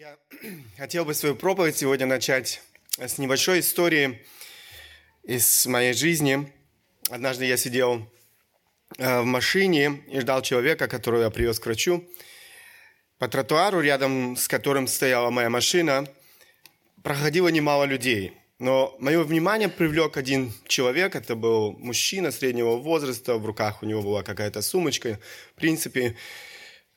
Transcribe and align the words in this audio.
Я 0.00 0.16
хотел 0.78 1.04
бы 1.04 1.12
свою 1.12 1.36
проповедь 1.36 1.76
сегодня 1.76 2.06
начать 2.06 2.62
с 2.98 3.18
небольшой 3.18 3.60
истории 3.60 4.24
из 5.24 5.66
моей 5.66 5.92
жизни. 5.92 6.50
Однажды 7.10 7.44
я 7.44 7.58
сидел 7.58 8.10
э, 8.96 9.20
в 9.20 9.26
машине 9.26 10.02
и 10.08 10.20
ждал 10.20 10.40
человека, 10.40 10.88
которого 10.88 11.24
я 11.24 11.28
привез 11.28 11.60
к 11.60 11.66
врачу. 11.66 12.02
По 13.18 13.28
тротуару, 13.28 13.82
рядом 13.82 14.38
с 14.38 14.48
которым 14.48 14.86
стояла 14.86 15.28
моя 15.28 15.50
машина, 15.50 16.06
проходило 17.02 17.48
немало 17.48 17.84
людей. 17.84 18.32
Но 18.58 18.96
мое 19.00 19.22
внимание 19.22 19.68
привлек 19.68 20.16
один 20.16 20.54
человек, 20.66 21.14
это 21.14 21.34
был 21.36 21.72
мужчина 21.72 22.30
среднего 22.30 22.76
возраста, 22.76 23.34
в 23.34 23.44
руках 23.44 23.82
у 23.82 23.86
него 23.86 24.00
была 24.00 24.22
какая-то 24.22 24.62
сумочка. 24.62 25.20
В 25.54 25.60
принципе, 25.60 26.16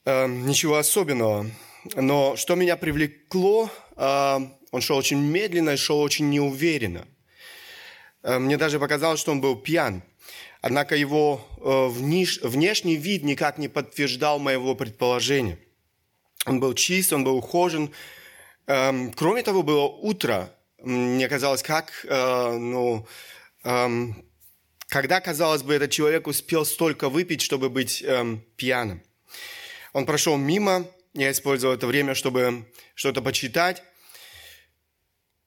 э, 0.06 0.26
ничего 0.28 0.78
особенного. 0.78 1.52
Но 1.96 2.36
что 2.38 2.56
меня 2.56 2.78
привлекло, 2.78 3.70
э, 3.96 4.40
он 4.72 4.82
шел 4.82 4.98
очень 4.98 5.20
медленно 5.20 5.72
и 5.72 5.78
шел 5.78 6.00
очень 6.00 6.30
неуверенно. 6.30 7.05
Э, 8.24 8.40
мне 8.40 8.58
даже 8.58 8.80
показалось, 8.80 9.20
что 9.20 9.32
он 9.32 9.41
был 9.41 9.58
пьян. 9.58 10.02
Однако 10.62 10.96
его 10.96 11.46
э, 11.58 11.88
внешний 12.48 12.96
вид 12.96 13.24
никак 13.24 13.58
не 13.58 13.68
подтверждал 13.68 14.40
моего 14.40 14.76
предположения. 14.76 15.60
Он 16.46 16.60
был 16.60 16.74
чист, 16.74 17.12
он 17.12 17.26
был 17.26 17.38
ухожен. 17.38 17.91
Эм, 18.68 19.12
кроме 19.12 19.44
того, 19.44 19.62
было 19.62 19.86
утро. 19.86 20.50
Мне 20.80 21.27
казалось, 21.30 21.63
как, 21.63 22.05
ну, 22.10 23.08
эм, 23.63 24.26
когда, 24.88 25.22
казалось 25.22 25.63
бы, 25.63 25.74
этот 25.74 25.91
человек 25.91 26.27
успел 26.27 26.66
столько 26.66 27.08
выпить, 27.08 27.41
чтобы 27.41 27.70
быть 27.70 28.02
эм, 28.02 28.44
пьяным. 28.58 29.02
Он 29.94 30.05
прошел 30.05 30.36
мимо, 30.36 30.86
я 31.13 31.31
использовал 31.31 31.76
это 31.76 31.88
время, 31.88 32.16
чтобы 32.16 32.72
что-то 32.95 33.21
почитать. 33.21 33.84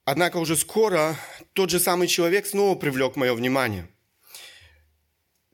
Однако 0.05 0.37
уже 0.37 0.55
скоро 0.55 1.17
тот 1.53 1.69
же 1.69 1.79
самый 1.79 2.07
человек 2.07 2.45
снова 2.45 2.77
привлек 2.77 3.17
мое 3.17 3.33
внимание. 3.33 3.89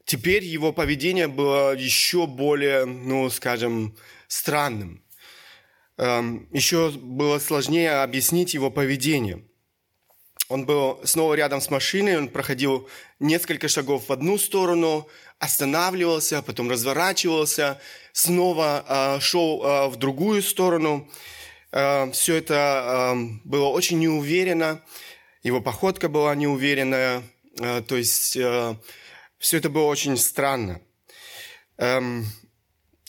Теперь 0.05 0.43
его 0.43 0.73
поведение 0.73 1.27
было 1.27 1.75
еще 1.75 2.27
более, 2.27 2.85
ну, 2.85 3.29
скажем, 3.29 3.97
странным. 4.27 5.03
Эм, 5.97 6.47
еще 6.51 6.91
было 6.91 7.39
сложнее 7.39 8.01
объяснить 8.03 8.53
его 8.53 8.69
поведение. 8.69 9.43
Он 10.49 10.66
был 10.66 10.99
снова 11.03 11.33
рядом 11.33 11.61
с 11.61 11.69
машиной, 11.69 12.17
он 12.17 12.27
проходил 12.27 12.88
несколько 13.19 13.67
шагов 13.67 14.09
в 14.09 14.11
одну 14.11 14.38
сторону, 14.38 15.07
останавливался, 15.44 16.41
потом 16.41 16.69
разворачивался, 16.69 17.80
снова 18.11 18.86
э, 18.88 19.19
шел 19.19 19.63
э, 19.63 19.88
в 19.89 19.97
другую 19.97 20.41
сторону. 20.41 21.09
Э, 21.72 22.09
все 22.11 22.35
это 22.35 23.13
э, 23.16 23.39
было 23.44 23.67
очень 23.67 24.00
неуверенно, 24.00 24.81
его 25.44 25.59
походка 25.61 26.08
была 26.08 26.33
неуверенная, 26.35 27.23
э, 27.59 27.81
то 27.88 27.97
есть 27.97 28.38
э, 28.38 28.75
все 29.38 29.58
это 29.58 29.69
было 29.69 29.88
очень 29.88 30.16
странно. 30.16 30.80
Эм, 31.78 32.25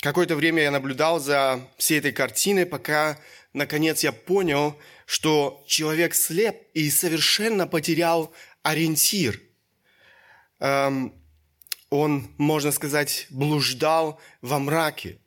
какое-то 0.00 0.34
время 0.34 0.62
я 0.62 0.72
наблюдал 0.72 1.20
за 1.20 1.60
всей 1.78 2.00
этой 2.00 2.10
картиной, 2.10 2.66
пока, 2.66 3.18
наконец, 3.52 4.02
я 4.02 4.10
понял, 4.10 4.76
что 5.06 5.62
человек 5.68 6.14
слеп 6.14 6.56
и 6.72 6.90
совершенно 6.90 7.68
потерял 7.68 8.32
ориентир. 8.64 9.40
Эм, 10.58 11.14
он, 11.90 12.28
можно 12.38 12.72
сказать, 12.72 13.26
блуждал 13.30 14.20
во 14.42 14.58
мраке. 14.58 15.18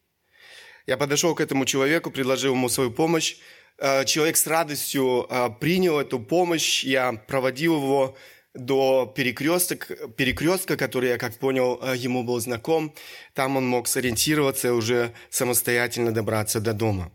Я 0.85 0.97
подошел 0.97 1.35
к 1.35 1.41
этому 1.41 1.65
человеку, 1.65 2.11
предложил 2.11 2.53
ему 2.53 2.69
свою 2.69 2.91
помощь. 2.91 3.37
Э, 3.77 4.05
человек 4.05 4.37
с 4.37 4.47
радостью 4.47 5.27
э, 5.29 5.49
принял 5.59 5.99
эту 5.99 6.19
помощь. 6.19 6.83
Я 6.83 7.13
проводил 7.13 7.75
его 7.75 8.17
до 8.53 9.11
перекресток, 9.15 9.87
перекрестка, 10.15 10.77
который, 10.77 11.09
я 11.09 11.17
как 11.17 11.37
понял, 11.37 11.79
э, 11.81 11.95
ему 11.97 12.23
был 12.23 12.39
знаком. 12.39 12.93
Там 13.33 13.57
он 13.57 13.67
мог 13.67 13.87
сориентироваться 13.87 14.69
и 14.69 14.71
уже 14.71 15.13
самостоятельно 15.29 16.11
добраться 16.11 16.59
до 16.59 16.73
дома. 16.73 17.11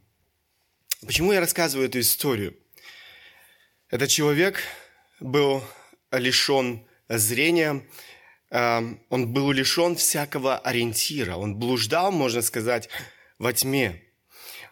Почему 1.05 1.33
я 1.33 1.41
рассказываю 1.41 1.89
эту 1.89 1.99
историю? 1.99 2.57
Этот 3.91 4.09
человек 4.09 4.61
был 5.19 5.65
лишен 6.13 6.87
зрения, 7.09 7.85
он 8.53 9.33
был 9.33 9.51
лишен 9.51 9.97
всякого 9.97 10.59
ориентира. 10.59 11.37
Он 11.37 11.57
блуждал, 11.57 12.13
можно 12.13 12.43
сказать, 12.43 12.91
во 13.39 13.53
тьме. 13.55 14.03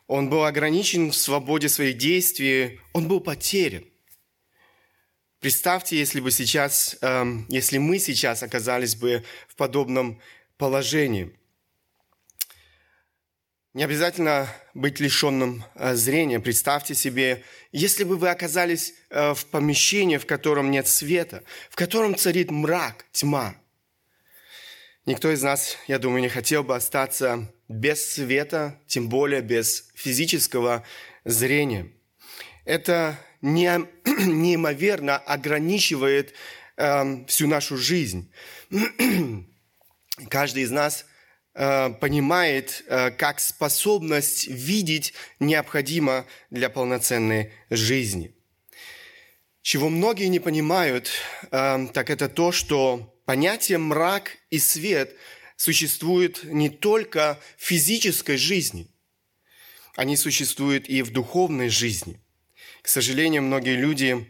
Он 0.06 0.28
был 0.28 0.44
ограничен 0.44 1.12
в 1.12 1.16
свободе 1.16 1.70
своих 1.70 1.96
действий. 1.96 2.80
Он 2.92 3.08
был 3.08 3.20
потерян. 3.20 3.84
Представьте, 5.40 5.96
если 5.96 6.20
бы 6.20 6.30
сейчас, 6.30 6.98
эм, 7.00 7.46
если 7.48 7.78
мы 7.78 7.98
сейчас 7.98 8.42
оказались 8.42 8.96
бы 8.96 9.24
в 9.48 9.56
подобном 9.56 10.20
положении. 10.58 11.34
Не 13.72 13.84
обязательно 13.84 14.54
быть 14.74 15.00
лишенным 15.00 15.64
э, 15.76 15.94
зрения. 15.94 16.38
Представьте 16.40 16.94
себе, 16.94 17.44
если 17.72 18.04
бы 18.04 18.16
вы 18.16 18.28
оказались 18.28 18.92
э, 19.08 19.32
в 19.32 19.46
помещении, 19.46 20.18
в 20.18 20.26
котором 20.26 20.70
нет 20.70 20.86
света, 20.86 21.44
в 21.70 21.76
котором 21.76 22.14
царит 22.14 22.50
мрак, 22.50 23.06
тьма– 23.12 23.54
Никто 25.06 25.32
из 25.32 25.42
нас, 25.42 25.78
я 25.86 25.98
думаю, 25.98 26.20
не 26.20 26.28
хотел 26.28 26.62
бы 26.62 26.76
остаться 26.76 27.50
без 27.68 28.12
света, 28.12 28.78
тем 28.86 29.08
более 29.08 29.40
без 29.40 29.88
физического 29.94 30.84
зрения. 31.24 31.90
Это 32.66 33.18
не, 33.40 33.70
неимоверно 34.04 35.16
ограничивает 35.16 36.34
э, 36.76 37.24
всю 37.26 37.46
нашу 37.46 37.78
жизнь. 37.78 38.30
Каждый 40.28 40.64
из 40.64 40.70
нас 40.70 41.06
э, 41.54 41.90
понимает, 41.98 42.84
э, 42.86 43.10
как 43.10 43.40
способность 43.40 44.48
видеть 44.48 45.14
необходима 45.38 46.26
для 46.50 46.68
полноценной 46.68 47.52
жизни. 47.70 48.34
Чего 49.62 49.88
многие 49.88 50.26
не 50.26 50.40
понимают, 50.40 51.10
э, 51.50 51.86
так 51.94 52.10
это 52.10 52.28
то, 52.28 52.52
что 52.52 53.16
Понятие 53.30 53.78
мрак 53.78 54.38
и 54.50 54.58
свет 54.58 55.16
существует 55.54 56.42
не 56.42 56.68
только 56.68 57.38
в 57.58 57.62
физической 57.64 58.36
жизни, 58.36 58.88
они 59.94 60.16
существуют 60.16 60.88
и 60.88 61.00
в 61.02 61.12
духовной 61.12 61.68
жизни. 61.68 62.20
К 62.82 62.88
сожалению, 62.88 63.42
многие 63.42 63.76
люди 63.76 64.28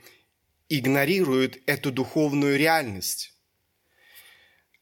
игнорируют 0.69 1.61
эту 1.65 1.91
духовную 1.91 2.59
реальность. 2.59 3.33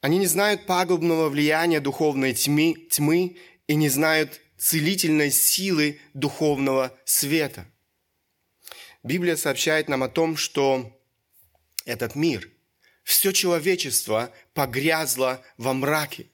Они 0.00 0.18
не 0.18 0.26
знают 0.26 0.66
пагубного 0.66 1.28
влияния 1.28 1.78
духовной 1.78 2.34
тьмы, 2.34 2.88
тьмы 2.90 3.36
и 3.68 3.76
не 3.76 3.88
знают 3.88 4.40
целительной 4.56 5.30
силы 5.30 6.00
духовного 6.12 6.92
света. 7.04 7.68
Библия 9.04 9.36
сообщает 9.36 9.88
нам 9.88 10.02
о 10.02 10.08
том, 10.08 10.36
что 10.36 11.00
этот 11.84 12.16
мир– 12.16 12.50
все 13.08 13.32
человечество 13.32 14.30
погрязло 14.52 15.42
во 15.56 15.72
мраке, 15.72 16.26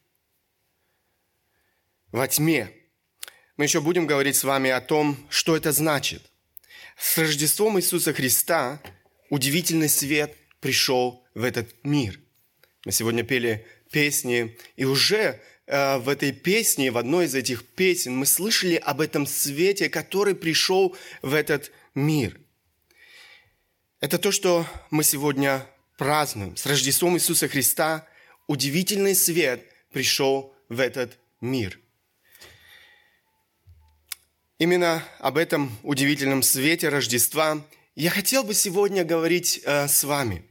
во 2.11 2.27
тьме. 2.27 2.69
Мы 3.55 3.63
еще 3.63 3.79
будем 3.79 4.05
говорить 4.05 4.35
с 4.35 4.43
вами 4.43 4.69
о 4.71 4.81
том, 4.81 5.17
что 5.29 5.55
это 5.55 5.71
значит. 5.71 6.29
С 6.97 7.17
Рождеством 7.17 7.79
Иисуса 7.79 8.11
Христа 8.11 8.81
удивительный 9.29 9.87
свет 9.87 10.35
пришел 10.59 11.25
в 11.33 11.45
этот 11.45 11.73
мир. 11.85 12.19
Мы 12.83 12.91
сегодня 12.91 13.23
пели 13.23 13.65
песни, 13.89 14.57
и 14.75 14.83
уже 14.83 15.39
э, 15.67 15.97
в 15.99 16.09
этой 16.09 16.33
песне, 16.33 16.91
в 16.91 16.97
одной 16.97 17.27
из 17.27 17.35
этих 17.35 17.65
песен, 17.65 18.17
мы 18.17 18.25
слышали 18.25 18.75
об 18.75 18.99
этом 18.99 19.25
свете, 19.25 19.87
который 19.87 20.35
пришел 20.35 20.93
в 21.21 21.35
этот 21.35 21.71
мир. 21.93 22.37
Это 24.01 24.17
то, 24.17 24.33
что 24.33 24.67
мы 24.91 25.05
сегодня 25.05 25.65
празднуем. 25.97 26.55
С 26.57 26.65
Рождеством 26.65 27.15
Иисуса 27.15 27.47
Христа 27.47 28.07
удивительный 28.47 29.15
свет 29.15 29.65
пришел 29.91 30.53
в 30.69 30.79
этот 30.79 31.17
мир. 31.41 31.79
Именно 34.57 35.03
об 35.19 35.37
этом 35.37 35.77
удивительном 35.83 36.41
свете 36.43 36.89
Рождества 36.89 37.65
я 37.95 38.09
хотел 38.09 38.43
бы 38.43 38.53
сегодня 38.53 39.03
говорить 39.03 39.61
э, 39.63 39.87
с 39.87 40.03
вами. 40.03 40.45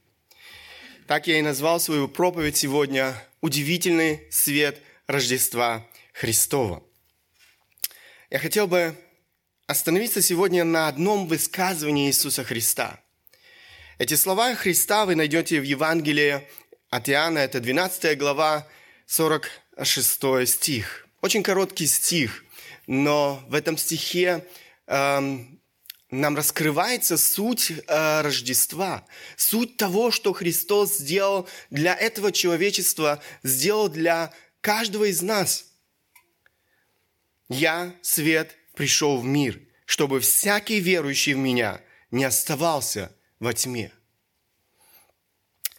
Так 1.06 1.26
я 1.26 1.38
и 1.38 1.42
назвал 1.42 1.80
свою 1.80 2.08
проповедь 2.08 2.56
сегодня 2.56 3.14
«Удивительный 3.40 4.26
свет 4.30 4.80
Рождества 5.06 5.86
Христова». 6.12 6.82
Я 8.30 8.38
хотел 8.38 8.66
бы 8.66 8.94
остановиться 9.66 10.22
сегодня 10.22 10.64
на 10.64 10.88
одном 10.88 11.26
высказывании 11.26 12.08
Иисуса 12.08 12.44
Христа– 12.44 13.00
эти 13.98 14.14
слова 14.14 14.54
Христа 14.54 15.06
вы 15.06 15.14
найдете 15.14 15.60
в 15.60 15.64
Евангелии 15.64 16.42
от 16.90 17.08
Иоанна, 17.08 17.38
это 17.38 17.60
12 17.60 18.18
глава, 18.18 18.66
46 19.06 20.48
стих. 20.48 21.06
Очень 21.20 21.42
короткий 21.42 21.86
стих, 21.86 22.44
но 22.86 23.42
в 23.48 23.54
этом 23.54 23.78
стихе 23.78 24.46
эм, 24.86 25.60
нам 26.10 26.36
раскрывается 26.36 27.16
суть 27.16 27.70
э, 27.70 28.20
Рождества, 28.22 29.06
суть 29.36 29.76
того, 29.76 30.10
что 30.10 30.32
Христос 30.32 30.98
сделал 30.98 31.48
для 31.70 31.94
этого 31.94 32.32
человечества, 32.32 33.22
сделал 33.42 33.88
для 33.88 34.32
каждого 34.60 35.04
из 35.04 35.22
нас. 35.22 35.66
Я, 37.48 37.94
свет, 38.02 38.56
пришел 38.74 39.18
в 39.18 39.24
мир, 39.24 39.60
чтобы 39.86 40.20
всякий 40.20 40.80
верующий 40.80 41.34
в 41.34 41.38
меня 41.38 41.80
не 42.10 42.24
оставался 42.24 43.14
во 43.44 43.52
тьме. 43.52 43.92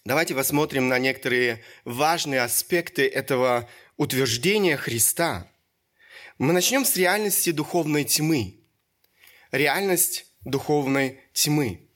Давайте 0.05 0.35
посмотрим 0.35 0.87
на 0.87 0.99
некоторые 0.99 1.63
важные 1.83 2.41
аспекты 2.41 3.07
этого 3.07 3.67
утверждения 3.97 4.77
Христа. 4.77 5.49
Мы 6.37 6.53
начнем 6.53 6.85
с 6.85 6.95
реальности 6.95 7.49
духовной 7.49 8.03
тьмы. 8.03 8.59
Реальность 9.51 10.27
духовной 10.41 11.19
тьмы. 11.33 11.89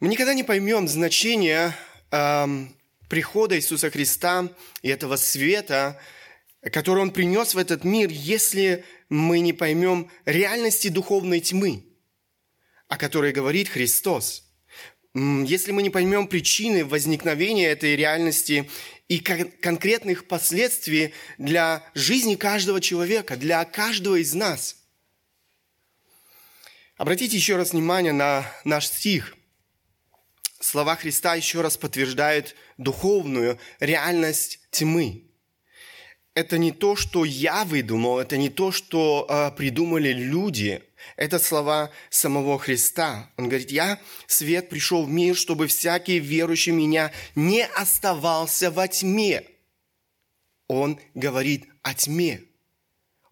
Мы 0.00 0.08
никогда 0.08 0.32
не 0.32 0.44
поймем 0.44 0.88
значение 0.88 1.76
эм, 2.10 2.74
прихода 3.10 3.58
Иисуса 3.58 3.90
Христа 3.90 4.48
и 4.80 4.88
этого 4.88 5.16
света, 5.16 6.00
который 6.72 7.02
Он 7.02 7.10
принес 7.10 7.52
в 7.52 7.58
этот 7.58 7.84
мир, 7.84 8.08
если 8.08 8.82
мы 9.10 9.40
не 9.40 9.52
поймем 9.52 10.10
реальности 10.24 10.88
духовной 10.88 11.40
тьмы, 11.40 11.84
о 12.88 12.96
которой 12.96 13.32
говорит 13.32 13.68
Христос. 13.68 14.49
Если 15.14 15.72
мы 15.72 15.82
не 15.82 15.90
поймем 15.90 16.28
причины 16.28 16.84
возникновения 16.84 17.66
этой 17.66 17.96
реальности 17.96 18.70
и 19.08 19.18
конкретных 19.18 20.28
последствий 20.28 21.12
для 21.36 21.84
жизни 21.94 22.36
каждого 22.36 22.80
человека, 22.80 23.36
для 23.36 23.64
каждого 23.64 24.16
из 24.16 24.34
нас. 24.34 24.76
Обратите 26.96 27.36
еще 27.36 27.56
раз 27.56 27.72
внимание 27.72 28.12
на 28.12 28.46
наш 28.64 28.86
стих. 28.86 29.34
Слова 30.60 30.94
Христа 30.94 31.34
еще 31.34 31.60
раз 31.60 31.76
подтверждают 31.76 32.54
духовную 32.76 33.58
реальность 33.80 34.60
тьмы 34.70 35.30
это 36.34 36.58
не 36.58 36.72
то, 36.72 36.96
что 36.96 37.24
я 37.24 37.64
выдумал, 37.64 38.18
это 38.18 38.36
не 38.36 38.48
то, 38.48 38.72
что 38.72 39.26
э, 39.28 39.50
придумали 39.56 40.12
люди. 40.12 40.82
Это 41.16 41.38
слова 41.38 41.90
самого 42.08 42.58
Христа. 42.58 43.30
Он 43.36 43.48
говорит, 43.48 43.70
я, 43.70 44.00
свет, 44.26 44.68
пришел 44.68 45.04
в 45.04 45.10
мир, 45.10 45.36
чтобы 45.36 45.66
всякий 45.66 46.18
верующий 46.18 46.72
меня 46.72 47.12
не 47.34 47.64
оставался 47.64 48.70
во 48.70 48.88
тьме. 48.88 49.44
Он 50.66 51.00
говорит 51.14 51.66
о 51.82 51.94
тьме. 51.94 52.42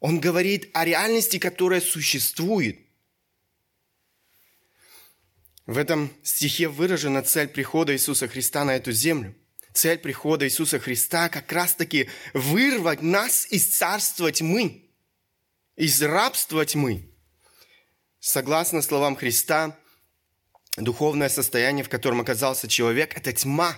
Он 0.01 0.21
говорит 0.21 0.71
о 0.75 0.85
реальности, 0.85 1.39
которая 1.39 1.81
существует. 1.81 2.79
В 5.67 5.77
этом 5.77 6.11
стихе 6.23 6.69
выражена 6.69 7.23
цель 7.23 7.49
прихода 7.49 7.93
Иисуса 7.93 8.29
Христа 8.29 8.65
на 8.65 8.77
эту 8.77 8.93
землю– 8.93 9.35
цель 9.79 9.99
прихода 9.99 10.45
Иисуса 10.47 10.79
Христа 10.81 11.29
как 11.29 11.51
раз-таки 11.53 12.09
вырвать 12.35 13.01
нас 13.01 13.47
из 13.51 13.67
царства 13.67 14.33
тьмы, 14.33 14.91
из 15.77 16.03
рабства 16.03 16.67
тьмы. 16.67 17.09
Согласно 18.21 18.83
словам 18.83 19.17
Христа, 19.17 19.77
духовное 20.77 21.29
состояние, 21.29 21.85
в 21.85 21.89
котором 21.89 22.21
оказался 22.21 22.69
человек, 22.69 23.17
это 23.17 23.33
тьма. 23.33 23.77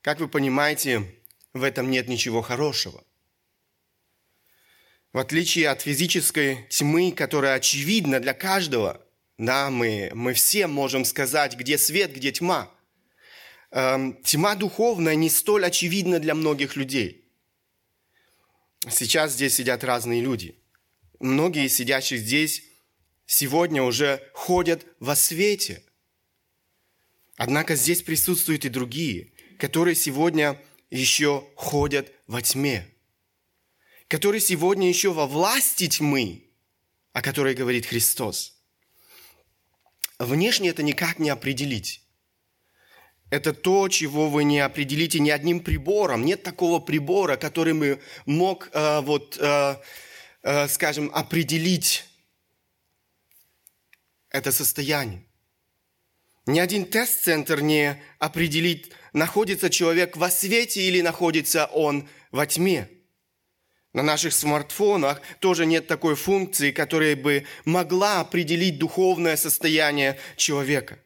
Как 0.00 0.20
вы 0.20 0.28
понимаете, 0.28 1.14
в 1.52 1.62
этом 1.62 1.90
нет 1.90 2.08
ничего 2.08 2.42
хорошего. 2.42 3.02
В 5.12 5.18
отличие 5.18 5.68
от 5.68 5.82
физической 5.82 6.66
тьмы, 6.70 7.12
которая 7.12 7.54
очевидна 7.54 8.20
для 8.20 8.34
каждого, 8.34 9.00
да, 9.38 9.70
мы, 9.70 10.10
мы 10.14 10.34
все 10.34 10.66
можем 10.66 11.04
сказать, 11.04 11.56
где 11.56 11.78
свет, 11.78 12.12
где 12.12 12.32
тьма– 12.32 12.70
Эм, 13.74 14.22
тьма 14.22 14.54
духовная 14.54 15.16
не 15.16 15.28
столь 15.28 15.66
очевидна 15.66 16.20
для 16.20 16.36
многих 16.36 16.76
людей. 16.76 17.28
Сейчас 18.88 19.32
здесь 19.32 19.56
сидят 19.56 19.82
разные 19.82 20.20
люди. 20.20 20.56
Многие 21.24 21.68
сидящие 21.68 22.18
здесь 22.18 22.64
сегодня 23.24 23.82
уже 23.82 24.22
ходят 24.34 24.84
во 25.00 25.16
свете. 25.16 25.82
Однако 27.38 27.76
здесь 27.76 28.02
присутствуют 28.02 28.66
и 28.66 28.68
другие, 28.68 29.32
которые 29.58 29.94
сегодня 29.94 30.60
еще 30.90 31.48
ходят 31.56 32.12
во 32.26 32.42
тьме, 32.42 32.86
которые 34.06 34.42
сегодня 34.42 34.86
еще 34.86 35.14
во 35.14 35.26
власти 35.26 35.88
тьмы, 35.88 36.44
о 37.14 37.22
которой 37.22 37.54
говорит 37.54 37.86
Христос. 37.86 38.62
Внешне 40.18 40.68
это 40.68 40.82
никак 40.82 41.18
не 41.18 41.30
определить. 41.30 42.02
Это 43.30 43.54
то, 43.54 43.88
чего 43.88 44.28
вы 44.28 44.44
не 44.44 44.60
определите 44.60 45.20
ни 45.20 45.30
одним 45.30 45.60
прибором. 45.60 46.26
Нет 46.26 46.42
такого 46.42 46.80
прибора, 46.80 47.36
который 47.38 47.72
бы 47.72 47.98
мог, 48.26 48.68
э, 48.74 49.00
вот, 49.00 49.38
э, 49.40 49.76
скажем, 50.68 51.10
определить 51.14 52.04
это 54.30 54.52
состояние. 54.52 55.24
Ни 56.46 56.58
один 56.58 56.84
тест-центр 56.84 57.60
не 57.60 58.02
определит, 58.18 58.92
находится 59.12 59.70
человек 59.70 60.16
во 60.16 60.30
свете 60.30 60.82
или 60.82 61.00
находится 61.00 61.66
он 61.66 62.08
во 62.32 62.46
тьме. 62.46 62.90
На 63.94 64.02
наших 64.02 64.34
смартфонах 64.34 65.22
тоже 65.38 65.64
нет 65.66 65.86
такой 65.86 66.16
функции, 66.16 66.72
которая 66.72 67.16
бы 67.16 67.46
могла 67.64 68.20
определить 68.20 68.78
духовное 68.78 69.36
состояние 69.36 70.18
человека. 70.36 70.98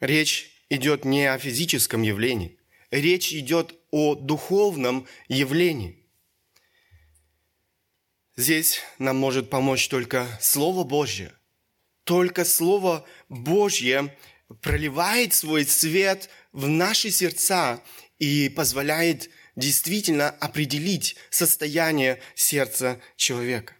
Речь 0.00 0.50
идет 0.70 1.04
не 1.04 1.26
о 1.26 1.38
физическом 1.38 2.02
явлении, 2.02 2.58
речь 2.90 3.32
идет 3.32 3.74
о 3.90 4.14
духовном 4.14 5.06
явлении. 5.28 6.03
Здесь 8.36 8.80
нам 8.98 9.16
может 9.16 9.50
помочь 9.50 9.88
только 9.88 10.26
Слово 10.40 10.84
Божье. 10.84 11.32
Только 12.04 12.44
Слово 12.44 13.06
Божье 13.28 14.16
проливает 14.60 15.32
свой 15.34 15.64
свет 15.64 16.28
в 16.52 16.68
наши 16.68 17.10
сердца 17.10 17.82
и 18.18 18.48
позволяет 18.48 19.30
действительно 19.56 20.30
определить 20.30 21.16
состояние 21.30 22.20
сердца 22.34 23.00
человека. 23.16 23.74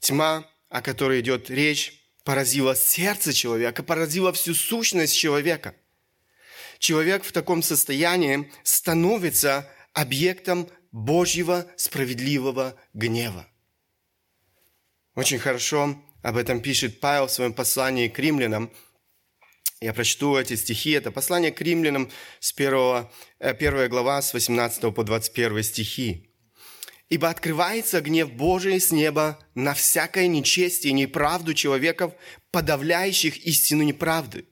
Тьма, 0.00 0.48
о 0.68 0.82
которой 0.82 1.20
идет 1.20 1.50
речь, 1.50 2.02
поразила 2.24 2.76
сердце 2.76 3.32
человека, 3.32 3.82
поразила 3.82 4.32
всю 4.32 4.54
сущность 4.54 5.16
человека– 5.16 5.74
человек 6.78 7.24
в 7.24 7.32
таком 7.32 7.62
состоянии 7.62 8.50
становится 8.62 9.68
объектом 9.92 10.68
Божьего 10.92 11.66
справедливого 11.76 12.76
гнева. 12.94 13.46
Очень 15.16 15.38
хорошо 15.38 15.96
об 16.22 16.36
этом 16.36 16.60
пишет 16.60 17.00
Павел 17.00 17.26
в 17.26 17.32
своем 17.32 17.54
послании 17.54 18.08
к 18.08 18.18
римлянам. 18.18 18.70
Я 19.80 19.94
прочту 19.94 20.36
эти 20.36 20.56
стихи. 20.56 20.90
Это 20.90 21.10
послание 21.10 21.52
к 21.52 21.60
римлянам 21.62 22.10
с 22.38 22.52
1, 22.52 23.06
1 23.38 23.74
э, 23.78 23.88
глава 23.88 24.20
с 24.20 24.34
18 24.34 24.94
по 24.94 25.04
21 25.04 25.62
стихи. 25.62 26.30
«Ибо 27.08 27.30
открывается 27.30 28.02
гнев 28.02 28.30
Божий 28.30 28.78
с 28.78 28.92
неба 28.92 29.38
на 29.54 29.72
всякое 29.72 30.26
нечестие 30.26 30.90
и 30.90 30.94
неправду 30.94 31.54
человеков, 31.54 32.12
подавляющих 32.50 33.38
истину 33.46 33.84
неправды» 33.84 34.44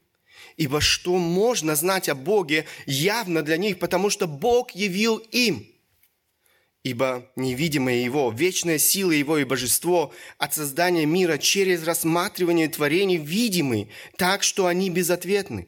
Ибо 0.57 0.81
что 0.81 1.17
можно 1.17 1.75
знать 1.75 2.09
о 2.09 2.15
Боге 2.15 2.65
явно 2.87 3.43
для 3.43 3.57
них, 3.57 3.77
потому 3.77 4.09
что 4.09 4.25
Бог 4.25 4.71
явил 4.71 5.17
им. 5.17 5.74
Ибо 6.85 7.31
невидимое 7.35 7.95
Его, 7.95 8.29
вечная 8.29 8.77
сила 8.77 9.09
Его 9.09 9.39
и 9.39 9.43
божество 9.43 10.13
от 10.37 10.53
создания 10.53 11.07
мира 11.07 11.39
через 11.39 11.83
рассматривание 11.83 12.69
творений 12.69 13.17
видимы, 13.17 13.89
так 14.17 14.43
что 14.43 14.67
они 14.67 14.91
безответны. 14.91 15.67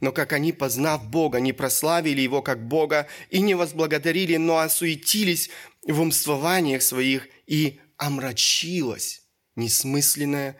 Но 0.00 0.10
как 0.10 0.32
они, 0.32 0.52
познав 0.52 1.08
Бога, 1.08 1.38
не 1.38 1.52
прославили 1.52 2.20
Его 2.22 2.42
как 2.42 2.66
Бога 2.66 3.06
и 3.30 3.40
не 3.40 3.54
возблагодарили, 3.54 4.34
но 4.34 4.58
осуетились 4.58 5.48
в 5.86 6.00
умствованиях 6.00 6.82
своих 6.82 7.28
и 7.46 7.78
омрачилось 7.96 9.22
несмысленное 9.54 10.58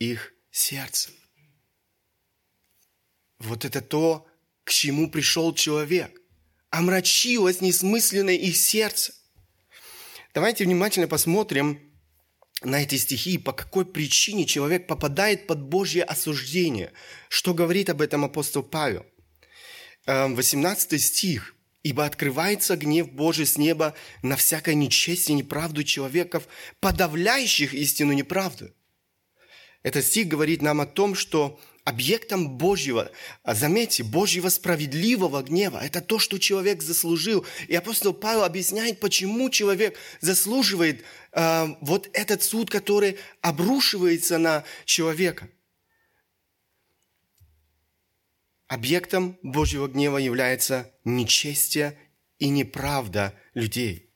их 0.00 0.32
сердце. 0.50 1.10
Вот 3.38 3.64
это 3.64 3.80
то, 3.80 4.26
к 4.64 4.72
чему 4.72 5.08
пришел 5.08 5.54
человек. 5.54 6.20
Омрачилось 6.70 7.60
несмысленное 7.60 8.34
их 8.34 8.56
сердце. 8.56 9.14
Давайте 10.32 10.64
внимательно 10.64 11.08
посмотрим 11.08 11.80
на 12.62 12.82
эти 12.82 12.94
стихи, 12.94 13.36
по 13.36 13.52
какой 13.52 13.84
причине 13.84 14.44
человек 14.46 14.86
попадает 14.86 15.48
под 15.48 15.62
Божье 15.62 16.04
осуждение. 16.04 16.92
Что 17.28 17.52
говорит 17.52 17.90
об 17.90 18.00
этом 18.00 18.24
апостол 18.24 18.62
Павел? 18.62 19.04
18 20.06 20.92
эм, 20.92 20.98
стих. 20.98 21.56
«Ибо 21.82 22.04
открывается 22.04 22.76
гнев 22.76 23.10
Божий 23.10 23.46
с 23.46 23.56
неба 23.56 23.94
на 24.22 24.36
всякое 24.36 24.74
нечестие 24.74 25.34
и 25.34 25.38
неправду 25.38 25.82
человеков, 25.82 26.46
подавляющих 26.78 27.72
истину 27.72 28.12
неправду». 28.12 28.70
Этот 29.82 30.04
стих 30.04 30.28
говорит 30.28 30.60
нам 30.60 30.82
о 30.82 30.86
том, 30.86 31.14
что 31.14 31.58
объектом 31.90 32.56
Божьего, 32.56 33.10
а 33.42 33.54
заметьте, 33.54 34.02
Божьего 34.02 34.48
справедливого 34.48 35.42
гнева, 35.42 35.78
это 35.78 36.00
то, 36.00 36.18
что 36.18 36.38
человек 36.38 36.82
заслужил. 36.82 37.44
И 37.68 37.74
апостол 37.74 38.14
Павел 38.14 38.44
объясняет, 38.44 39.00
почему 39.00 39.50
человек 39.50 39.98
заслуживает 40.20 41.04
э, 41.32 41.66
вот 41.80 42.08
этот 42.12 42.42
суд, 42.42 42.70
который 42.70 43.18
обрушивается 43.42 44.38
на 44.38 44.64
человека. 44.84 45.48
Объектом 48.68 49.36
Божьего 49.42 49.88
гнева 49.88 50.18
является 50.18 50.90
нечестие 51.04 51.98
и 52.38 52.48
неправда 52.48 53.34
людей– 53.54 54.06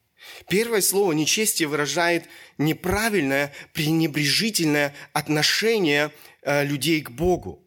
Первое 0.48 0.80
слово 0.80 1.12
«нечестие» 1.12 1.68
выражает 1.68 2.24
неправильное, 2.58 3.52
пренебрежительное 3.72 4.94
отношение 5.12 6.12
э, 6.42 6.64
людей 6.64 7.00
к 7.02 7.10
Богу. 7.10 7.63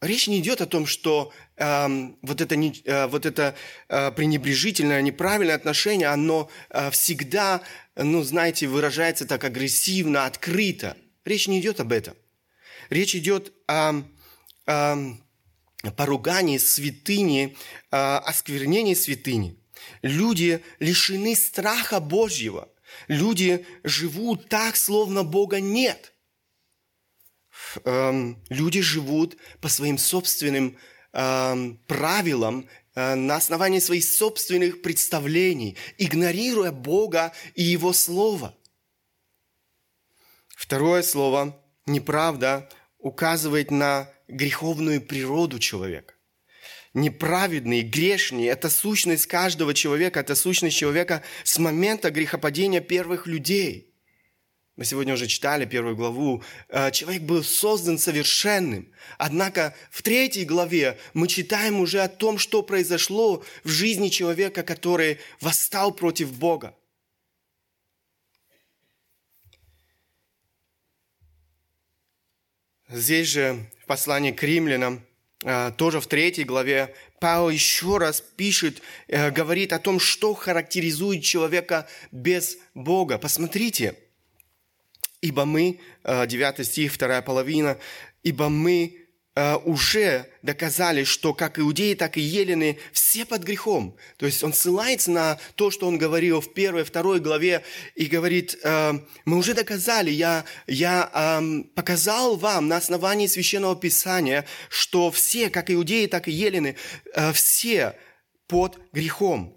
Речь 0.00 0.28
не 0.28 0.38
идет 0.38 0.62
о 0.62 0.66
том, 0.66 0.86
что 0.86 1.30
э, 1.56 1.88
вот 2.22 2.40
это, 2.40 2.54
э, 2.54 3.06
вот 3.06 3.26
это 3.26 3.54
э, 3.88 4.10
пренебрежительное, 4.12 5.02
неправильное 5.02 5.54
отношение, 5.54 6.08
оно 6.08 6.50
э, 6.70 6.90
всегда, 6.90 7.60
ну, 7.96 8.22
знаете, 8.22 8.66
выражается 8.66 9.26
так 9.26 9.44
агрессивно, 9.44 10.24
открыто. 10.24 10.96
Речь 11.26 11.48
не 11.48 11.60
идет 11.60 11.80
об 11.80 11.92
этом. 11.92 12.14
Речь 12.88 13.14
идет 13.14 13.52
о, 13.68 14.02
о 14.64 14.96
поругании 15.96 16.56
святыни, 16.56 17.56
о 17.90 18.20
осквернении 18.20 18.94
святыни. 18.94 19.58
Люди 20.00 20.62
лишены 20.78 21.36
страха 21.36 22.00
Божьего. 22.00 22.70
Люди 23.06 23.66
живут 23.84 24.48
так, 24.48 24.76
словно 24.76 25.24
Бога 25.24 25.60
нет. 25.60 26.14
Эм, 27.84 28.42
люди 28.48 28.80
живут 28.80 29.36
по 29.60 29.68
своим 29.68 29.98
собственным 29.98 30.76
эм, 31.12 31.78
правилам, 31.86 32.68
э, 32.94 33.14
на 33.14 33.36
основании 33.36 33.78
своих 33.78 34.04
собственных 34.04 34.82
представлений, 34.82 35.76
игнорируя 35.98 36.72
Бога 36.72 37.32
и 37.54 37.62
Его 37.62 37.92
Слово. 37.92 38.56
Второе 40.48 41.02
слово 41.02 41.58
«неправда» 41.86 42.68
указывает 42.98 43.70
на 43.70 44.10
греховную 44.28 45.00
природу 45.00 45.58
человека 45.58 46.14
неправедный, 46.94 47.82
грешный. 47.82 48.46
Это 48.46 48.68
сущность 48.68 49.26
каждого 49.26 49.74
человека, 49.74 50.20
это 50.20 50.34
сущность 50.34 50.76
человека 50.76 51.22
с 51.44 51.58
момента 51.58 52.10
грехопадения 52.10 52.80
первых 52.80 53.26
людей. 53.26 53.89
Мы 54.80 54.86
сегодня 54.86 55.12
уже 55.12 55.26
читали 55.26 55.66
первую 55.66 55.94
главу. 55.94 56.42
Э, 56.70 56.90
человек 56.90 57.20
был 57.20 57.44
создан 57.44 57.98
совершенным. 57.98 58.90
Однако 59.18 59.74
в 59.90 60.00
третьей 60.00 60.46
главе 60.46 60.96
мы 61.12 61.28
читаем 61.28 61.80
уже 61.80 62.00
о 62.00 62.08
том, 62.08 62.38
что 62.38 62.62
произошло 62.62 63.44
в 63.62 63.68
жизни 63.68 64.08
человека, 64.08 64.62
который 64.62 65.18
восстал 65.38 65.92
против 65.92 66.32
Бога. 66.32 66.74
Здесь 72.88 73.28
же 73.28 73.70
в 73.82 73.86
послании 73.86 74.32
к 74.32 74.42
римлянам 74.42 75.04
Э, 75.42 75.72
тоже 75.74 76.00
в 76.00 76.06
третьей 76.06 76.44
главе, 76.44 76.94
Павел 77.18 77.48
еще 77.48 77.96
раз 77.96 78.20
пишет, 78.20 78.82
э, 79.08 79.30
говорит 79.30 79.72
о 79.72 79.78
том, 79.78 79.98
что 79.98 80.34
характеризует 80.34 81.24
человека 81.24 81.88
без 82.12 82.58
Бога. 82.74 83.16
Посмотрите, 83.16 83.96
ибо 85.20 85.44
мы, 85.44 85.78
9 86.04 86.58
э, 86.58 86.64
стих, 86.64 86.92
вторая 86.92 87.22
половина, 87.22 87.78
ибо 88.22 88.48
мы 88.48 89.00
Э, 89.36 89.56
уже 89.64 90.26
доказали, 90.42 91.04
что 91.04 91.32
как 91.32 91.60
иудеи, 91.60 91.94
так 91.94 92.16
и 92.16 92.20
елены 92.20 92.78
все 92.92 93.24
под 93.24 93.44
грехом. 93.44 93.96
То 94.16 94.26
есть 94.26 94.42
он 94.42 94.52
ссылается 94.52 95.12
на 95.12 95.38
то, 95.54 95.70
что 95.70 95.86
он 95.86 95.98
говорил 95.98 96.40
в 96.40 96.52
первой, 96.52 96.82
второй 96.82 97.20
главе 97.20 97.62
и 97.94 98.06
говорит, 98.06 98.58
э, 98.62 98.92
мы 99.24 99.36
уже 99.38 99.54
доказали, 99.54 100.10
я, 100.10 100.44
я 100.66 101.40
показал 101.76 102.36
вам 102.36 102.66
на 102.66 102.76
основании 102.76 103.28
Священного 103.28 103.76
Писания, 103.76 104.44
что 104.68 105.12
все, 105.12 105.48
как 105.48 105.70
иудеи, 105.70 106.06
так 106.06 106.26
и 106.26 106.32
елены, 106.32 106.76
все 107.32 107.94
под 108.48 108.78
грехом. 108.92 109.56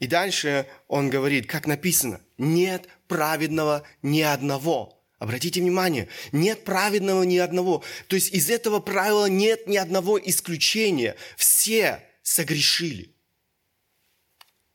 И 0.00 0.08
дальше 0.08 0.66
он 0.88 1.10
говорит, 1.10 1.46
как 1.46 1.66
написано, 1.66 2.20
нет 2.38 2.88
праведного 3.06 3.84
ни 4.02 4.20
одного. 4.20 5.01
Обратите 5.22 5.60
внимание, 5.60 6.08
нет 6.32 6.64
праведного 6.64 7.22
ни 7.22 7.38
одного. 7.38 7.84
То 8.08 8.16
есть 8.16 8.34
из 8.34 8.50
этого 8.50 8.80
правила 8.80 9.26
нет 9.26 9.68
ни 9.68 9.76
одного 9.76 10.18
исключения. 10.18 11.14
Все 11.36 12.02
согрешили. 12.24 13.14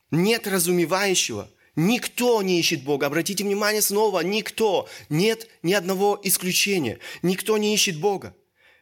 Нет 0.10 0.48
разумевающего. 0.48 1.51
Никто 1.75 2.42
не 2.42 2.62
ищет 2.62 2.86
Бога. 2.86 3.08
Обратите 3.08 3.44
внимание 3.44 3.82
снова, 3.82 4.22
никто. 4.22 4.88
Нет 5.10 5.50
ни 5.63 5.74
одного 5.74 6.18
исключения. 6.24 7.00
Никто 7.22 7.58
не 7.58 7.74
ищет 7.74 8.00
Бога. 8.00 8.34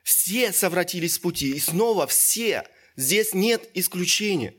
Все 0.04 0.54
совратились 0.54 1.16
с 1.16 1.20
пути. 1.20 1.50
И 1.56 1.60
снова 1.60 2.06
все. 2.06 2.64
Здесь 2.96 3.34
нет 3.34 3.72
исключения. 3.74 4.54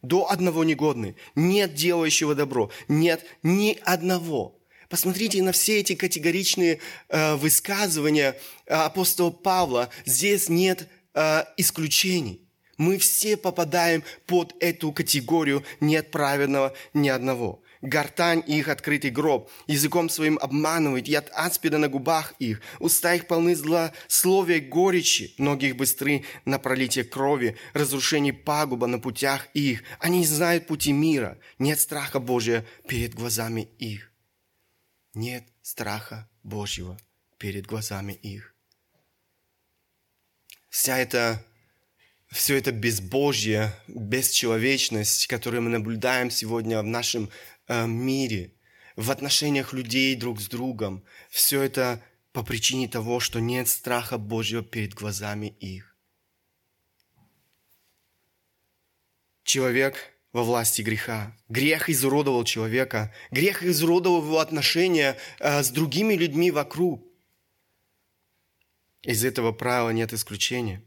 До 0.00 0.30
одного 0.30 0.62
негодный. 0.62 1.16
Нет 1.34 1.74
делающего 1.74 2.36
добро. 2.36 2.70
Нет 2.86 3.26
ни 3.42 3.76
одного. 3.82 4.55
Посмотрите 4.88 5.42
на 5.42 5.52
все 5.52 5.80
эти 5.80 5.94
категоричные 5.94 6.78
э, 7.08 7.34
высказывания 7.34 8.38
э, 8.66 8.74
апостола 8.74 9.30
Павла. 9.30 9.90
Здесь 10.04 10.48
нет 10.48 10.88
э, 11.14 11.44
исключений. 11.56 12.42
Мы 12.78 12.98
все 12.98 13.36
попадаем 13.36 14.04
под 14.26 14.54
эту 14.60 14.92
категорию 14.92 15.64
нет 15.80 16.10
праведного 16.10 16.74
ни 16.94 17.08
одного. 17.08 17.62
Гортань 17.82 18.42
их 18.46 18.68
открытый 18.68 19.10
гроб, 19.10 19.50
языком 19.66 20.08
своим 20.08 20.38
обманывает, 20.40 21.08
яд 21.08 21.30
аспида 21.34 21.78
на 21.78 21.88
губах 21.88 22.34
их, 22.38 22.60
уста 22.80 23.14
их 23.14 23.26
полны 23.26 23.54
злословия 23.54 24.60
горечи, 24.60 25.34
ноги 25.38 25.66
их 25.66 25.76
быстры 25.76 26.24
на 26.44 26.58
пролитие 26.58 27.04
крови, 27.04 27.56
разрушение 27.74 28.32
пагуба 28.32 28.86
на 28.86 28.98
путях 28.98 29.48
их. 29.54 29.82
Они 30.00 30.20
не 30.20 30.26
знают 30.26 30.66
пути 30.66 30.92
мира, 30.92 31.38
нет 31.58 31.78
страха 31.78 32.18
Божия 32.18 32.64
перед 32.86 33.14
глазами 33.14 33.68
их 33.78 34.10
нет 35.16 35.44
страха 35.62 36.28
Божьего 36.42 36.98
перед 37.38 37.66
глазами 37.66 38.12
их. 38.12 38.54
Вся 40.68 40.98
эта, 40.98 41.44
все 42.28 42.56
это 42.56 42.70
безбожье, 42.70 43.72
бесчеловечность, 43.88 45.26
которую 45.26 45.62
мы 45.62 45.70
наблюдаем 45.70 46.30
сегодня 46.30 46.80
в 46.80 46.84
нашем 46.84 47.30
э, 47.66 47.86
мире, 47.86 48.52
в 48.94 49.10
отношениях 49.10 49.72
людей 49.72 50.14
друг 50.14 50.40
с 50.40 50.48
другом, 50.48 51.02
все 51.30 51.62
это 51.62 52.02
по 52.32 52.42
причине 52.42 52.88
того, 52.88 53.20
что 53.20 53.40
нет 53.40 53.68
страха 53.68 54.18
Божьего 54.18 54.62
перед 54.62 54.94
глазами 54.94 55.46
их. 55.46 55.96
Человек– 59.44 59.96
во 60.36 60.42
власти 60.42 60.82
греха. 60.82 61.34
Грех 61.48 61.88
изуродовал 61.88 62.44
человека. 62.44 63.10
Грех 63.30 63.62
изуродовал 63.62 64.22
его 64.22 64.38
отношения 64.38 65.16
э, 65.38 65.62
с 65.62 65.70
другими 65.70 66.12
людьми 66.12 66.50
вокруг. 66.50 67.02
Из 69.00 69.24
этого 69.24 69.52
правила 69.52 69.88
нет 69.88 70.12
исключения. 70.12 70.82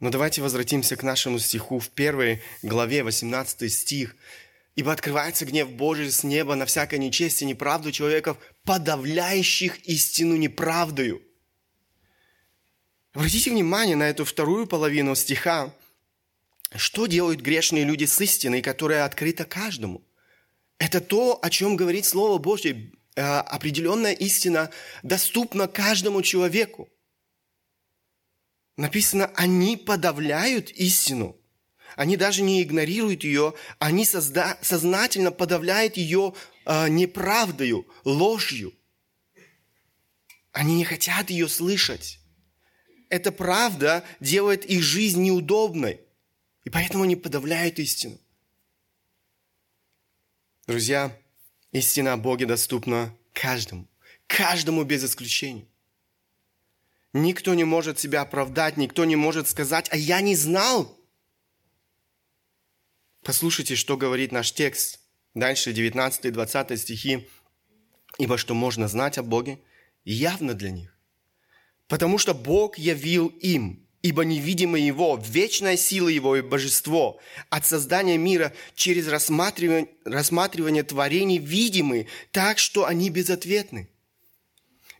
Но 0.00 0.10
давайте 0.10 0.42
возвратимся 0.42 0.96
к 0.96 1.04
нашему 1.04 1.38
стиху 1.38 1.78
в 1.78 1.90
первой 1.90 2.42
главе, 2.62 3.04
18 3.04 3.72
стих. 3.72 4.16
«Ибо 4.74 4.90
открывается 4.90 5.46
гнев 5.46 5.70
Божий 5.70 6.10
с 6.10 6.24
неба 6.24 6.56
на 6.56 6.66
всякое 6.66 6.98
нечестие 6.98 7.48
и 7.48 7.52
неправду 7.52 7.92
человеков, 7.92 8.36
подавляющих 8.64 9.78
истину 9.86 10.34
неправдою». 10.34 11.22
Обратите 13.12 13.52
внимание 13.52 13.94
на 13.94 14.08
эту 14.08 14.24
вторую 14.24 14.66
половину 14.66 15.14
стиха. 15.14 15.72
Что 16.78 17.06
делают 17.06 17.40
грешные 17.40 17.84
люди 17.84 18.04
с 18.04 18.20
истиной, 18.20 18.62
которая 18.62 19.04
открыта 19.04 19.44
каждому? 19.44 20.06
Это 20.78 21.00
то, 21.00 21.38
о 21.42 21.50
чем 21.50 21.76
говорит 21.76 22.04
Слово 22.04 22.38
Божье. 22.38 22.92
Э, 23.14 23.38
определенная 23.38 24.12
истина 24.12 24.70
доступна 25.02 25.68
каждому 25.68 26.22
человеку. 26.22 26.88
Написано, 28.76 29.32
они 29.36 29.76
подавляют 29.76 30.70
истину. 30.70 31.36
Они 31.94 32.18
даже 32.18 32.42
не 32.42 32.62
игнорируют 32.62 33.24
ее, 33.24 33.54
они 33.78 34.04
созда- 34.04 34.58
сознательно 34.60 35.30
подавляют 35.30 35.96
ее 35.96 36.34
э, 36.66 36.88
неправдою, 36.88 37.88
ложью. 38.04 38.74
Они 40.52 40.76
не 40.76 40.84
хотят 40.84 41.30
ее 41.30 41.48
слышать. 41.48 42.18
Эта 43.08 43.32
правда 43.32 44.04
делает 44.20 44.66
их 44.66 44.82
жизнь 44.82 45.22
неудобной. 45.22 46.05
И 46.66 46.70
поэтому 46.70 47.04
они 47.04 47.14
подавляют 47.14 47.78
истину. 47.78 48.18
Друзья, 50.66 51.16
истина 51.70 52.14
о 52.14 52.16
Боге 52.16 52.44
доступна 52.44 53.16
каждому. 53.32 53.86
Каждому 54.26 54.82
без 54.82 55.04
исключения. 55.04 55.68
Никто 57.12 57.54
не 57.54 57.62
может 57.62 58.00
себя 58.00 58.22
оправдать, 58.22 58.76
никто 58.76 59.04
не 59.04 59.14
может 59.14 59.48
сказать, 59.48 59.88
а 59.92 59.96
я 59.96 60.20
не 60.20 60.34
знал. 60.34 60.98
Послушайте, 63.22 63.76
что 63.76 63.96
говорит 63.96 64.32
наш 64.32 64.50
текст. 64.50 64.98
Дальше 65.34 65.72
19 65.72 66.24
и 66.24 66.30
20 66.32 66.80
стихи. 66.80 67.28
«Ибо 68.18 68.38
что 68.38 68.54
можно 68.54 68.88
знать 68.88 69.18
о 69.18 69.22
Боге, 69.22 69.60
явно 70.04 70.52
для 70.52 70.72
них. 70.72 70.98
Потому 71.86 72.18
что 72.18 72.34
Бог 72.34 72.76
явил 72.76 73.28
им, 73.28 73.85
ибо 74.06 74.24
невидимо 74.24 74.78
Его, 74.78 75.20
вечная 75.20 75.76
сила 75.76 76.08
Его 76.08 76.36
и 76.36 76.40
божество 76.40 77.18
от 77.50 77.66
создания 77.66 78.16
мира 78.16 78.52
через 78.76 79.08
рассматривание, 79.08 79.88
рассматривание 80.04 80.84
творений 80.84 81.38
видимы, 81.38 82.06
так 82.30 82.58
что 82.58 82.86
они 82.86 83.10
безответны. 83.10 83.88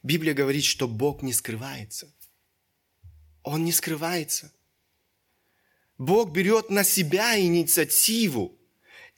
Библия 0.02 0.34
говорит, 0.34 0.64
что 0.64 0.88
Бог 0.88 1.22
не 1.22 1.32
скрывается. 1.32 2.12
Он 3.44 3.64
не 3.64 3.70
скрывается. 3.70 4.52
Бог 5.98 6.32
берет 6.32 6.68
на 6.68 6.82
себя 6.82 7.38
инициативу 7.38 8.58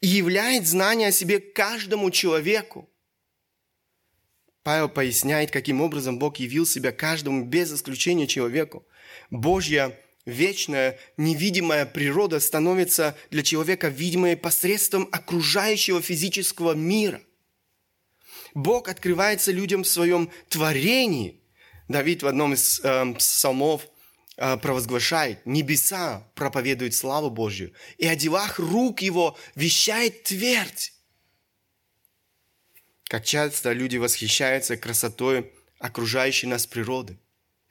и 0.02 0.06
являет 0.06 0.66
знание 0.66 1.08
о 1.08 1.12
себе 1.12 1.40
каждому 1.40 2.10
человеку. 2.10 2.90
Павел 4.68 4.90
поясняет, 4.90 5.50
каким 5.50 5.80
образом 5.80 6.18
Бог 6.18 6.36
явил 6.36 6.66
себя 6.66 6.92
каждому 6.92 7.42
без 7.42 7.72
исключения 7.72 8.26
человеку. 8.26 8.86
Божья 9.30 9.98
вечная, 10.26 10.98
невидимая 11.16 11.86
природа 11.86 12.38
становится 12.38 13.16
для 13.30 13.42
человека 13.42 13.88
видимой 13.88 14.36
посредством 14.36 15.08
окружающего 15.10 16.02
физического 16.02 16.74
мира. 16.74 17.22
Бог 18.52 18.90
открывается 18.90 19.52
людям 19.52 19.84
в 19.84 19.88
своем 19.88 20.30
творении. 20.50 21.40
Давид 21.88 22.22
в 22.22 22.26
одном 22.26 22.52
из 22.52 22.78
э, 22.84 23.14
псалмов 23.14 23.88
э, 24.36 24.58
провозглашает, 24.58 25.46
небеса 25.46 26.28
проповедуют 26.34 26.92
славу 26.92 27.30
Божью, 27.30 27.72
и 27.96 28.06
о 28.06 28.14
делах 28.14 28.58
рук 28.58 29.00
его 29.00 29.34
вещает 29.54 30.24
твердь. 30.24 30.92
Как 33.08 33.24
часто 33.24 33.72
люди 33.72 33.96
восхищаются 33.96 34.76
красотой 34.76 35.50
окружающей 35.78 36.46
нас 36.46 36.66
природы. 36.66 37.16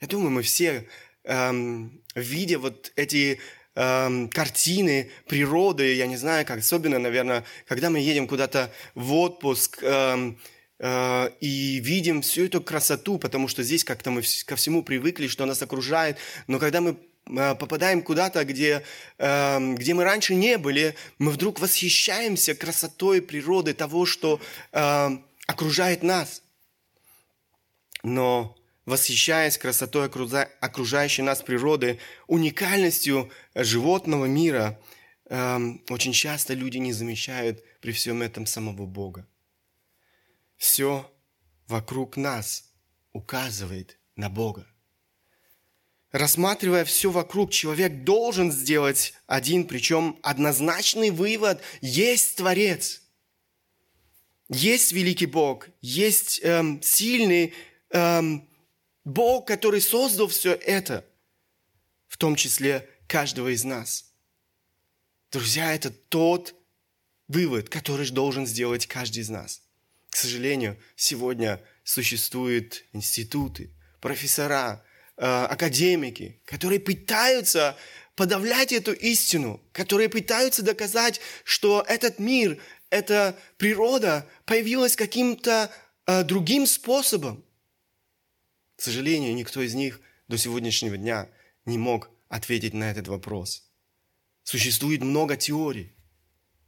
Я 0.00 0.08
думаю, 0.08 0.30
мы 0.30 0.42
все 0.42 0.84
эм, 1.24 2.02
видя 2.16 2.58
вот 2.58 2.92
эти 2.96 3.38
эм, 3.76 4.28
картины 4.30 5.10
природы, 5.26 5.94
я 5.94 6.06
не 6.06 6.16
знаю, 6.16 6.44
как 6.44 6.58
особенно, 6.58 6.98
наверное, 6.98 7.44
когда 7.66 7.88
мы 7.88 8.00
едем 8.00 8.26
куда-то 8.26 8.72
в 8.96 9.14
отпуск 9.14 9.78
эм, 9.82 10.40
э, 10.80 11.30
и 11.40 11.78
видим 11.80 12.22
всю 12.22 12.46
эту 12.46 12.60
красоту, 12.60 13.18
потому 13.18 13.46
что 13.46 13.62
здесь 13.62 13.84
как-то 13.84 14.10
мы 14.10 14.22
ко 14.44 14.56
всему 14.56 14.82
привыкли, 14.82 15.28
что 15.28 15.46
нас 15.46 15.62
окружает, 15.62 16.16
но 16.48 16.58
когда 16.58 16.80
мы 16.80 16.96
э, 17.26 17.54
попадаем 17.54 18.02
куда-то, 18.02 18.44
где, 18.44 18.82
э, 19.18 19.74
где 19.74 19.94
мы 19.94 20.02
раньше 20.02 20.34
не 20.34 20.58
были, 20.58 20.96
мы 21.18 21.30
вдруг 21.30 21.60
восхищаемся 21.60 22.56
красотой 22.56 23.22
природы, 23.22 23.74
того, 23.74 24.06
что 24.06 24.40
э, 24.72 25.18
окружает 25.48 26.04
нас. 26.04 26.42
Но 28.04 28.56
восхищаясь 28.84 29.58
красотой 29.58 30.06
окружающей 30.06 31.22
нас 31.22 31.42
природы, 31.42 31.98
уникальностью 32.26 33.30
животного 33.54 34.26
мира, 34.26 34.80
эм, 35.24 35.82
очень 35.88 36.12
часто 36.12 36.54
люди 36.54 36.78
не 36.78 36.92
замечают 36.92 37.64
при 37.80 37.92
всем 37.92 38.22
этом 38.22 38.46
самого 38.46 38.86
Бога. 38.86 39.26
Все 40.56 41.10
вокруг 41.66 42.16
нас 42.16 42.70
указывает 43.12 43.98
на 44.16 44.28
Бога. 44.28 44.66
Рассматривая 46.12 46.84
все 46.84 47.10
вокруг, 47.10 47.50
человек 47.50 48.04
должен 48.04 48.50
сделать 48.50 49.14
один, 49.26 49.66
причем 49.66 50.18
однозначный 50.22 51.10
вывод– 51.10 51.60
есть 51.80 52.36
Творец. 52.36 53.02
Есть 54.48 54.92
великий 54.92 55.26
Бог, 55.26 55.68
есть 55.82 56.40
эм, 56.42 56.80
сильный 56.82 57.52
эм, 57.90 58.48
Бог, 59.04 59.46
который 59.46 59.80
создал 59.80 60.28
все 60.28 60.52
это, 60.54 61.04
в 62.06 62.16
том 62.16 62.34
числе 62.34 62.88
каждого 63.06 63.48
из 63.54 63.64
нас. 63.64 64.12
Друзья, 65.30 65.74
это 65.74 65.90
тот 65.90 66.54
вывод, 67.26 67.68
который 67.68 68.08
должен 68.10 68.46
сделать 68.46 68.86
каждый 68.86 69.18
из 69.18 69.28
нас. 69.28 69.62
К 70.08 70.16
сожалению, 70.16 70.78
сегодня 70.96 71.60
существуют 71.84 72.84
институты, 72.94 73.70
профессора, 74.00 74.82
э, 75.16 75.24
академики, 75.26 76.40
которые 76.46 76.80
пытаются 76.80 77.76
подавлять 78.18 78.72
эту 78.72 78.92
истину, 78.92 79.62
которые 79.72 80.08
пытаются 80.08 80.62
доказать, 80.62 81.20
что 81.44 81.84
этот 81.86 82.18
мир, 82.18 82.58
эта 82.90 83.38
природа 83.56 84.26
появилась 84.44 84.96
каким-то 84.96 85.70
э, 86.06 86.24
другим 86.24 86.66
способом. 86.66 87.44
К 88.76 88.82
сожалению, 88.82 89.34
никто 89.34 89.60
из 89.60 89.74
них 89.74 90.00
до 90.28 90.38
сегодняшнего 90.38 90.96
дня 90.96 91.28
не 91.64 91.78
мог 91.78 92.10
ответить 92.28 92.74
на 92.74 92.90
этот 92.90 93.08
вопрос. 93.08 93.68
Существует 94.42 95.02
много 95.02 95.36
теорий. 95.36 95.92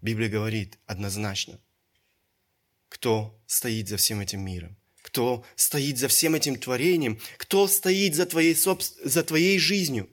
Библия 0.03 0.29
говорит 0.29 0.79
однозначно, 0.87 1.61
кто 2.89 3.39
стоит 3.47 3.89
за 3.89 3.97
всем 3.97 4.21
этим 4.21 4.41
миром, 4.41 4.77
кто 5.03 5.45
стоит 5.57 5.99
за 5.99 6.09
всем 6.09 6.35
этим 6.35 6.57
творением, 6.57 7.21
кто 7.37 7.69
стоит 7.69 8.15
за 8.15 8.27
твоей, 8.27 8.55
собс... 8.55 8.95
за 9.05 9.23
твоей 9.23 9.59
жизнью. 9.59 10.09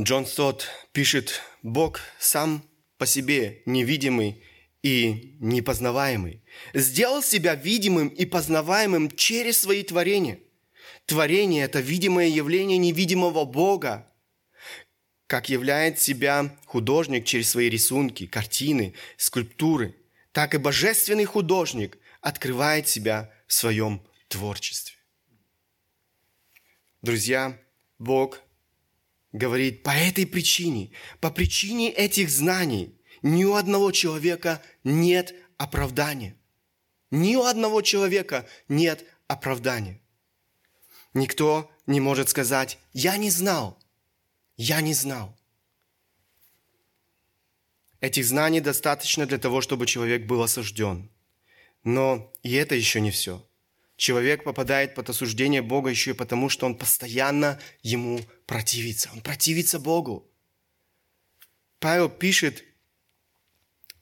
Джон 0.00 0.26
Стот 0.26 0.68
пишет, 0.92 1.42
Бог 1.62 2.00
сам 2.20 2.62
по 2.98 3.06
себе 3.06 3.62
невидимый 3.66 4.44
и 4.80 5.36
непознаваемый. 5.40 6.40
Сделал 6.72 7.20
себя 7.20 7.56
видимым 7.56 8.08
и 8.08 8.24
познаваемым 8.24 9.10
через 9.10 9.60
свои 9.60 9.82
творения. 9.82 10.38
Творение– 11.06 11.64
это 11.64 11.80
видимое 11.80 12.28
явление 12.28 12.78
невидимого 12.78 13.44
Бога, 13.44 14.06
как 15.26 15.48
являет 15.48 16.00
себя 16.00 16.56
художник 16.66 17.24
через 17.24 17.50
свои 17.50 17.68
рисунки, 17.68 18.26
картины, 18.26 18.94
скульптуры, 19.16 19.96
так 20.30 20.54
и 20.54 20.58
божественный 20.58 21.24
художник 21.24 21.98
открывает 22.20 22.86
себя 22.86 23.32
в 23.48 23.52
своем 23.52 24.00
творчестве. 24.28 24.96
Друзья, 27.02 27.58
Бог 27.98 28.40
говорит, 29.32 29.82
по 29.82 29.90
этой 29.90 30.26
причине, 30.26 30.92
по 31.20 31.30
причине 31.30 31.90
этих 31.90 32.30
знаний– 32.30 32.94
ни 33.22 33.44
у 33.44 33.54
одного 33.54 33.90
человека 33.92 34.62
нет 34.84 35.34
оправдания. 35.56 36.36
Ни 37.10 37.36
у 37.36 37.44
одного 37.44 37.82
человека 37.82 38.46
нет 38.68 39.04
оправдания. 39.26 40.00
Никто 41.14 41.70
не 41.86 42.00
может 42.00 42.28
сказать, 42.28 42.78
я 42.92 43.16
не 43.16 43.30
знал, 43.30 43.78
я 44.56 44.80
не 44.80 44.94
знал. 44.94 45.36
Этих 48.00 48.24
знаний 48.26 48.60
достаточно 48.60 49.26
для 49.26 49.38
того, 49.38 49.60
чтобы 49.60 49.86
человек 49.86 50.26
был 50.26 50.42
осужден. 50.42 51.10
Но 51.82 52.32
и 52.42 52.54
это 52.54 52.74
еще 52.74 53.00
не 53.00 53.10
все. 53.10 53.47
Человек 53.98 54.44
попадает 54.44 54.94
под 54.94 55.10
осуждение 55.10 55.60
Бога 55.60 55.90
еще 55.90 56.12
и 56.12 56.14
потому, 56.14 56.48
что 56.48 56.66
он 56.66 56.76
постоянно 56.76 57.60
ему 57.82 58.20
противится. 58.46 59.10
Он 59.12 59.20
противится 59.20 59.80
Богу. 59.80 60.30
Павел 61.80 62.08
пишет 62.08 62.64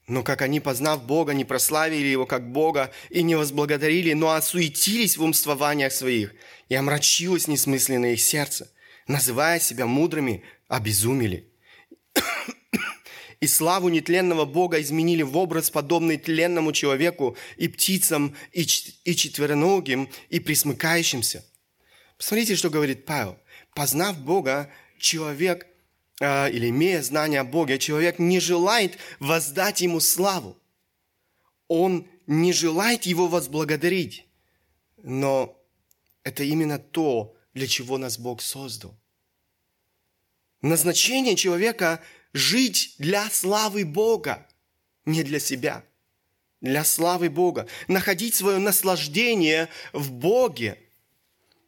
но 0.07 0.23
как 0.23 0.43
они, 0.43 0.61
познав 0.61 1.05
Бога, 1.05 1.33
не 1.35 1.45
прославили 1.45 2.07
Его 2.07 2.27
как 2.27 2.53
Бога 2.53 2.93
и 3.11 3.25
не 3.25 3.35
возблагодарили, 3.35 4.13
но 4.13 4.31
осуетились 4.31 5.17
в 5.17 5.23
умствованиях 5.25 5.93
своих, 5.93 6.33
и 6.69 6.77
омрачилось 6.77 7.49
несмысленное 7.49 8.13
их 8.13 8.21
сердце, 8.21 8.71
называя 9.09 9.59
себя 9.59 9.87
мудрыми, 9.87 10.45
обезумели. 10.69 11.51
И 13.41 13.47
славу 13.47 13.89
нетленного 13.89 14.45
Бога 14.45 14.81
изменили 14.81 15.23
в 15.23 15.37
образ, 15.37 15.71
подобный 15.71 16.17
тленному 16.17 16.73
человеку 16.73 17.37
и 17.57 17.69
птицам, 17.69 18.35
и, 18.53 18.65
четвероногим, 18.65 20.09
и 20.31 20.41
присмыкающимся. 20.41 21.45
Посмотрите, 22.17 22.57
что 22.57 22.71
говорит 22.71 23.05
Павел. 23.05 23.39
Познав 23.75 24.19
Бога, 24.19 24.71
человек– 24.99 25.67
а, 26.21 26.49
или 26.49 26.71
имея 26.71 27.03
знание 27.03 27.41
о 27.41 27.45
Боге, 27.45 27.79
человек 27.79 28.19
не 28.19 28.41
желает 28.41 28.99
воздать 29.21 29.83
Ему 29.83 30.01
славу. 30.01 30.57
Он 31.69 32.09
не 32.27 32.53
желает 32.53 33.05
Его 33.05 33.29
возблагодарить. 33.29 34.27
Но 35.03 35.61
это 36.23 36.43
именно 36.43 36.79
то, 36.79 37.37
для 37.53 37.67
чего 37.67 37.99
нас 37.99 38.19
Бог 38.19 38.41
создал. 38.41 38.99
Назначение 40.63 41.37
человека– 41.37 42.03
жить 42.37 42.95
для 42.99 43.31
славы 43.31 43.85
Бога, 43.85 44.47
не 45.05 45.23
для 45.23 45.41
себя. 45.41 45.85
для 46.63 46.85
славы 46.85 47.29
Бога, 47.31 47.69
находить 47.87 48.35
свое 48.35 48.59
наслаждение 48.59 49.69
в 49.93 50.11
Боге. 50.11 50.79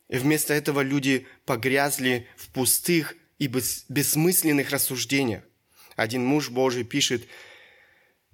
И 0.08 0.16
вместо 0.16 0.54
этого 0.54 0.80
люди 0.80 1.26
погрязли 1.44 2.26
в 2.36 2.48
пустых 2.48 3.14
и 3.38 3.46
бессмысленных 3.46 4.70
рассуждениях. 4.70 5.44
Один 5.94 6.24
муж 6.24 6.48
Божий 6.48 6.84
пишет, 6.84 7.28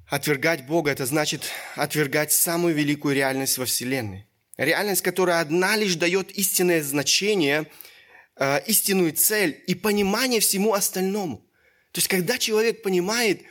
отвергать 0.06 0.64
Бога– 0.66 0.90
это 0.92 1.06
значит 1.06 1.50
отвергать 1.74 2.32
самую 2.32 2.74
великую 2.74 3.14
реальность 3.14 3.58
во 3.58 3.64
Вселенной. 3.64 4.26
Реальность, 4.56 5.02
которая 5.02 5.40
одна 5.40 5.76
лишь 5.76 5.96
дает 5.96 6.30
истинное 6.30 6.82
значение, 6.82 7.66
э, 8.36 8.62
истинную 8.66 9.12
цель 9.12 9.62
и 9.66 9.74
понимание 9.74 10.40
всему 10.40 10.72
остальному. 10.72 11.43
То 11.94 11.98
есть, 11.98 12.08
когда 12.08 12.38
человек 12.38 12.82
понимает, 12.82 13.44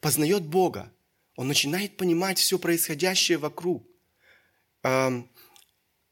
познает 0.00 0.42
Бога, 0.42 0.92
он 1.34 1.48
начинает 1.48 1.96
понимать 1.96 2.38
все 2.38 2.58
происходящее 2.58 3.38
вокруг. 3.38 3.88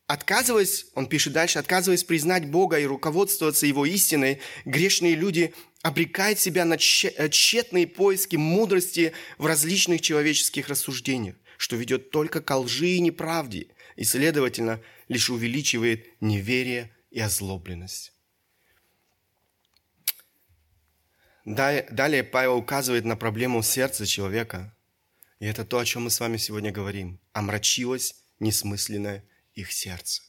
Отказываясь, 0.07 0.87
он 0.94 1.07
пишет 1.07 1.35
дальше, 1.35 1.59
отказываясь 1.59 2.05
признать 2.05 2.49
Бога 2.49 2.79
и 2.79 2.87
руководствоваться 2.87 3.66
Его 3.66 3.85
истиной, 3.85 4.40
грешные 4.64 5.14
люди 5.14 5.53
обрекают 5.83 6.38
себя 6.38 6.64
на 6.64 6.77
э, 6.77 7.29
тщетные 7.29 7.87
поиски 7.87 8.37
мудрости 8.37 9.12
в 9.37 9.44
различных 9.44 10.01
человеческих 10.01 10.70
рассуждениях, 10.70 11.37
что 11.59 11.77
ведет 11.77 12.11
только 12.12 12.40
к 12.40 12.57
лжи 12.57 12.92
и 12.92 13.01
неправде, 13.01 13.66
и, 13.96 14.05
следовательно, 14.05 14.81
лишь 15.09 15.29
увеличивает 15.29 16.07
неверие 16.22 16.96
и 17.11 17.20
озлобленность. 17.20 18.15
Далее 21.46 22.24
Павел 22.24 22.56
указывает 22.56 23.04
на 23.04 23.16
проблему 23.16 23.62
сердца 23.62 24.04
человека. 24.04 24.74
И 25.38 25.46
это 25.46 25.64
то, 25.64 25.78
о 25.78 25.85
чем 25.85 26.04
мы 26.04 26.11
с 26.11 26.18
вами 26.18 26.38
сегодня 26.38 26.72
говорим. 26.72 27.20
Омрачилось 27.32 28.16
несмысленное 28.40 29.24
их 29.54 29.70
сердце. 29.70 30.22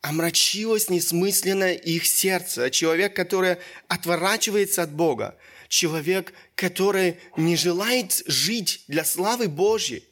Омрачилось 0.00 0.88
несмысленное 0.88 1.74
их 1.74 2.06
сердце. 2.06 2.70
Человек, 2.70 3.14
который 3.14 3.58
отворачивается 3.88 4.82
от 4.82 4.92
Бога. 4.92 5.36
Человек, 5.68 6.32
который 6.54 7.18
не 7.36 7.56
желает 7.56 8.22
жить 8.26 8.84
для 8.88 9.04
славы 9.04 9.48
Божьей, 9.48 10.08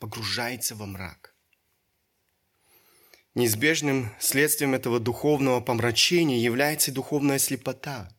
погружается 0.00 0.74
во 0.74 0.86
мрак. 0.86 1.34
Неизбежным 3.36 4.10
следствием 4.18 4.74
этого 4.74 4.98
духовного 4.98 5.60
помрачения 5.60 6.40
является 6.40 6.90
духовная 6.90 7.38
слепота. 7.38 8.15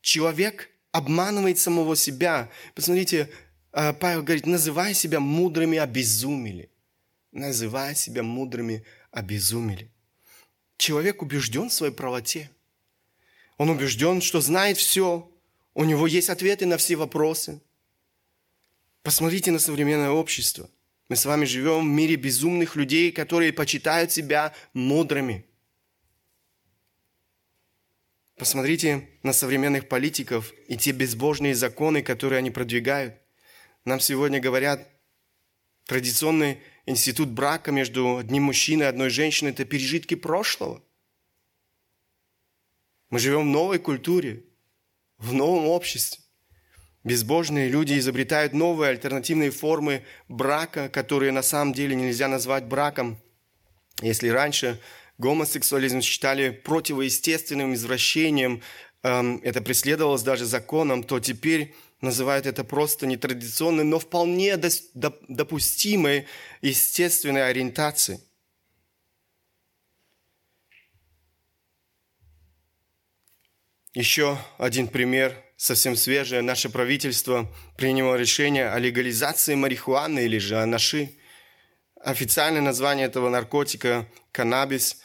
Человек 0.00 0.70
обманывает 0.92 1.58
самого 1.58 1.96
себя. 1.96 2.50
Посмотрите, 2.74 3.30
э, 3.72 3.92
Павел 3.92 4.22
говорит, 4.22 4.46
называя 4.46 4.94
себя 4.94 5.20
мудрыми, 5.20 5.78
обезумели. 5.78 6.70
Называя 7.32 7.94
себя 7.94 8.22
мудрыми, 8.22 8.84
обезумели. 9.10 9.90
Человек 10.76 11.22
убежден 11.22 11.68
в 11.68 11.72
своей 11.72 11.92
правоте. 11.92 12.50
Он 13.56 13.70
убежден, 13.70 14.20
что 14.20 14.40
знает 14.40 14.78
все. 14.78 15.30
У 15.74 15.84
него 15.84 16.06
есть 16.06 16.30
ответы 16.30 16.66
на 16.66 16.76
все 16.76 16.96
вопросы. 16.96 17.60
Посмотрите 19.02 19.50
на 19.50 19.58
современное 19.58 20.10
общество– 20.10 20.68
мы 21.10 21.16
с 21.16 21.26
вами 21.26 21.44
живем 21.44 21.80
в 21.80 21.92
мире 21.92 22.14
безумных 22.14 22.76
людей, 22.76 23.10
которые 23.10 23.52
почитают 23.52 24.12
себя 24.12 24.54
мудрыми. 24.72 25.44
Посмотрите 28.40 29.06
на 29.22 29.34
современных 29.34 29.86
политиков 29.86 30.54
и 30.66 30.74
те 30.74 30.92
безбожные 30.92 31.54
законы, 31.54 32.00
которые 32.02 32.38
они 32.38 32.50
продвигают. 32.50 33.14
Нам 33.84 34.00
сегодня 34.00 34.40
говорят, 34.40 34.88
традиционный 35.84 36.58
институт 36.86 37.28
брака 37.28 37.70
между 37.70 38.16
одним 38.16 38.44
мужчиной 38.44 38.86
и 38.86 38.88
одной 38.88 39.10
женщиной– 39.10 39.50
это 39.50 39.66
пережитки 39.66 40.14
прошлого. 40.14 40.82
Мы 43.10 43.18
живем 43.18 43.42
в 43.42 43.52
новой 43.52 43.78
культуре, 43.78 44.42
в 45.18 45.34
новом 45.34 45.66
обществе. 45.66 46.24
Безбожные 47.04 47.68
люди 47.68 47.98
изобретают 47.98 48.54
новые 48.54 48.88
альтернативные 48.88 49.50
формы 49.50 50.02
брака, 50.28 50.88
которые 50.88 51.30
на 51.30 51.42
самом 51.42 51.74
деле 51.74 51.94
нельзя 51.94 52.26
назвать 52.26 52.64
браком. 52.64 53.20
Если 54.00 54.28
раньше 54.28 54.80
гомосексуализм 55.20 56.00
считали 56.00 56.50
противоестественным 56.50 57.74
извращением, 57.74 58.62
эм, 59.02 59.40
это 59.44 59.60
преследовалось 59.60 60.22
даже 60.22 60.46
законом, 60.46 61.04
то 61.04 61.20
теперь 61.20 61.74
называют 62.00 62.46
это 62.46 62.64
просто 62.64 63.06
нетрадиционной, 63.06 63.84
но 63.84 63.98
вполне 63.98 64.56
допустимой 64.56 66.26
естественной 66.62 67.48
ориентацией. 67.48 68.20
Еще 73.92 74.38
один 74.58 74.88
пример– 74.88 75.36
совсем 75.56 75.96
свежее, 75.96 76.42
наше 76.42 76.70
правительство 76.70 77.52
приняло 77.76 78.14
решение 78.14 78.70
о 78.70 78.78
легализации 78.78 79.56
марихуаны 79.56 80.20
или 80.20 80.38
же 80.38 80.56
анаши. 80.62 81.16
Официальное 82.00 82.62
название 82.62 83.06
этого 83.06 83.28
наркотика– 83.28 84.08
каннабис. 84.32 85.02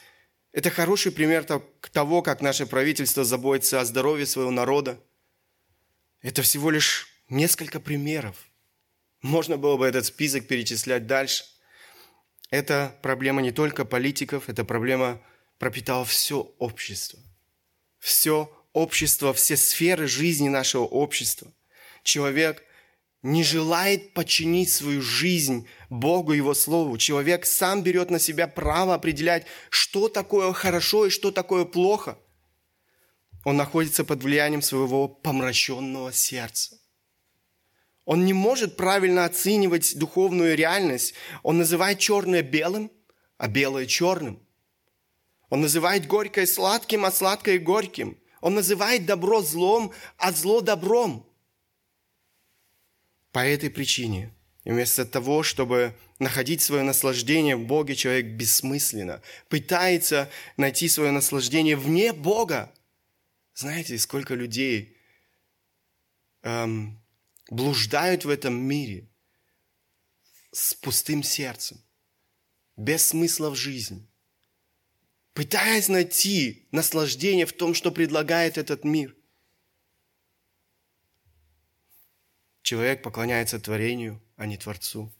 Это 0.56 0.70
хороший 0.70 1.12
пример 1.12 1.44
того, 1.91 2.22
как 2.22 2.39
наше 2.39 2.65
правительство 2.65 3.26
заботится 3.26 3.82
о 3.82 3.86
здоровье 3.86 4.26
своего 4.26 4.52
народа. 4.52 4.98
Это 6.22 6.44
всего 6.44 6.72
лишь 6.72 7.10
несколько 7.28 7.82
примеров. 7.82 8.38
Можно 9.22 9.58
было 9.58 9.76
бы 9.76 9.86
этот 9.86 10.06
список 10.06 10.48
перечислять 10.48 11.08
дальше. 11.08 11.44
Это 12.52 12.98
проблема 13.02 13.41
не 13.41 13.52
только 13.52 13.84
политиков, 13.84 14.48
это 14.48 14.63
проблема 14.63 15.22
пропитала 15.60 16.06
все 16.06 16.56
общество. 16.58 17.20
Все 18.00 18.50
общества, 18.72 19.34
все 19.34 19.58
сферы 19.58 20.08
жизни 20.08 20.48
нашего 20.48 20.84
общества. 20.86 21.52
Человек 22.02 22.63
не 23.26 23.44
желает 23.44 24.14
подчинить 24.14 24.70
свою 24.70 25.02
жизнь 25.02 25.68
Богу 25.90 26.34
и 26.34 26.38
Его 26.38 26.54
Слову. 26.54 27.00
Человек 27.00 27.48
сам 27.48 27.82
берет 27.82 28.12
на 28.12 28.20
себя 28.20 28.48
право 28.48 28.94
определять, 28.94 29.48
что 29.72 30.10
такое 30.10 30.54
хорошо 30.54 31.08
и 31.08 31.10
что 31.10 31.32
такое 31.32 31.66
плохо. 31.66 32.20
Он 33.44 33.58
находится 33.58 34.04
под 34.04 34.24
влиянием 34.24 34.62
своего 34.62 35.08
помраченного 35.08 36.14
сердца. 36.14 36.78
Он 38.06 38.26
не 38.26 38.34
может 38.34 38.78
правильно 38.78 39.26
оценивать 39.26 39.98
духовную 39.98 40.56
реальность. 40.56 41.16
Он 41.42 41.58
называет 41.58 41.98
черное 41.98 42.44
белым, 42.44 42.92
а 43.40 43.48
белое 43.48 43.88
черным. 43.88 44.40
Он 45.50 45.62
называет 45.62 46.06
горькое 46.06 46.46
сладким, 46.46 47.06
а 47.06 47.12
сладкое 47.12 47.58
горьким– 47.58 48.20
он 48.46 48.54
называет 48.54 49.08
добро 49.08 49.42
злом, 49.42 49.92
а 50.18 50.32
зло 50.32 50.62
добром. 50.62 51.28
По 53.36 53.45
этой 53.45 53.69
причине, 53.69 54.34
вместо 54.63 55.06
того, 55.06 55.43
чтобы 55.43 55.93
находить 56.19 56.62
свое 56.62 56.84
наслаждение 56.84 57.58
в 57.58 57.65
Боге, 57.65 57.93
человек 57.93 58.28
бессмысленно 58.28 59.21
пытается 59.50 60.32
найти 60.56 60.88
свое 60.88 61.12
наслаждение 61.12 61.76
вне 61.76 62.13
Бога. 62.13 62.74
Знаете, 63.54 63.98
сколько 63.98 64.36
людей 64.36 64.95
эм, 66.43 66.98
блуждают 67.50 68.24
в 68.24 68.30
этом 68.30 68.56
мире 68.56 69.10
с 70.54 70.74
пустым 70.74 71.21
сердцем, 71.21 71.84
без 72.78 73.08
смысла 73.08 73.50
в 73.50 73.56
жизни– 73.56 74.08
пытаясь 75.34 75.89
найти 75.89 76.69
наслаждение 76.71 77.45
в 77.45 77.52
том, 77.52 77.74
что 77.74 77.91
предлагает 77.91 78.58
этот 78.58 78.86
мир. 78.86 79.13
Человек 82.65 83.04
поклоняется 83.04 83.60
творению, 83.60 84.19
а 84.38 84.47
не 84.47 84.58
Творцу. 84.58 85.13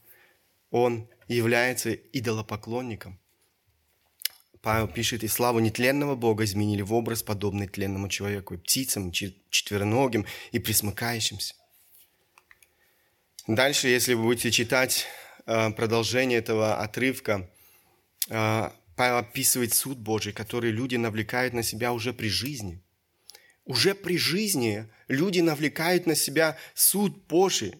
Он 0.72 1.08
является 1.28 1.94
идолопоклонником. 1.94 3.20
Павел 4.62 4.88
пишет, 4.88 5.22
и 5.22 5.28
славу 5.28 5.60
нетленного 5.60 6.16
Бога 6.16 6.42
изменили 6.42 6.82
в 6.82 6.92
образ, 6.92 7.22
подобный 7.22 7.68
тленному 7.68 8.08
человеку, 8.08 8.54
и 8.54 8.56
птицам, 8.56 9.10
и 9.10 9.12
четвероногим, 9.50 10.26
и 10.50 10.58
присмыкающимся. 10.58 11.54
Дальше, 13.46 13.86
если 13.86 14.14
вы 14.14 14.24
будете 14.24 14.50
читать 14.50 15.06
э, 15.46 15.70
продолжение 15.70 16.40
этого 16.40 16.82
отрывка, 16.82 17.48
э, 18.28 18.70
Павел 18.96 19.18
описывает 19.18 19.72
суд 19.72 19.98
Божий, 19.98 20.32
который 20.32 20.72
люди 20.72 20.96
навлекают 20.96 21.54
на 21.54 21.62
себя 21.62 21.92
уже 21.92 22.12
при 22.12 22.28
жизни. 22.28 22.82
Уже 23.66 23.94
при 23.94 24.16
жизни 24.16 24.88
люди 25.08 25.40
навлекают 25.40 26.06
на 26.06 26.14
себя 26.14 26.56
суд 26.74 27.26
Божий 27.26 27.74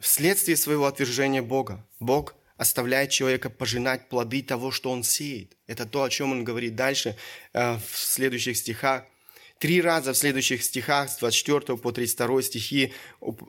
вследствие 0.00 0.56
своего 0.56 0.86
отвержения 0.86 1.42
Бога. 1.42 1.86
Бог 2.00 2.34
оставляет 2.56 3.10
человека 3.10 3.50
пожинать 3.50 4.08
плоды 4.08 4.42
того, 4.42 4.70
что 4.70 4.90
он 4.90 5.02
сеет. 5.02 5.56
Это 5.66 5.84
то, 5.84 6.02
о 6.02 6.10
чем 6.10 6.32
он 6.32 6.44
говорит 6.44 6.76
дальше 6.76 7.16
э, 7.52 7.76
в 7.76 7.96
следующих 7.96 8.56
стихах. 8.56 9.04
Три 9.58 9.82
раза 9.82 10.14
в 10.14 10.16
следующих 10.16 10.64
стихах, 10.64 11.10
с 11.10 11.18
24 11.18 11.76
по 11.76 11.92
32 11.92 12.42
стихи, 12.42 12.94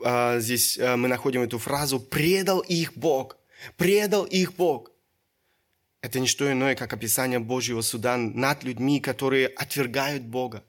а, 0.04 0.40
здесь 0.40 0.78
а, 0.78 0.98
мы 0.98 1.08
находим 1.08 1.40
эту 1.40 1.58
фразу 1.58 1.98
«предал 1.98 2.60
их 2.60 2.92
Бог». 2.94 3.38
Предал 3.78 4.24
их 4.24 4.52
Бог. 4.52 4.90
Это 6.02 6.20
не 6.20 6.26
что 6.26 6.52
иное, 6.52 6.74
как 6.74 6.92
описание 6.92 7.38
Божьего 7.38 7.80
суда 7.80 8.18
над 8.18 8.62
людьми, 8.62 9.00
которые 9.00 9.46
отвергают 9.46 10.24
Бога. 10.24 10.64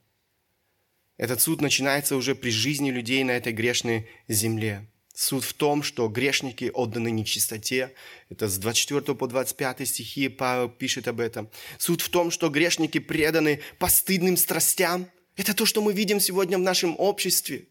Этот 1.17 1.41
суд 1.41 1.61
начинается 1.61 2.15
уже 2.15 2.33
при 2.35 2.49
жизни 2.49 2.89
людей 2.89 3.23
на 3.23 3.31
этой 3.31 3.53
грешной 3.53 4.07
земле. 4.27 4.87
Суд 5.13 5.43
в 5.43 5.53
том, 5.53 5.83
что 5.83 6.07
грешники 6.07 6.71
отданы 6.73 7.11
нечистоте. 7.11 7.93
Это 8.29 8.49
с 8.49 8.57
24 8.57 9.15
по 9.15 9.27
25 9.27 9.87
стихи 9.87 10.27
Павел 10.27 10.69
пишет 10.69 11.07
об 11.07 11.19
этом. 11.19 11.49
Суд 11.77 12.01
в 12.01 12.09
том, 12.09 12.31
что 12.31 12.49
грешники 12.49 12.97
преданы 12.97 13.61
постыдным 13.77 14.37
страстям. 14.37 15.07
Это 15.35 15.53
то, 15.53 15.67
что 15.67 15.83
мы 15.83 15.93
видим 15.93 16.19
сегодня 16.19 16.57
в 16.57 16.61
нашем 16.61 16.95
обществе. 16.97 17.67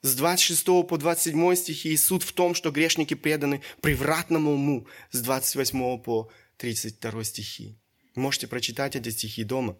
С 0.00 0.14
26 0.14 0.64
по 0.88 0.96
27 0.96 1.54
стихи 1.54 1.94
суд 1.98 2.22
в 2.22 2.32
том, 2.32 2.54
что 2.54 2.70
грешники 2.70 3.12
преданы 3.12 3.60
превратному 3.82 4.52
уму. 4.52 4.86
С 5.10 5.20
28 5.20 5.98
по 5.98 6.30
32 6.56 7.24
стихи. 7.24 7.76
Можете 8.14 8.46
прочитать 8.46 8.96
эти 8.96 9.10
стихи 9.10 9.44
дома. 9.44 9.76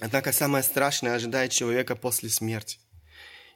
Однако 0.00 0.32
самое 0.32 0.62
страшное 0.62 1.14
ожидает 1.14 1.52
человека 1.52 1.96
после 1.96 2.28
смерти. 2.28 2.78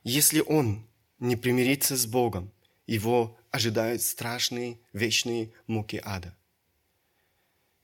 Если 0.04 0.40
он 0.40 0.86
не 1.18 1.36
примириться 1.36 1.96
с 1.96 2.06
Богом, 2.06 2.50
его 2.86 3.38
ожидают 3.50 4.02
страшные 4.02 4.78
вечные 4.92 5.52
муки 5.66 6.00
ада. 6.02 6.34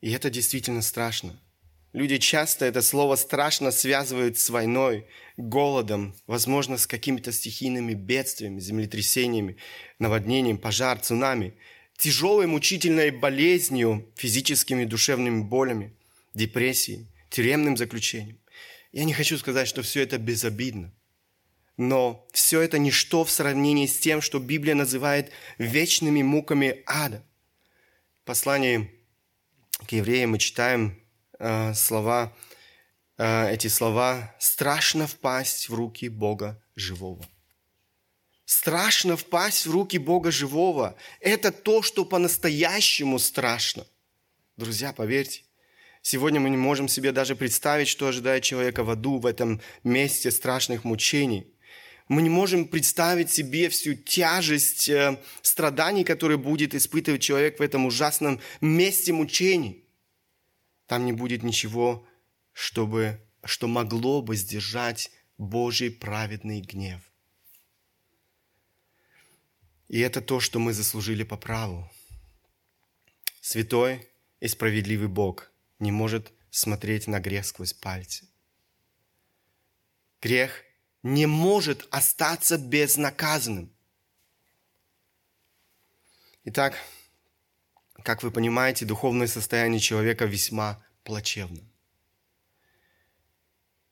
И 0.01 0.11
это 0.11 0.29
действительно 0.29 0.81
страшно. 0.81 1.39
Люди 1.93 2.17
часто 2.17 2.65
это 2.65 2.81
слово 2.81 3.15
страшно 3.15 3.71
связывают 3.71 4.37
с 4.37 4.49
войной, 4.49 5.07
голодом, 5.37 6.15
возможно, 6.27 6.77
с 6.77 6.85
какими-то 6.85 7.31
стихийными 7.31 7.93
бедствиями, 7.93 8.59
землетрясениями, 8.59 9.57
наводнением, 9.97 10.57
пожар, 10.57 10.99
цунами, 10.99 11.53
тяжелой 11.97 12.45
мучительной 12.47 13.11
болезнью, 13.11 14.07
физическими 14.15 14.85
душевными 14.85 15.41
болями, 15.41 15.93
депрессией, 16.33 17.07
тюремным 17.29 17.77
заключением. 17.77 18.37
Я 18.91 19.03
не 19.03 19.13
хочу 19.13 19.37
сказать, 19.37 19.67
что 19.67 19.81
все 19.81 20.01
это 20.01 20.17
безобидно. 20.17 20.93
Но 21.77 22.27
все 22.33 22.61
это 22.61 22.79
ничто 22.79 23.23
в 23.23 23.29
сравнении 23.29 23.85
с 23.85 23.99
тем, 23.99 24.21
что 24.21 24.39
Библия 24.39 24.73
называет 24.73 25.31
вечными 25.57 26.23
муками 26.23 26.81
ада. 26.87 27.23
В 28.23 28.25
послании 28.25 28.91
к 29.85 29.91
евреям 29.91 30.31
мы 30.31 30.39
читаем 30.39 30.99
э, 31.37 31.73
слова, 31.75 32.35
э, 33.17 33.53
эти 33.53 33.67
слова 33.67 34.35
«страшно 34.39 35.05
впасть 35.05 35.69
в 35.69 35.75
руки 35.75 36.09
Бога 36.09 36.61
живого». 36.75 37.23
Страшно 38.45 39.17
впасть 39.17 39.67
в 39.67 39.71
руки 39.71 39.97
Бога 39.97 40.31
живого. 40.31 40.95
Это 41.19 41.51
то, 41.51 41.81
что 41.81 42.05
по-настоящему 42.05 43.19
страшно. 43.19 43.85
Друзья, 44.55 44.93
поверьте, 44.93 45.43
сегодня 46.07 46.39
мы 46.39 46.49
не 46.49 46.57
можем 46.57 46.87
себе 46.87 47.11
даже 47.11 47.35
представить, 47.35 47.89
что 47.89 48.07
ожидает 48.07 48.43
человека 48.43 48.83
в 48.83 48.89
аду, 48.89 49.19
в 49.19 49.25
этом 49.25 49.61
месте 49.83 50.31
страшных 50.31 50.83
мучений– 50.83 51.47
мы 52.07 52.21
не 52.21 52.29
можем 52.29 52.65
представить 52.67 53.31
себе 53.31 53.67
всю 53.67 53.93
тяжесть 53.93 54.87
э, 54.87 55.21
страданий, 55.41 56.05
которые 56.05 56.37
будет 56.37 56.73
испытывать 56.73 57.21
человек 57.21 57.59
в 57.59 57.61
этом 57.61 57.85
ужасном 57.85 58.39
месте 58.61 59.11
мучений. 59.11 59.83
Там 60.85 61.05
не 61.05 61.11
будет 61.11 61.43
ничего, 61.43 62.07
чтобы, 62.53 63.19
что 63.43 63.67
могло 63.67 64.21
бы 64.21 64.37
сдержать 64.37 65.11
Божий 65.37 65.91
праведный 65.91 66.61
гнев. 66.61 67.01
И 69.89 69.99
это 69.99 70.21
то, 70.21 70.39
что 70.39 70.59
мы 70.59 70.71
заслужили 70.71 71.23
по 71.23 71.35
праву. 71.35 71.91
Святой 73.41 74.07
и 74.39 74.47
справедливый 74.47 75.09
Бог 75.09 75.51
не 75.79 75.91
может 75.91 76.33
смотреть 76.49 77.07
на 77.07 77.19
грех 77.19 77.45
сквозь 77.45 77.73
пальцы. 77.73 78.27
Грех 80.21 80.63
не 81.03 81.25
может 81.25 81.87
остаться 81.91 82.57
безнаказанным. 82.57 83.71
Итак, 86.43 86.75
как 88.03 88.23
вы 88.23 88.31
понимаете, 88.31 88.85
духовное 88.85 89.27
состояние 89.27 89.79
человека 89.79 90.25
весьма 90.25 90.83
плачевно. 91.03 91.61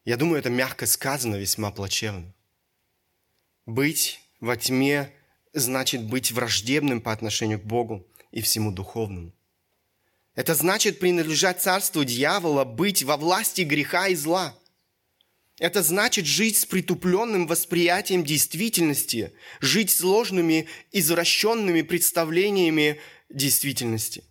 Я 0.03 0.17
думаю, 0.17 0.39
это 0.39 0.49
мягко 0.49 0.85
сказано, 0.85 1.35
весьма 1.35 1.71
плачевно. 1.71 2.33
Быть 3.65 4.21
во 4.39 4.55
тьме 4.55 5.11
значит 5.53 6.03
быть 6.03 6.31
враждебным 6.31 7.01
по 7.01 7.11
отношению 7.11 7.59
к 7.59 7.63
Богу 7.63 8.07
и 8.31 8.41
всему 8.41 8.71
духовному. 8.71 9.33
Это 10.35 10.53
значит 10.53 10.99
принадлежать 10.99 11.61
царству 11.61 12.03
дьявола, 12.03 12.65
быть 12.65 13.03
во 13.03 13.17
власти 13.17 13.61
греха 13.61 14.07
и 14.07 14.15
зла– 14.15 14.57
это 15.57 15.81
значит 15.83 16.25
жить 16.25 16.57
с 16.57 16.65
притупленным 16.65 17.47
восприятием 17.47 18.25
действительности, 18.25 19.33
жить 19.61 19.89
сложными, 19.89 20.67
извращенными 20.91 21.81
представлениями 21.81 22.99
действительности. 23.29 24.25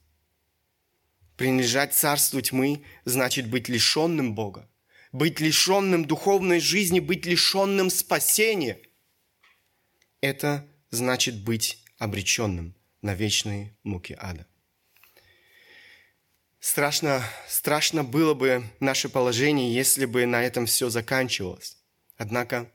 Принадлежать 1.37 1.95
царству 1.95 2.41
тьмы 2.43 2.85
значит 3.07 3.49
быть 3.49 3.69
лишенным 3.69 4.35
Бога, 4.35 4.69
быть 5.13 5.41
лишенным 5.41 6.05
духовной 6.05 6.61
жизни, 6.61 7.01
быть 7.01 7.25
лишенным 7.25 7.89
спасения. 7.89 8.79
Это 10.21 10.69
значит 10.91 11.43
быть 11.43 11.83
обреченным 11.97 12.77
на 13.01 13.15
вечные 13.15 13.75
муки 13.83 14.15
ада. 14.19 14.47
Страшно, 16.67 17.23
страшно 17.47 18.05
было 18.05 18.33
бы 18.33 18.65
наше 18.81 19.11
положение, 19.11 19.75
если 19.75 20.07
бы 20.07 20.25
на 20.25 20.43
этом 20.43 20.65
все 20.65 20.89
заканчивалось. 20.89 21.77
Однако 22.17 22.71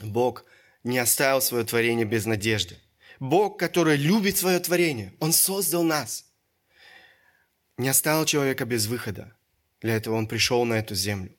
Бог 0.00 0.44
не 0.82 0.98
оставил 0.98 1.40
свое 1.40 1.64
творение 1.64 2.04
без 2.04 2.26
надежды. 2.26 2.80
Бог, 3.20 3.60
который 3.60 3.96
любит 3.96 4.36
свое 4.36 4.58
творение, 4.58 5.14
Он 5.20 5.32
создал 5.32 5.84
нас. 5.84 6.24
Не 7.78 7.90
оставил 7.90 8.24
человека 8.24 8.64
без 8.64 8.86
выхода. 8.86 9.32
Для 9.80 9.94
этого 9.94 10.16
Он 10.16 10.26
пришел 10.26 10.64
на 10.64 10.74
эту 10.74 10.96
землю. 10.96 11.32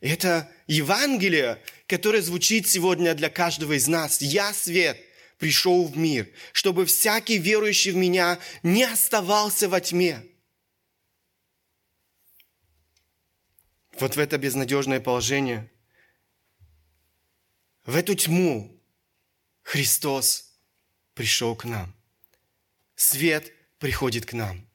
Это 0.00 0.50
Евангелие, 0.66 1.62
которое 1.86 2.22
звучит 2.22 2.66
сегодня 2.66 3.14
для 3.14 3.30
каждого 3.30 3.74
из 3.74 3.86
нас. 3.86 4.20
«Я 4.20 4.52
свет, 4.52 4.98
пришел 5.38 5.86
в 5.86 5.96
мир, 5.96 6.28
чтобы 6.52 6.86
всякий 6.86 7.38
верующий 7.38 7.92
в 7.92 7.96
Меня 7.96 8.40
не 8.64 8.82
оставался 8.82 9.68
во 9.68 9.80
тьме». 9.80 10.24
Вот 14.00 14.16
в 14.16 14.18
это 14.18 14.38
безнадежное 14.38 15.00
положение, 15.00 15.70
в 17.84 17.96
эту 17.96 18.14
тьму 18.14 18.78
Христос 19.62 20.52
пришел 21.14 21.56
к 21.56 21.64
нам. 21.64 21.94
Свет 22.94 23.52
приходит 23.78 24.26
к 24.26 24.32
нам. 24.32 24.68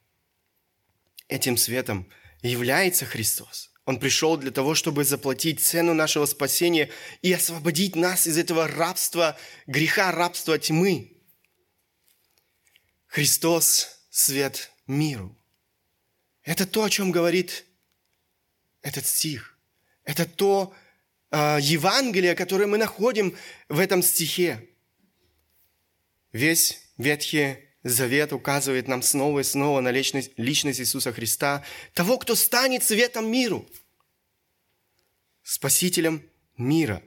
Этим 1.28 1.56
светом 1.56 2.08
является 2.42 3.06
Христос. 3.06 3.70
Он 3.84 3.98
пришел 3.98 4.36
для 4.36 4.50
того, 4.50 4.74
чтобы 4.74 5.04
заплатить 5.04 5.60
цену 5.60 5.94
нашего 5.94 6.26
спасения 6.26 6.90
и 7.22 7.32
освободить 7.32 7.96
нас 7.96 8.26
из 8.26 8.38
этого 8.38 8.66
рабства, 8.66 9.38
греха, 9.66 10.10
рабства 10.10 10.58
тьмы. 10.58 11.12
Христос– 13.06 14.00
свет 14.10 14.70
миру. 14.86 15.36
Это 16.42 16.66
то, 16.66 16.84
о 16.84 16.90
чем 16.90 17.10
говорит 17.10 17.64
этот 18.84 19.06
стих. 19.06 19.58
Это 20.04 20.26
то 20.26 20.72
э, 21.30 21.58
Евангелие, 21.60 22.36
которое 22.36 22.66
мы 22.66 22.78
находим 22.78 23.34
в 23.68 23.80
этом 23.80 24.02
стихе. 24.02 24.68
Весь 26.32 26.80
Ветхий 26.98 27.56
Завет 27.82 28.32
указывает 28.32 28.88
нам 28.88 29.02
снова 29.02 29.40
и 29.40 29.42
снова 29.42 29.80
на 29.80 29.90
личность, 29.90 30.30
личность 30.36 30.80
Иисуса 30.80 31.12
Христа, 31.12 31.64
того, 31.92 32.18
кто 32.18 32.34
станет 32.34 32.82
светом 32.82 33.30
миру, 33.30 33.68
спасителем 35.42 36.22
мира, 36.56 37.02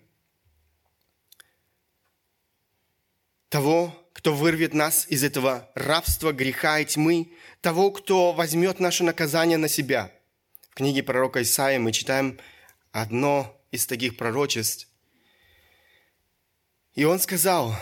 того, 3.50 3.92
кто 4.14 4.36
вырвет 4.36 4.74
нас 4.74 5.08
из 5.10 5.24
этого 5.24 5.72
рабства, 5.74 6.32
греха 6.32 6.80
и 6.80 6.86
тьмы, 6.86 7.32
того, 7.62 7.90
кто 7.92 8.34
возьмет 8.34 8.80
наше 8.80 9.04
наказание 9.04 9.58
на 9.58 9.68
себя– 9.68 10.12
книге 10.78 11.02
пророка 11.02 11.42
Исаия 11.42 11.80
мы 11.80 11.92
читаем 11.92 12.40
одно 12.92 13.60
из 13.72 13.88
таких 13.88 14.16
пророчеств. 14.16 14.88
И 16.94 17.04
он 17.04 17.20
сказал, 17.20 17.76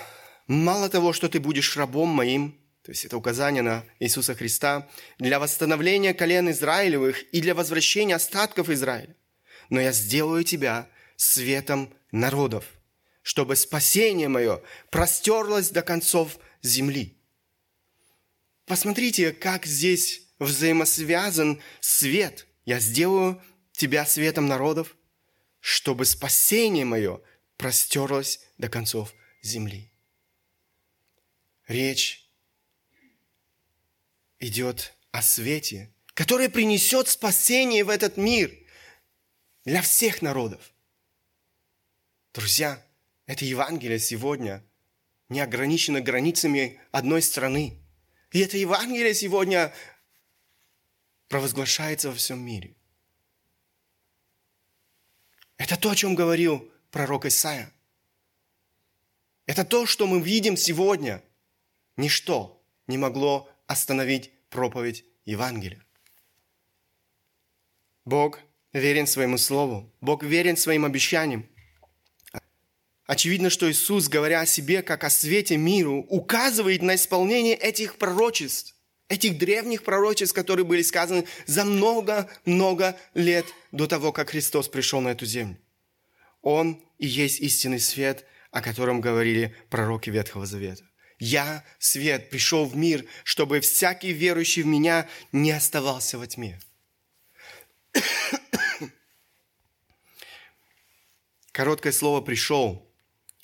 мало 0.47 0.87
того, 0.87 1.11
что 1.11 1.27
ты 1.27 1.41
будешь 1.41 1.75
рабом 1.75 2.07
моим, 2.07 2.57
то 2.83 2.91
есть 2.91 3.03
это 3.03 3.17
указание 3.17 3.63
на 3.63 3.83
Иисуса 3.99 4.33
Христа, 4.33 4.87
для 5.19 5.39
восстановления 5.39 6.13
колен 6.13 6.49
Израилевых 6.51 7.23
и 7.33 7.41
для 7.41 7.53
возвращения 7.53 8.15
остатков 8.15 8.69
Израиля. 8.69 9.13
но 9.69 9.81
я 9.81 9.91
сделаю 9.91 10.45
тебя 10.45 10.87
светом 11.17 11.93
народов, 12.13 12.63
чтобы 13.23 13.57
спасение 13.57 14.29
мое 14.29 14.61
простерлось 14.89 15.69
до 15.69 15.81
концов 15.81 16.37
земли. 16.61 17.17
Посмотрите, 18.65 19.33
как 19.33 19.65
здесь 19.65 20.21
взаимосвязан 20.39 21.61
свет. 21.81 22.47
Я 22.65 22.79
сделаю 22.79 23.41
тебя 23.71 24.05
светом 24.05 24.47
народов, 24.47 24.97
чтобы 25.59 26.05
спасение 26.05 26.83
мое 26.83 27.21
простерлось 27.57 28.41
до 28.57 28.69
концов 28.69 29.13
земли. 29.41 29.91
Речь 31.67 32.27
идет 34.39 34.93
о 35.11 35.21
свете, 35.21 35.93
который 36.13 36.49
принесет 36.49 37.07
спасение 37.07 37.83
в 37.83 37.89
этот 37.89 38.17
мир 38.17 38.51
для 39.63 39.81
всех 39.81 40.21
народов. 40.21 40.71
Друзья, 42.33 42.83
это 43.25 43.45
Евангелие 43.45 43.99
сегодня 43.99 44.63
не 45.29 45.39
ограничено 45.39 46.01
границами 46.01 46.79
одной 46.91 47.21
страны. 47.21 47.79
И 48.31 48.39
это 48.39 48.57
Евангелие 48.57 49.13
сегодня 49.13 49.73
провозглашается 51.27 52.09
во 52.09 52.15
всем 52.15 52.39
мире. 52.39 52.75
Это 55.57 55.77
то, 55.77 55.89
о 55.91 55.95
чем 55.95 56.15
говорил 56.15 56.71
пророк 56.91 57.25
Исаия. 57.25 57.71
Это 59.45 59.63
то, 59.63 59.85
что 59.85 60.07
мы 60.07 60.21
видим 60.21 60.57
сегодня. 60.57 61.23
Ничто 61.97 62.61
не 62.87 62.97
могло 62.97 63.49
остановить 63.67 64.31
проповедь 64.49 65.05
Евангелия. 65.25 65.85
Бог 68.05 68.39
верен 68.73 69.07
своему 69.07 69.37
слову. 69.37 69.91
Бог 70.01 70.23
верен 70.23 70.57
своим 70.57 70.85
обещаниям. 70.85 71.47
Очевидно, 73.07 73.49
что 73.49 73.71
Иисус, 73.71 74.07
говоря 74.09 74.41
о 74.41 74.45
себе 74.45 74.81
как 74.81 75.03
о 75.03 75.09
свете 75.09 75.57
миру, 75.57 76.05
указывает 76.09 76.81
на 76.81 76.95
исполнение 76.95 77.55
этих 77.55 77.97
пророчеств, 77.97 78.74
этих 79.07 79.37
древних 79.37 79.83
пророчеств, 79.83 80.33
которые 80.33 80.65
были 80.65 80.81
сказаны 80.81 81.27
за 81.45 81.63
много-много 81.63 82.97
лет 83.13 83.45
до 83.71 83.87
того, 83.87 84.11
как 84.11 84.31
Христос 84.31 84.67
пришел 84.67 85.01
на 85.01 85.09
эту 85.09 85.25
землю. 85.25 85.57
Он 86.41 86.83
и 86.97 87.05
есть 87.07 87.39
истинный 87.39 87.79
свет, 87.79 88.25
о 88.51 88.61
котором 88.61 89.01
говорили 89.01 89.55
пророки 89.69 90.09
Ветхого 90.09 90.45
Завета. 90.45 90.83
«Я, 91.17 91.63
свет, 91.79 92.29
пришел 92.29 92.65
в 92.65 92.75
мир, 92.75 93.05
чтобы 93.23 93.61
всякий 93.61 94.11
верующий 94.11 94.63
в 94.63 94.65
меня 94.65 95.07
не 95.31 95.51
оставался 95.51 96.17
во 96.17 96.27
тьме». 96.27 96.59
Короткое 101.51 101.93
слово 101.93 102.19
«пришел» 102.21 102.91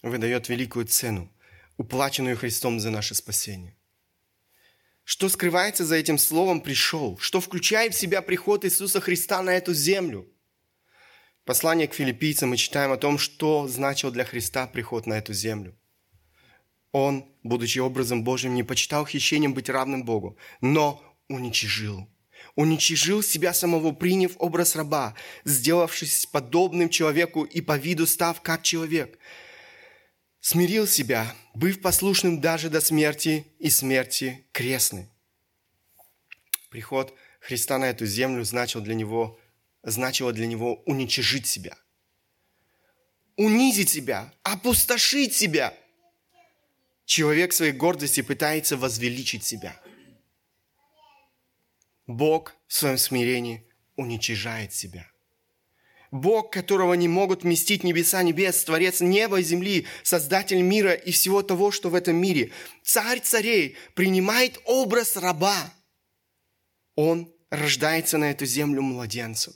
выдает 0.03 0.49
великую 0.49 0.85
цену, 0.85 1.31
уплаченную 1.77 2.35
Христом 2.35 2.79
за 2.79 2.89
наше 2.89 3.15
спасение. 3.15 3.75
Что 5.03 5.29
скрывается 5.29 5.85
за 5.85 5.95
этим 5.95 6.17
словом 6.17 6.61
«пришел»? 6.61 7.17
Что 7.17 7.41
включает 7.41 7.93
в 7.93 7.99
себя 7.99 8.21
приход 8.21 8.65
Иисуса 8.65 9.01
Христа 9.01 9.41
на 9.41 9.51
эту 9.51 9.73
землю? 9.73 10.27
Послание 11.43 11.87
к 11.87 11.93
филиппийцам 11.93 12.49
мы 12.49 12.57
читаем 12.57 12.91
о 12.91 12.97
том, 12.97 13.17
что 13.17 13.67
значил 13.67 14.11
для 14.11 14.25
Христа 14.25 14.67
приход 14.67 15.07
на 15.07 15.15
эту 15.15 15.33
землю. 15.33 15.77
Он, 16.91 17.25
будучи 17.43 17.79
образом 17.79 18.23
Божьим, 18.23 18.53
не 18.53 18.63
почитал 18.63 19.05
хищением 19.05 19.53
быть 19.53 19.69
равным 19.69 20.03
Богу, 20.03 20.37
но 20.61 21.01
уничижил 21.29 22.07
уничижил 22.55 23.23
себя 23.23 23.53
самого, 23.53 23.91
приняв 23.91 24.33
образ 24.37 24.75
раба, 24.75 25.15
сделавшись 25.45 26.25
подобным 26.25 26.89
человеку 26.89 27.43
и 27.43 27.61
по 27.61 27.77
виду 27.77 28.07
став 28.07 28.41
как 28.41 28.63
человек. 28.63 29.17
Смирил 30.41 30.87
себя, 30.87 31.33
быв 31.53 31.81
послушным 31.81 32.41
даже 32.41 32.69
до 32.69 32.81
смерти 32.81 33.47
и 33.59 33.69
смерти 33.69 34.43
крестной. 34.51 35.07
Приход 36.69 37.13
Христа 37.39 37.77
на 37.77 37.85
эту 37.85 38.05
землю 38.05 38.43
значил 38.43 38.81
для 38.81 38.95
него, 38.95 39.39
значило 39.83 40.33
для 40.33 40.47
него 40.47 40.81
уничижить 40.85 41.47
себя, 41.47 41.77
унизить 43.37 43.89
себя, 43.89 44.33
опустошить 44.43 45.33
себя. 45.33 45.73
Человек 47.05 47.53
своей 47.53 47.71
гордости 47.71 48.21
пытается 48.21 48.75
возвеличить 48.77 49.43
себя– 49.43 49.79
Бог 52.11 52.55
в 52.67 52.73
своем 52.73 52.97
смирении 52.97 53.65
уничижает 53.95 54.73
себя. 54.73 55.10
Бог, 56.11 56.51
которого 56.51 56.93
не 56.93 57.07
могут 57.07 57.43
вместить 57.43 57.85
небеса 57.85 58.21
небес, 58.21 58.65
Творец 58.65 58.99
неба 58.99 59.39
и 59.39 59.43
земли, 59.43 59.87
Создатель 60.03 60.61
мира 60.61 60.93
и 60.93 61.11
всего 61.11 61.41
того, 61.41 61.71
что 61.71 61.89
в 61.89 61.95
этом 61.95 62.17
мире. 62.17 62.51
Царь 62.83 63.21
царей 63.21 63.77
принимает 63.95 64.59
образ 64.65 65.15
раба. 65.15 65.73
Он 66.95 67.33
рождается 67.49 68.17
на 68.17 68.29
эту 68.29 68.45
землю 68.45 68.81
младенцем. 68.81 69.53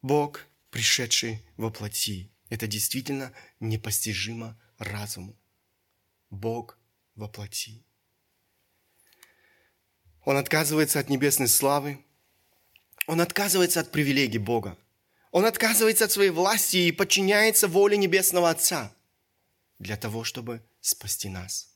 Бог, 0.00 0.46
пришедший 0.70 1.44
во 1.56 1.70
плоти, 1.70 2.30
это 2.48 2.68
действительно 2.68 3.32
непостижимо 3.58 4.56
разуму. 4.78 5.36
Бог 6.30 6.78
во 7.16 7.28
плоти. 7.28 7.84
Он 10.24 10.36
отказывается 10.36 11.00
от 11.00 11.08
небесной 11.08 11.48
славы. 11.48 12.04
Он 13.08 13.20
отказывается 13.20 13.80
от 13.80 13.90
привилегий 13.90 14.38
Бога. 14.38 14.78
Он 15.34 15.46
отказывается 15.46 16.04
от 16.04 16.12
своей 16.12 16.30
власти 16.30 16.76
и 16.76 16.92
подчиняется 16.92 17.66
воле 17.66 17.96
Небесного 17.96 18.50
Отца 18.50 18.94
для 19.80 19.96
того, 19.96 20.22
чтобы 20.22 20.62
спасти 20.80 21.28
нас. 21.28 21.74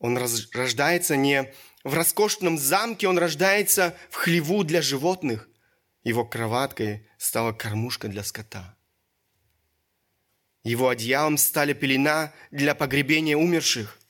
Он 0.00 0.18
рождается 0.18 1.14
не 1.14 1.54
в 1.84 1.94
роскошном 1.94 2.58
замке, 2.58 3.06
он 3.06 3.16
рождается 3.16 3.96
в 4.10 4.16
хлеву 4.16 4.64
для 4.64 4.82
животных. 4.82 5.48
Его 6.02 6.24
кроваткой 6.24 7.06
стала 7.16 7.52
кормушка 7.52 8.08
для 8.08 8.24
скота. 8.24 8.76
Его 10.64 10.88
одеялом 10.88 11.38
стали 11.38 11.74
пелена 11.74 12.34
для 12.50 12.74
погребения 12.74 13.36
умерших. 13.36 14.00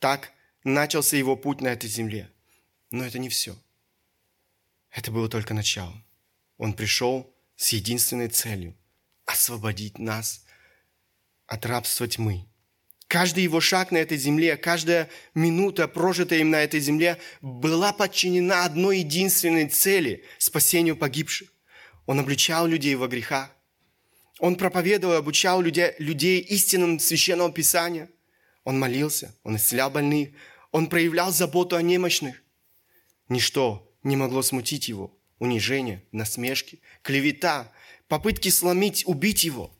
Так 0.00 0.32
начался 0.64 1.16
его 1.16 1.36
путь 1.36 1.60
на 1.60 1.68
этой 1.68 1.88
земле. 1.88 2.28
Но 2.90 3.04
это 3.04 3.20
не 3.20 3.28
все. 3.28 3.56
Это 4.90 5.12
было 5.12 5.28
только 5.28 5.54
начало. 5.54 6.04
Он 6.60 6.74
пришел 6.74 7.34
с 7.56 7.70
единственной 7.70 8.28
целью– 8.28 8.76
освободить 9.24 9.98
нас 9.98 10.44
от 11.46 11.66
рабства 11.66 12.06
тьмы. 12.06 12.46
Каждый 13.08 13.42
его 13.42 13.60
шаг 13.60 13.90
на 13.90 13.96
этой 13.96 14.18
земле, 14.18 14.56
каждая 14.56 15.08
минута, 15.34 15.88
прожитая 15.88 16.40
им 16.40 16.50
на 16.50 16.62
этой 16.62 16.78
земле, 16.78 17.18
была 17.40 17.92
подчинена 17.92 18.64
одной 18.64 18.98
единственной 18.98 19.68
цели– 19.68 20.24
спасению 20.38 20.96
погибших. 20.96 21.48
Он 22.06 22.20
обличал 22.20 22.66
людей 22.66 22.94
во 22.94 23.08
грехах. 23.08 23.50
Он 24.38 24.54
проповедовал 24.54 25.14
и 25.14 25.18
обучал 25.18 25.62
людей, 25.62 25.94
людей 25.98 26.38
истинам 26.40 27.00
Священного 27.00 27.50
Писания– 27.50 28.08
он 28.64 28.78
молился, 28.78 29.34
он 29.42 29.56
исцелял 29.56 29.90
больных, 29.90 30.30
он 30.70 30.88
проявлял 30.88 31.32
заботу 31.32 31.76
о 31.76 31.82
немощных. 31.82 32.42
Ничто 33.28 33.90
не 34.02 34.16
могло 34.16 34.42
смутить 34.42 34.88
его. 34.88 35.16
Унижение, 35.40 36.04
насмешки, 36.12 36.80
клевета, 37.02 37.72
попытки 38.06 38.50
сломить, 38.50 39.04
убить 39.06 39.42
его. 39.42 39.76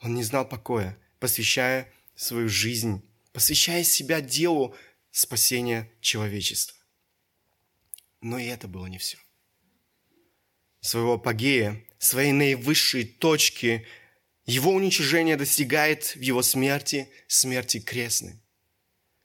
Он 0.00 0.14
не 0.14 0.22
знал 0.22 0.48
покоя, 0.48 0.96
посвящая 1.18 1.92
свою 2.14 2.48
жизнь, 2.48 3.02
посвящая 3.32 3.82
себя 3.84 4.20
делу 4.20 4.76
спасения 5.10 5.90
человечества. 6.00 6.76
Но 8.20 8.38
и 8.38 8.46
это 8.46 8.68
было 8.68 8.86
не 8.86 8.98
все. 8.98 9.18
Своего 10.80 11.14
апогея, 11.14 11.82
своей 11.98 12.32
наивысшей 12.32 13.04
точки 13.04 13.86
его 14.44 14.72
уничижение 14.72 15.36
достигает 15.36 16.16
в 16.16 16.20
его 16.20 16.42
смерти, 16.42 17.08
смерти 17.28 17.80
крестной. 17.80 18.40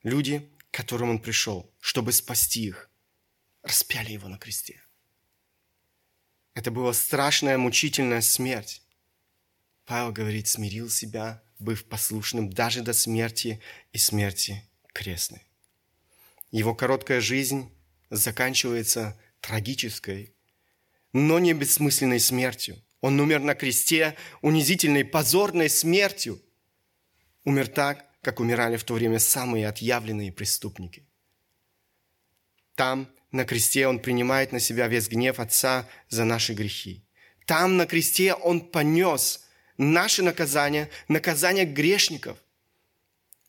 Люди, 0.03 0.49
к 0.71 0.77
которым 0.77 1.09
он 1.09 1.19
пришел, 1.19 1.69
чтобы 1.79 2.11
спасти 2.13 2.67
их, 2.67 2.89
распяли 3.63 4.11
его 4.11 4.27
на 4.29 4.37
кресте. 4.37 4.81
Это 6.57 6.71
была 6.71 6.91
страшная, 6.91 7.55
мучительная 7.59 8.21
смерть. 8.21 8.81
Павел 9.85 10.11
говорит, 10.11 10.47
смирил 10.47 10.89
себя, 10.89 11.43
быв 11.59 11.85
послушным 11.85 12.49
даже 12.49 12.81
до 12.81 12.93
смерти 12.93 13.61
и 13.93 13.99
смерти 13.99 14.63
крестной. 14.91 15.43
Его 16.49 16.73
короткая 16.73 17.21
жизнь 17.21 17.71
заканчивается 18.09 19.15
трагической, 19.39 20.33
но 21.13 21.37
не 21.37 21.53
бессмысленной 21.53 22.19
смертью. 22.19 22.81
Он 23.01 23.19
умер 23.19 23.41
на 23.41 23.53
кресте 23.53 24.15
унизительной, 24.41 25.05
позорной 25.05 25.69
смертью. 25.69 26.41
Умер 27.43 27.67
так, 27.67 28.03
как 28.21 28.39
умирали 28.39 28.77
в 28.77 28.83
то 28.83 28.95
время 28.95 29.19
самые 29.19 29.67
отъявленные 29.67 30.31
преступники. 30.31 31.05
Там, 32.73 33.07
на 33.31 33.45
кресте, 33.45 33.87
Он 33.87 33.99
принимает 33.99 34.51
на 34.51 34.59
себя 34.59 34.87
весь 34.87 35.09
гнев 35.09 35.39
Отца 35.39 35.87
за 36.09 36.23
наши 36.23 36.53
грехи. 36.53 37.03
Там 37.45 37.77
на 37.77 37.85
кресте 37.85 38.33
Он 38.33 38.61
понес 38.61 39.45
наше 39.77 40.23
наказание, 40.23 40.89
наказание 41.07 41.65
грешников 41.65 42.37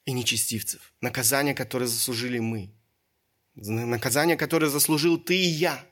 и 0.04 0.12
нечестивцев, 0.12 0.92
наказание, 1.00 1.54
которое 1.54 1.86
заслужили 1.86 2.38
мы, 2.38 2.70
наказание, 3.54 4.36
которое 4.36 4.68
заслужил 4.68 5.18
ты 5.18 5.36
и 5.36 5.48
я. 5.48 5.84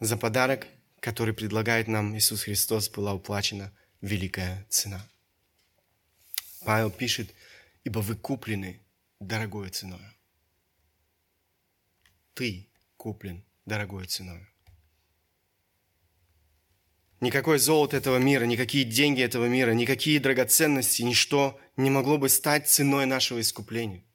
За 0.00 0.16
подарок, 0.16 0.66
который 1.00 1.34
предлагает 1.34 1.88
нам 1.88 2.16
Иисус 2.16 2.42
Христос, 2.42 2.88
была 2.88 3.14
уплачена 3.14 3.72
великая 4.00 4.66
цена. 4.68 5.06
Павел 6.64 6.90
пишет, 6.90 7.34
ибо 7.84 8.00
вы 8.00 8.16
куплены 8.16 8.80
дорогой 9.18 9.70
ценой. 9.70 10.00
Ты 12.40 12.70
куплен 12.96 13.44
дорогой 13.66 14.06
ценой. 14.06 14.48
Никакое 17.20 17.58
золото 17.58 17.98
этого 17.98 18.16
мира, 18.16 18.44
никакие 18.46 18.86
деньги 18.86 19.20
этого 19.20 19.44
мира, 19.44 19.72
никакие 19.72 20.18
драгоценности, 20.18 21.02
ничто 21.02 21.60
не 21.76 21.90
могло 21.90 22.16
бы 22.16 22.30
стать 22.30 22.66
ценой 22.66 23.04
нашего 23.04 23.42
искупления. 23.42 24.06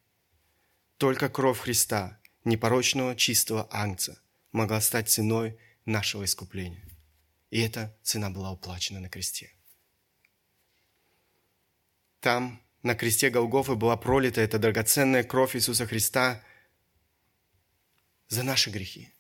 Только 0.98 1.30
кровь 1.30 1.60
Христа, 1.60 2.20
непорочного 2.46 3.16
чистого 3.16 3.68
ангца, 3.70 4.20
могла 4.52 4.82
стать 4.82 5.08
ценой 5.08 5.60
нашего 5.86 6.26
искупления. 6.26 6.84
И 7.52 7.62
эта 7.62 7.96
цена 8.02 8.32
была 8.32 8.54
уплачена 8.54 9.02
на 9.02 9.10
кресте. 9.10 9.54
Там, 12.22 12.60
на 12.82 12.96
кресте 12.96 13.30
Голгофы, 13.30 13.76
была 13.76 13.96
пролита 13.98 14.42
эта 14.42 14.58
драгоценная 14.58 15.24
кровь 15.24 15.56
Иисуса 15.56 15.86
Христа 15.86 16.42
за 18.28 18.44
наши 18.44 18.70
грехи. 18.70 19.12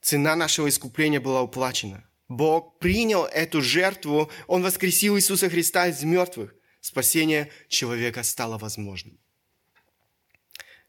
Цена 0.00 0.36
нашего 0.36 0.68
искупления 0.68 1.20
была 1.20 1.42
уплачена. 1.42 2.08
Бог 2.28 2.78
принял 2.78 3.24
эту 3.24 3.62
жертву, 3.62 4.30
Он 4.46 4.62
воскресил 4.62 5.16
Иисуса 5.16 5.48
Христа 5.48 5.86
из 5.86 6.02
мертвых. 6.02 6.54
Спасение 6.80 7.50
человека 7.68 8.22
стало 8.22 8.58
возможным. 8.58 9.18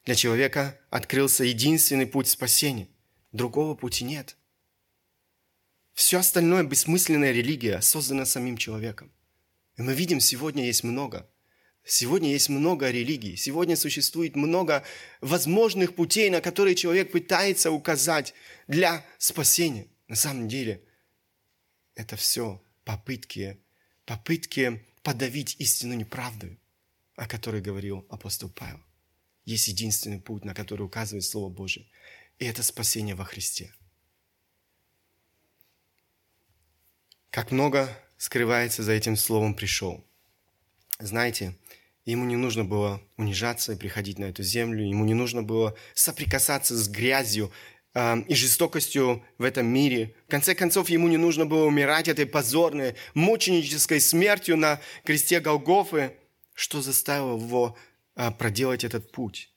Для 0.05 0.15
человека 0.15 0.79
открылся 0.89 1.43
единственный 1.43 2.05
путь 2.05 2.27
спасения. 2.27 2.89
Другого 3.31 3.75
пути 3.75 4.03
нет– 4.03 4.37
все 5.95 6.19
остальное 6.19 6.63
бессмысленная 6.63 7.31
религия 7.31 7.79
создана 7.79 8.25
самим 8.25 8.57
человеком. 8.57 9.13
И 9.77 9.81
мы 9.81 9.93
видим, 9.93 10.19
сегодня 10.19 10.65
есть 10.65 10.83
много. 10.83 11.27
Сегодня 11.85 12.31
есть 12.31 12.49
много 12.49 12.89
религий. 12.89 13.35
Сегодня 13.35 13.75
существует 13.75 14.35
много 14.35 14.83
возможных 15.21 15.95
путей, 15.95 16.29
на 16.29 16.41
которые 16.41 16.75
человек 16.75 17.11
пытается 17.11 17.71
указать 17.71 18.33
для 18.67 19.05
спасения. 19.17 19.87
На 20.07 20.15
самом 20.15 20.47
деле, 20.47 20.83
это 21.93 22.15
все 22.15 22.61
попытки, 22.83 23.59
попытки 24.05 24.83
подавить 25.03 25.55
истину 25.59 25.93
неправдой, 25.93 26.59
о 27.15 27.27
которой 27.27 27.61
говорил 27.61 28.05
апостол 28.09 28.49
Павел. 28.49 28.81
Есть 29.45 29.67
единственный 29.67 30.19
путь, 30.19 30.43
на 30.43 30.55
который 30.55 30.81
указывает 30.81 31.23
Слово 31.23 31.49
Божие. 31.49 31.85
И 32.39 32.45
это 32.45 32.63
спасение 32.63 33.15
во 33.15 33.23
Христе– 33.23 33.73
Как 37.35 37.51
много 37.51 37.89
скрывается 38.17 38.81
за 38.81 38.93
этим 38.93 39.17
словом 39.17 39.55
«пришел». 39.55 40.05
Знаете, 40.99 41.55
ему 42.05 42.25
не 42.25 42.35
нужно 42.35 42.63
было 42.63 43.01
унижаться 43.17 43.73
и 43.73 43.77
приходить 43.77 44.19
на 44.19 44.25
эту 44.25 44.43
землю, 44.43 44.83
ему 44.83 45.05
не 45.05 45.13
нужно 45.13 45.43
было 45.43 45.75
соприкасаться 45.93 46.75
с 46.75 46.87
грязью 46.87 47.51
э, 47.93 48.21
и 48.27 48.35
жестокостью 48.35 49.23
в 49.37 49.43
этом 49.43 49.65
мире. 49.65 50.15
В 50.27 50.31
конце 50.31 50.55
концов, 50.55 50.89
ему 50.89 51.07
не 51.07 51.17
нужно 51.17 51.45
было 51.45 51.65
умирать 51.65 52.07
этой 52.07 52.25
позорной, 52.25 52.95
мученической 53.13 53.99
смертью 53.99 54.57
на 54.57 54.79
кресте 55.03 55.39
Голгофы, 55.39 56.15
что 56.53 56.81
заставило 56.81 57.37
его 57.37 57.77
э, 58.15 58.31
проделать 58.31 58.83
этот 58.83 59.11
путь. 59.11 59.51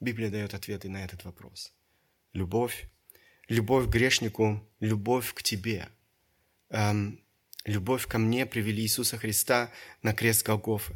Библия 0.00 0.30
дает 0.30 0.54
ответы 0.54 0.88
на 0.88 1.04
этот 1.04 1.24
вопрос. 1.24 1.72
Любовь, 2.32 2.88
любовь 3.48 3.86
к 3.86 3.90
грешнику, 3.90 4.62
любовь 4.80 5.32
к 5.34 5.42
тебе– 5.42 5.88
эм, 6.70 7.20
любовь 7.66 8.06
ко 8.06 8.18
мне 8.18 8.46
привели 8.46 8.82
Иисуса 8.82 9.18
Христа 9.18 9.70
на 10.02 10.14
крест 10.14 10.46
Голгофы. 10.46 10.94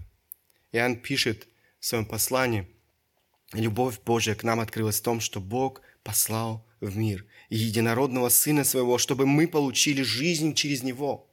Иоанн 0.72 0.96
пишет 0.96 1.48
в 1.80 1.84
своем 1.84 2.06
послании, 2.06 2.68
любовь 3.52 4.00
Божья 4.00 4.34
к 4.34 4.44
нам 4.44 4.60
открылась 4.60 5.00
в 5.00 5.02
том, 5.02 5.20
что 5.20 5.40
Бог 5.40 5.82
послал 6.02 6.66
в 6.80 6.96
мир 6.96 7.26
единородного 7.50 8.28
Сына 8.28 8.64
Своего, 8.64 8.98
чтобы 8.98 9.26
мы 9.26 9.48
получили 9.48 10.02
жизнь 10.02 10.54
через 10.54 10.82
Него. 10.82 11.28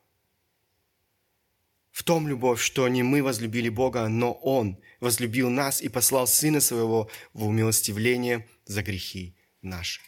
В 1.91 2.03
том 2.03 2.27
любовь, 2.27 2.61
что 2.61 2.87
не 2.87 3.03
мы 3.03 3.23
возлюбили 3.23 3.69
Бога, 3.69 4.07
но 4.07 4.33
Он 4.33 4.79
возлюбил 4.99 5.49
нас 5.49 5.81
и 5.81 5.89
послал 5.89 6.27
Сына 6.27 6.59
Своего 6.59 7.09
в 7.33 7.45
умилостивление 7.45 8.47
за 8.65 8.81
грехи 8.81 9.35
наши. 9.61 10.01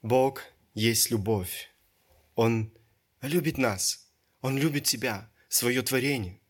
Бог 0.00 0.42
есть 0.74 1.10
любовь. 1.10 1.70
Он 2.34 2.72
любит 3.22 3.58
нас. 3.58 4.10
Он 4.40 4.58
любит 4.58 4.84
тебя, 4.84 5.30
свое 5.48 5.82
творение. 5.82 6.40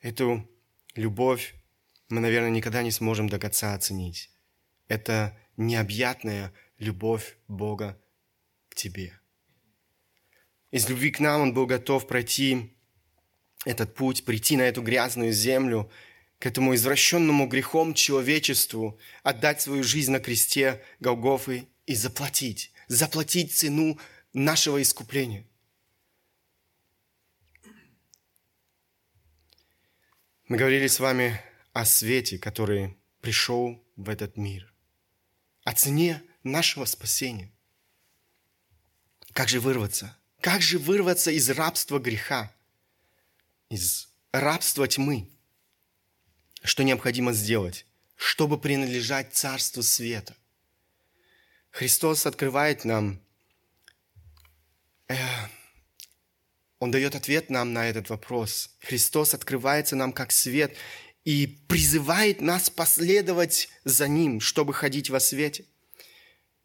Эту 0.00 0.48
любовь 0.94 1.54
мы, 2.08 2.20
наверное, 2.20 2.50
никогда 2.50 2.82
не 2.82 2.90
сможем 2.90 3.28
до 3.28 3.38
конца 3.38 3.74
оценить. 3.74 4.30
Это 4.88 5.38
необъятная 5.56 6.52
любовь 6.78 7.38
Бога 7.48 7.98
к 8.68 8.74
тебе. 8.74 9.18
Из 10.70 10.88
любви 10.88 11.10
к 11.10 11.20
нам 11.20 11.40
Он 11.40 11.54
был 11.54 11.66
готов 11.66 12.06
пройти 12.06 12.76
этот 13.64 13.94
путь, 13.94 14.24
прийти 14.24 14.56
на 14.56 14.62
эту 14.62 14.82
грязную 14.82 15.32
землю, 15.32 15.90
к 16.38 16.46
этому 16.46 16.74
извращенному 16.74 17.46
грехом 17.46 17.94
человечеству, 17.94 18.98
отдать 19.22 19.60
свою 19.60 19.84
жизнь 19.84 20.10
на 20.10 20.18
кресте 20.18 20.82
Голгофы 20.98 21.68
и 21.86 21.94
заплатить 21.94 22.72
заплатить 22.92 23.52
цену 23.52 23.98
нашего 24.32 24.80
искупления. 24.80 25.46
Мы 30.48 30.56
говорили 30.56 30.86
с 30.86 31.00
вами 31.00 31.40
о 31.72 31.84
свете, 31.84 32.38
который 32.38 32.98
пришел 33.20 33.82
в 33.96 34.08
этот 34.08 34.36
мир, 34.36 34.72
о 35.64 35.72
цене 35.72 36.22
нашего 36.42 36.84
спасения. 36.84 37.52
Как 39.32 39.48
же 39.48 39.60
вырваться? 39.60 40.16
Как 40.40 40.60
же 40.60 40.78
вырваться 40.78 41.30
из 41.30 41.48
рабства 41.50 41.98
греха, 41.98 42.54
из 43.68 44.08
рабства 44.32 44.86
тьмы? 44.88 45.30
Что 46.62 46.82
необходимо 46.82 47.32
сделать, 47.32 47.86
чтобы 48.16 48.58
принадлежать 48.58 49.34
Царству 49.34 49.82
Света? 49.82 50.36
Христос 51.70 52.26
открывает 52.26 52.84
нам, 52.84 53.22
Он 56.78 56.90
дает 56.90 57.14
ответ 57.14 57.50
нам 57.50 57.72
на 57.72 57.88
этот 57.88 58.10
вопрос. 58.10 58.70
Христос 58.80 59.34
открывается 59.34 59.96
нам 59.96 60.12
как 60.12 60.32
свет 60.32 60.74
и 61.24 61.46
призывает 61.68 62.40
нас 62.40 62.70
последовать 62.70 63.68
за 63.84 64.08
Ним, 64.08 64.40
чтобы 64.40 64.74
ходить 64.74 65.10
во 65.10 65.20
свете. 65.20 65.64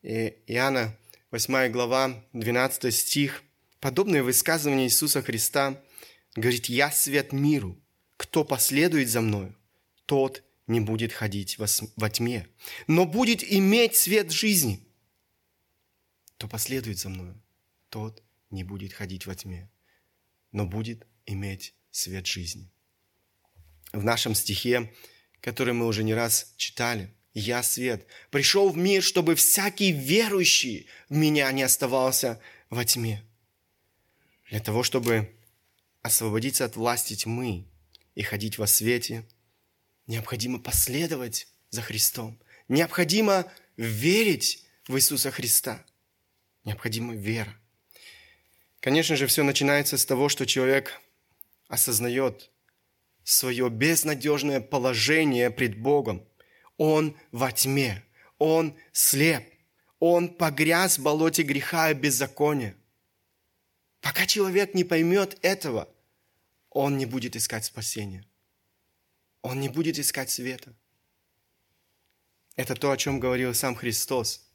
И 0.01 0.33
Иоанна, 0.47 0.97
8 1.31 1.71
глава, 1.71 2.23
12 2.33 2.93
стих, 2.93 3.43
подобное 3.79 4.23
высказывание 4.23 4.87
Иисуса 4.87 5.21
Христа 5.21 5.81
говорит, 6.35 6.65
«Я 6.65 6.91
свет 6.91 7.31
миру, 7.31 7.77
кто 8.17 8.43
последует 8.43 9.09
за 9.09 9.21
мною, 9.21 9.55
тот 10.05 10.43
не 10.65 10.79
будет 10.79 11.13
ходить 11.13 11.57
во 11.59 12.09
тьме, 12.09 12.47
но 12.87 13.05
будет 13.05 13.43
иметь 13.43 13.95
свет 13.95 14.31
жизни» 14.31 14.87
кто 16.37 16.47
последует 16.47 16.99
за 16.99 17.09
мною, 17.09 17.35
тот 17.89 18.21
не 18.49 18.63
будет 18.63 18.93
ходить 18.93 19.25
во 19.25 19.35
тьме, 19.35 19.69
но 20.51 20.65
будет 20.65 21.05
иметь 21.25 21.73
свет 21.91 22.25
жизни. 22.25 22.71
В 23.93 24.03
нашем 24.03 24.35
стихе, 24.35 24.93
который 25.41 25.73
мы 25.73 25.87
уже 25.87 26.03
не 26.03 26.13
раз 26.13 26.53
читали, 26.57 27.13
«Я 27.33 27.61
свет, 27.61 28.07
пришел 28.31 28.69
в 28.69 28.77
мир, 28.77 29.03
чтобы 29.03 29.35
всякий 29.35 29.91
верующий 29.91 30.87
в 31.07 31.15
меня 31.15 31.51
не 31.51 31.61
оставался 31.61 32.41
во 32.69 32.83
тьме». 32.83 33.23
Для 34.49 34.59
того, 34.59 34.81
чтобы 34.81 35.35
освободиться 36.01 36.65
от 36.65 36.75
власти 36.75 37.15
тьмы 37.15 37.67
и 38.15 38.23
ходить 38.23 38.57
во 38.57 38.65
свете, 38.65 39.27
необходимо 40.07 40.57
последовать 40.57 41.47
за 41.69 41.81
Христом. 41.81 42.41
Необходимо 42.67 43.51
верить 43.75 44.65
в 44.87 44.95
Иисуса 44.97 45.29
Христа– 45.31 45.85
Необходима 46.67 47.15
вера. 47.15 47.57
Конечно 48.79 49.15
же, 49.15 49.27
все 49.27 49.43
начинается 49.43 49.97
с 49.97 50.05
того, 50.05 50.29
что 50.29 50.45
человек 50.45 51.01
осознает 51.67 52.51
свое 53.23 53.69
безнадежное 53.69 54.61
положение 54.61 55.49
пред 55.49 55.77
Богом. 55.77 56.27
Он 56.77 57.17
во 57.31 57.51
тьме, 57.51 58.03
он 58.37 58.77
слеп, 58.91 59.43
Он 59.99 60.29
погряз 60.29 60.99
в 60.99 61.03
болоте 61.03 61.41
греха 61.41 61.89
и 61.91 61.95
беззакония. 61.95 62.75
Пока 63.99 64.27
человек 64.27 64.75
не 64.75 64.83
поймет 64.83 65.39
этого, 65.41 65.89
он 66.69 66.97
не 66.97 67.07
будет 67.07 67.35
искать 67.35 67.65
спасения. 67.65 68.23
Он 69.41 69.59
не 69.59 69.69
будет 69.69 69.97
искать 69.97 70.29
света. 70.29 70.75
Это 72.55 72.75
то, 72.75 72.91
о 72.91 72.97
чем 72.97 73.19
говорил 73.19 73.53
сам 73.53 73.75
Христос. 73.75 74.46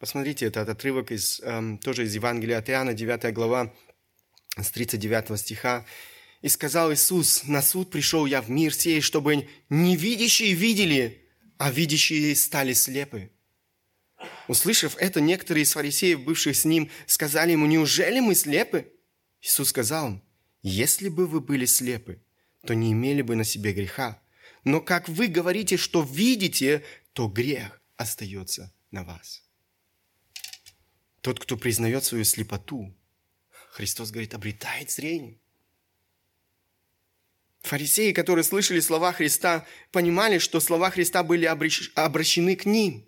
Посмотрите, 0.00 0.46
это 0.46 0.62
отрывок 0.62 1.12
из, 1.12 1.40
эм, 1.40 1.76
тоже 1.76 2.04
из 2.04 2.14
Евангелия 2.14 2.56
от 2.56 2.70
Иоанна, 2.70 2.94
9 2.94 3.34
глава, 3.34 3.70
с 4.56 4.70
39 4.70 5.36
стиха. 5.38 5.84
«И 6.40 6.48
сказал 6.48 6.90
Иисус, 6.90 7.44
на 7.44 7.60
суд 7.60 7.90
пришел 7.90 8.24
я 8.24 8.40
в 8.40 8.48
мир 8.48 8.72
сей, 8.72 9.02
чтобы 9.02 9.46
не 9.68 9.96
видящие 9.96 10.54
видели, 10.54 11.28
а 11.58 11.70
видящие 11.70 12.34
стали 12.34 12.72
слепы». 12.72 13.30
Услышав 14.48 14.96
это, 14.96 15.20
некоторые 15.20 15.64
из 15.64 15.72
фарисеев, 15.74 16.24
бывших 16.24 16.56
с 16.56 16.64
ним, 16.64 16.90
сказали 17.06 17.52
ему, 17.52 17.66
«Неужели 17.66 18.20
мы 18.20 18.34
слепы?» 18.34 18.90
Иисус 19.42 19.68
сказал 19.68 20.08
им, 20.08 20.22
«Если 20.62 21.10
бы 21.10 21.26
вы 21.26 21.42
были 21.42 21.66
слепы, 21.66 22.22
то 22.64 22.72
не 22.72 22.92
имели 22.92 23.20
бы 23.20 23.36
на 23.36 23.44
себе 23.44 23.74
греха. 23.74 24.22
Но 24.64 24.80
как 24.80 25.10
вы 25.10 25.26
говорите, 25.26 25.76
что 25.76 26.02
видите, 26.02 26.84
то 27.12 27.28
грех 27.28 27.82
остается 27.98 28.72
на 28.90 29.04
вас». 29.04 29.49
Тот, 31.20 31.38
кто 31.38 31.56
признает 31.56 32.04
свою 32.04 32.24
слепоту, 32.24 32.94
Христос 33.70 34.10
говорит, 34.10 34.34
обретает 34.34 34.90
зрение. 34.90 35.38
Фарисеи, 37.60 38.12
которые 38.12 38.42
слышали 38.42 38.80
слова 38.80 39.12
Христа, 39.12 39.66
понимали, 39.92 40.38
что 40.38 40.60
слова 40.60 40.90
Христа 40.90 41.22
были 41.22 41.44
обращены 41.44 42.56
к 42.56 42.64
ним. 42.64 43.06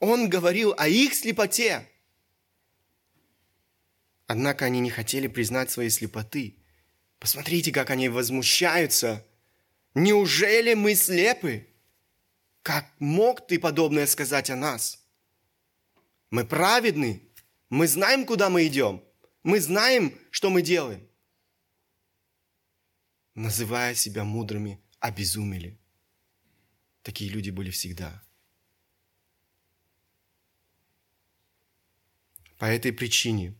Он 0.00 0.28
говорил 0.28 0.74
о 0.78 0.88
их 0.88 1.14
слепоте. 1.14 1.86
Однако 4.26 4.64
они 4.64 4.80
не 4.80 4.90
хотели 4.90 5.26
признать 5.26 5.70
своей 5.70 5.90
слепоты. 5.90 6.56
Посмотрите, 7.18 7.72
как 7.72 7.90
они 7.90 8.08
возмущаются. 8.08 9.26
Неужели 9.94 10.74
мы 10.74 10.94
слепы? 10.94 11.66
Как 12.62 12.86
мог 12.98 13.46
ты 13.46 13.58
подобное 13.58 14.06
сказать 14.06 14.50
о 14.50 14.56
нас? 14.56 15.07
Мы 16.30 16.44
праведны. 16.44 17.22
Мы 17.70 17.86
знаем, 17.86 18.26
куда 18.26 18.50
мы 18.50 18.66
идем. 18.66 19.02
Мы 19.42 19.60
знаем, 19.60 20.18
что 20.30 20.50
мы 20.50 20.62
делаем. 20.62 21.06
Называя 23.34 23.94
себя 23.94 24.24
мудрыми, 24.24 24.80
обезумели. 25.00 25.78
Такие 27.02 27.30
люди 27.30 27.50
были 27.50 27.70
всегда. 27.70 28.22
По 32.58 32.64
этой 32.64 32.92
причине, 32.92 33.54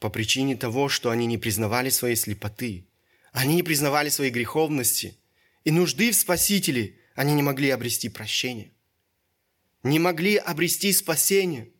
по 0.00 0.10
причине 0.10 0.56
того, 0.56 0.88
что 0.88 1.10
они 1.10 1.26
не 1.26 1.38
признавали 1.38 1.88
своей 1.88 2.16
слепоты, 2.16 2.88
они 3.32 3.54
не 3.54 3.62
признавали 3.62 4.08
своей 4.08 4.32
греховности 4.32 5.16
и 5.62 5.70
нужды 5.70 6.10
в 6.10 6.16
Спасителе, 6.16 6.98
они 7.14 7.32
не 7.32 7.42
могли 7.42 7.70
обрести 7.70 8.08
прощение 8.08 8.73
не 9.84 9.98
могли 9.98 10.36
обрести 10.36 10.92
спасение. 10.92 11.70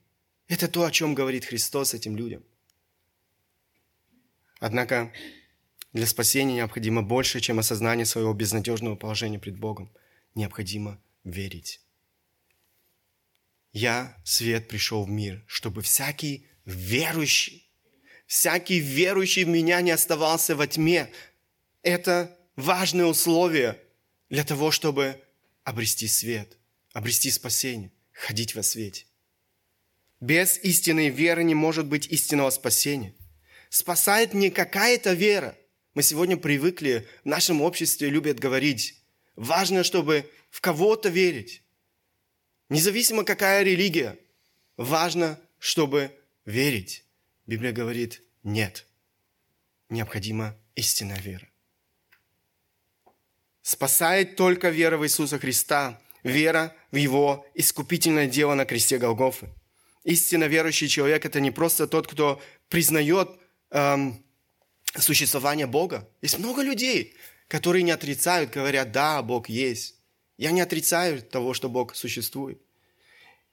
Это 0.47 0.69
то, 0.69 0.85
о 0.85 0.91
чем 0.91 1.15
говорит 1.15 1.47
Христос 1.47 1.95
этим 1.95 2.17
людям. 2.17 2.45
Однако 4.61 5.13
для 5.93 6.07
спасения 6.07 6.57
необходимо 6.57 7.03
больше, 7.03 7.41
чем 7.41 7.59
осознание 7.59 8.05
своего 8.05 8.35
безнадежного 8.35 8.95
положения 8.95 9.39
пред 9.39 9.59
Богом. 9.59 9.91
Необходимо 10.35 11.01
верить. 11.25 11.81
Я, 13.73 14.17
свет, 14.23 14.69
пришел 14.69 15.05
в 15.05 15.11
мир, 15.11 15.43
чтобы 15.47 15.81
всякий 15.83 16.47
верующий, 16.67 17.71
всякий 18.27 18.81
верующий 18.81 19.45
в 19.45 19.49
меня 19.49 19.81
не 19.81 19.91
оставался 19.91 20.55
во 20.55 20.67
тьме. 20.67 21.11
Это 21.83 22.39
важное 22.55 23.07
условие 23.07 23.81
для 24.29 24.45
того, 24.45 24.71
чтобы 24.71 25.21
обрести 25.65 26.07
свет, 26.07 26.59
обрести 26.93 27.31
спасение 27.31 27.94
ходить 28.15 28.55
во 28.55 28.63
свете. 28.63 29.05
Без 30.21 30.59
истинной 30.59 31.11
веры 31.11 31.45
не 31.45 31.55
может 31.55 31.87
быть 31.87 32.07
истинного 32.07 32.49
спасения. 32.51 33.15
Спасает 33.69 34.33
не 34.33 34.51
какая-то 34.51 35.13
вера. 35.13 35.59
Мы 35.93 36.03
сегодня 36.03 36.37
привыкли, 36.37 37.07
в 37.25 37.27
нашем 37.27 37.61
обществе 37.61 38.09
любят 38.09 38.39
говорить, 38.39 39.03
важно, 39.37 39.85
чтобы 39.85 40.31
в 40.51 40.61
кого-то 40.61 41.09
верить. 41.09 41.63
Независимо 42.69 43.25
какая 43.25 43.63
религия, 43.63 44.19
важно, 44.77 45.39
чтобы 45.59 46.11
верить. 46.45 47.05
Библия 47.47 47.73
говорит, 47.73 48.23
нет, 48.43 48.87
необходима 49.89 50.57
истинная 50.75 51.21
вера. 51.21 51.49
Спасает 53.63 54.37
только 54.37 54.71
вера 54.71 54.97
в 54.97 55.05
Иисуса 55.05 55.39
Христа, 55.39 56.01
вера 56.25 56.75
в 56.91 56.97
Его 56.97 57.47
искупительное 57.55 58.27
дело 58.27 58.55
на 58.55 58.65
кресте 58.65 58.99
Голгофы. 58.99 59.49
Истинно 60.03 60.45
верующий 60.45 60.89
человек– 60.89 61.25
это 61.27 61.41
не 61.41 61.51
просто 61.51 61.87
тот, 61.87 62.07
кто 62.07 62.43
признает 62.69 63.31
эм, 63.71 64.23
существование 64.99 65.67
Бога. 65.67 66.09
Есть 66.21 66.39
много 66.39 66.63
людей, 66.63 67.15
которые 67.49 67.83
не 67.83 67.93
отрицают, 67.93 68.51
говорят, 68.51 68.93
да, 68.93 69.23
Бог 69.23 69.49
есть. 69.49 69.95
Я 70.37 70.51
не 70.51 70.61
отрицаю 70.61 71.23
того, 71.23 71.55
что 71.55 71.69
Бог 71.69 71.95
существует. 71.95 72.61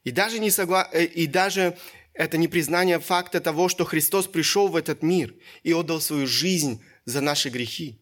И 0.03 0.11
даже, 0.11 0.39
не 0.39 0.49
согла... 0.49 0.89
Э, 0.91 1.05
и 1.05 1.28
даже 1.28 1.78
это 2.13 2.38
не 2.38 2.47
признание 2.47 2.99
факта 2.99 3.39
того, 3.39 3.69
что 3.69 3.86
Христос 3.86 4.28
пришел 4.28 4.67
в 4.67 4.76
этот 4.76 5.03
мир 5.03 5.34
и 5.63 5.74
отдал 5.74 6.01
свою 6.01 6.28
жизнь 6.28 6.84
за 7.05 7.22
наши 7.22 7.49
грехи. 7.49 8.01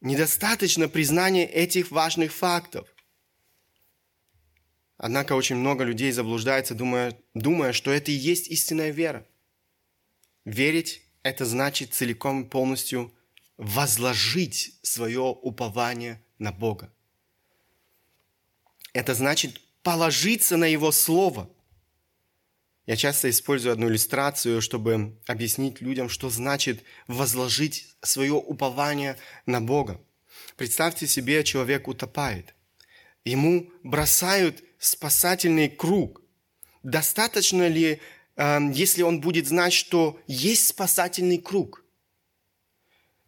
Недостаточно 0.00 0.88
признания 0.88 1.46
этих 1.46 1.92
важных 1.92 2.32
фактов. 2.32 2.91
Однако 5.02 5.32
очень 5.32 5.56
много 5.56 5.82
людей 5.82 6.12
заблуждается, 6.12 6.76
думая, 6.76 7.18
думая, 7.34 7.72
что 7.72 7.90
это 7.90 8.12
и 8.12 8.14
есть 8.14 8.46
истинная 8.46 8.90
вера. 8.90 9.26
Верить– 10.44 11.02
это 11.24 11.44
значит 11.44 11.92
целиком 11.92 12.44
и 12.44 12.48
полностью 12.48 13.12
возложить 13.56 14.78
свое 14.82 15.22
упование 15.22 16.22
на 16.38 16.52
Бога. 16.52 16.94
Это 18.92 19.14
значит 19.14 19.60
положиться 19.82 20.56
на 20.56 20.66
Его 20.66 20.92
Слово. 20.92 21.50
Я 22.86 22.94
часто 22.94 23.28
использую 23.28 23.72
одну 23.72 23.88
иллюстрацию, 23.88 24.62
чтобы 24.62 25.18
объяснить 25.26 25.80
людям, 25.80 26.08
что 26.08 26.30
значит 26.30 26.84
возложить 27.08 27.96
свое 28.02 28.34
упование 28.34 29.16
на 29.46 29.60
Бога. 29.60 30.00
Представьте 30.56 31.08
себе, 31.08 31.42
человек 31.42 31.88
утопает. 31.88 32.54
Ему 33.24 33.68
бросают 33.82 34.62
спасательный 34.82 35.68
круг. 35.68 36.20
Достаточно 36.82 37.68
ли, 37.68 38.00
эм, 38.34 38.72
если 38.72 39.02
он 39.02 39.20
будет 39.20 39.46
знать, 39.46 39.72
что 39.72 40.20
есть 40.26 40.66
спасательный 40.66 41.38
круг? 41.38 41.84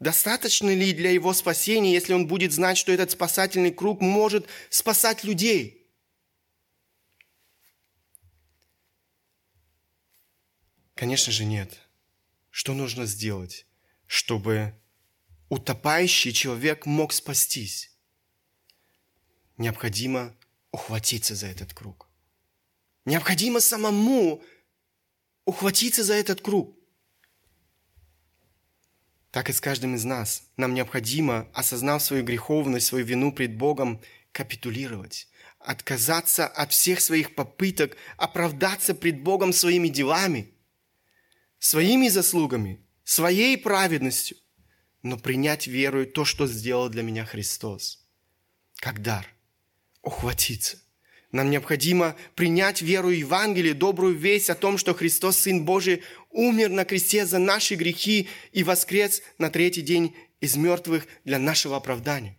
Достаточно 0.00 0.74
ли 0.74 0.92
для 0.92 1.10
его 1.12 1.32
спасения, 1.32 1.92
если 1.92 2.12
он 2.12 2.26
будет 2.26 2.52
знать, 2.52 2.76
что 2.76 2.90
этот 2.90 3.12
спасательный 3.12 3.70
круг 3.70 4.00
может 4.00 4.48
спасать 4.68 5.22
людей? 5.22 5.86
Конечно 10.96 11.32
же 11.32 11.44
нет. 11.44 11.78
Что 12.50 12.74
нужно 12.74 13.06
сделать, 13.06 13.66
чтобы 14.08 14.74
утопающий 15.48 16.32
человек 16.32 16.84
мог 16.84 17.12
спастись? 17.12 17.92
Необходимо 19.56 20.36
ухватиться 20.74 21.36
за 21.36 21.46
этот 21.46 21.72
круг. 21.72 22.08
Необходимо 23.04 23.60
самому 23.60 24.42
ухватиться 25.44 26.02
за 26.02 26.14
этот 26.14 26.40
круг. 26.40 26.76
Так 29.30 29.50
и 29.50 29.52
с 29.52 29.60
каждым 29.60 29.94
из 29.94 30.04
нас. 30.04 30.42
Нам 30.56 30.74
необходимо, 30.74 31.48
осознав 31.54 32.02
свою 32.02 32.24
греховность, 32.24 32.86
свою 32.86 33.04
вину 33.04 33.32
пред 33.32 33.56
Богом, 33.56 34.00
капитулировать, 34.32 35.28
отказаться 35.60 36.48
от 36.48 36.72
всех 36.72 37.00
своих 37.00 37.36
попыток 37.36 37.96
оправдаться 38.16 38.94
пред 38.94 39.22
Богом 39.22 39.52
своими 39.52 39.88
делами, 39.88 40.54
своими 41.60 42.08
заслугами, 42.08 42.84
своей 43.04 43.56
праведностью, 43.56 44.36
но 45.02 45.18
принять 45.18 45.68
верою 45.68 46.06
то, 46.10 46.24
что 46.24 46.48
сделал 46.48 46.88
для 46.88 47.04
меня 47.04 47.24
Христос, 47.24 48.04
как 48.80 49.02
дар 49.02 49.33
ухватиться. 50.04 50.78
Нам 51.32 51.50
необходимо 51.50 52.14
принять 52.36 52.80
веру 52.80 53.10
Евангелия, 53.10 53.74
добрую 53.74 54.16
весть 54.16 54.50
о 54.50 54.54
том, 54.54 54.78
что 54.78 54.94
Христос, 54.94 55.38
Сын 55.38 55.64
Божий, 55.64 56.02
умер 56.30 56.70
на 56.70 56.84
кресте 56.84 57.26
за 57.26 57.38
наши 57.38 57.74
грехи 57.74 58.28
и 58.52 58.62
воскрес 58.62 59.20
на 59.38 59.50
третий 59.50 59.82
день 59.82 60.14
из 60.40 60.54
мертвых 60.54 61.08
для 61.24 61.40
нашего 61.40 61.76
оправдания. 61.76 62.38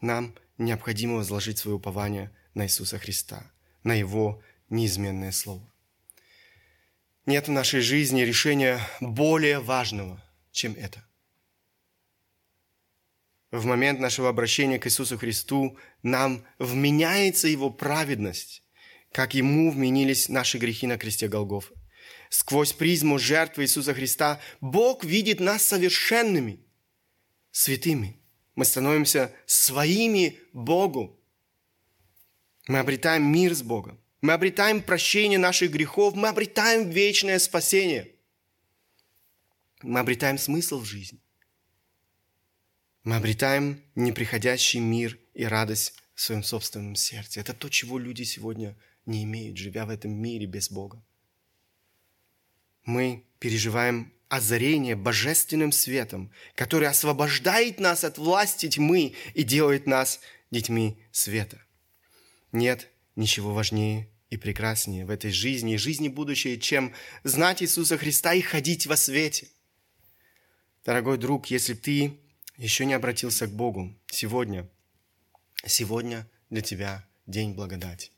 Нам 0.00 0.34
необходимо 0.58 1.16
возложить 1.16 1.58
свое 1.58 1.76
упование 1.76 2.32
на 2.54 2.66
Иисуса 2.66 2.98
Христа, 2.98 3.48
на 3.84 3.94
Его 3.94 4.42
неизменное 4.68 5.30
Слово. 5.30 5.72
Нет 7.26 7.46
в 7.46 7.52
нашей 7.52 7.80
жизни 7.80 8.22
решения 8.22 8.80
более 9.00 9.60
важного, 9.60 10.22
чем 10.50 10.74
это. 10.74 11.06
В 13.54 13.66
момент 13.66 14.00
нашего 14.00 14.30
обращения 14.30 14.80
к 14.80 14.86
Иисусу 14.88 15.16
Христу 15.16 15.78
нам 16.02 16.44
вменяется 16.58 17.46
Его 17.46 17.70
праведность, 17.70 18.64
как 19.12 19.34
Ему 19.34 19.70
вменились 19.70 20.28
наши 20.28 20.58
грехи 20.58 20.88
на 20.88 20.98
кресте 20.98 21.28
Голгофа. 21.28 21.72
Сквозь 22.30 22.72
призму 22.72 23.16
жертвы 23.16 23.62
Иисуса 23.62 23.94
Христа 23.94 24.40
Бог 24.60 25.04
видит 25.04 25.38
нас 25.38 25.62
совершенными, 25.62 26.64
святыми. 27.52 28.20
Мы 28.56 28.64
становимся 28.64 29.32
своими 29.46 30.40
Богу. 30.52 31.16
Мы 32.66 32.80
обретаем 32.80 33.22
мир 33.22 33.54
с 33.54 33.62
Богом. 33.62 34.00
Мы 34.20 34.32
обретаем 34.32 34.82
прощение 34.82 35.38
наших 35.38 35.70
грехов. 35.70 36.16
Мы 36.16 36.26
обретаем 36.26 36.90
вечное 36.90 37.38
спасение. 37.38 38.16
Мы 39.80 40.00
обретаем 40.00 40.38
смысл 40.38 40.80
в 40.80 40.84
жизни. 40.84 41.23
Мы 43.04 43.16
обретаем 43.16 43.82
неприходящий 43.94 44.80
мир 44.80 45.18
и 45.34 45.44
радость 45.44 45.94
в 46.14 46.20
своем 46.20 46.42
собственном 46.42 46.96
сердце. 46.96 47.40
Это 47.40 47.54
то, 47.54 47.68
чего 47.68 47.98
люди 47.98 48.24
сегодня 48.24 48.76
не 49.06 49.24
имеют, 49.24 49.56
живя 49.56 49.86
в 49.86 49.90
этом 49.90 50.10
мире 50.10 50.46
без 50.46 50.70
Бога 50.70 51.02
мы 52.84 53.24
переживаем 53.38 54.12
озарение 54.28 54.96
божественным 54.96 55.72
светом, 55.72 56.30
который 56.54 56.88
освобождает 56.88 57.78
нас 57.80 58.04
от 58.04 58.18
власти 58.18 58.68
тьмы 58.68 59.14
и 59.34 59.42
делает 59.42 59.86
нас 59.86 60.20
детьми 60.50 60.98
света. 61.12 61.62
Нет 62.52 62.90
ничего 63.16 63.52
важнее 63.52 64.08
и 64.30 64.36
прекраснее 64.36 65.06
в 65.06 65.10
этой 65.10 65.30
жизни 65.30 65.74
и 65.74 65.78
жизни 65.78 66.08
будущей, 66.08 66.58
чем 66.60 66.92
знать 67.22 67.62
Иисуса 67.62 67.96
Христа 67.96 68.34
и 68.34 68.40
ходить 68.40 68.86
во 68.86 68.96
свете. 68.96 69.48
Дорогой 70.84 71.16
друг, 71.16 71.46
если 71.46 71.74
ты 71.74 72.18
еще 72.56 72.86
не 72.86 72.94
обратился 72.94 73.46
к 73.46 73.52
Богу 73.52 73.98
сегодня, 74.06 74.68
сегодня 75.66 76.28
для 76.50 76.62
тебя 76.62 77.06
день 77.26 77.54
благодати. 77.54 78.10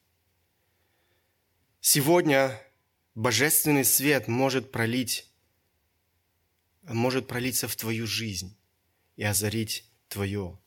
Сегодня 1.80 2.60
божественный 3.14 3.84
свет 3.84 4.28
может 4.28 4.72
пролить, 4.72 5.30
может 6.82 7.28
пролиться 7.28 7.68
в 7.68 7.76
твою 7.76 8.06
жизнь 8.06 8.56
и 9.16 9.24
озарить 9.24 9.90
твое, 10.08 10.58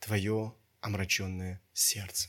твое 0.00 0.54
омраченное 0.80 1.62
сердце. 1.72 2.28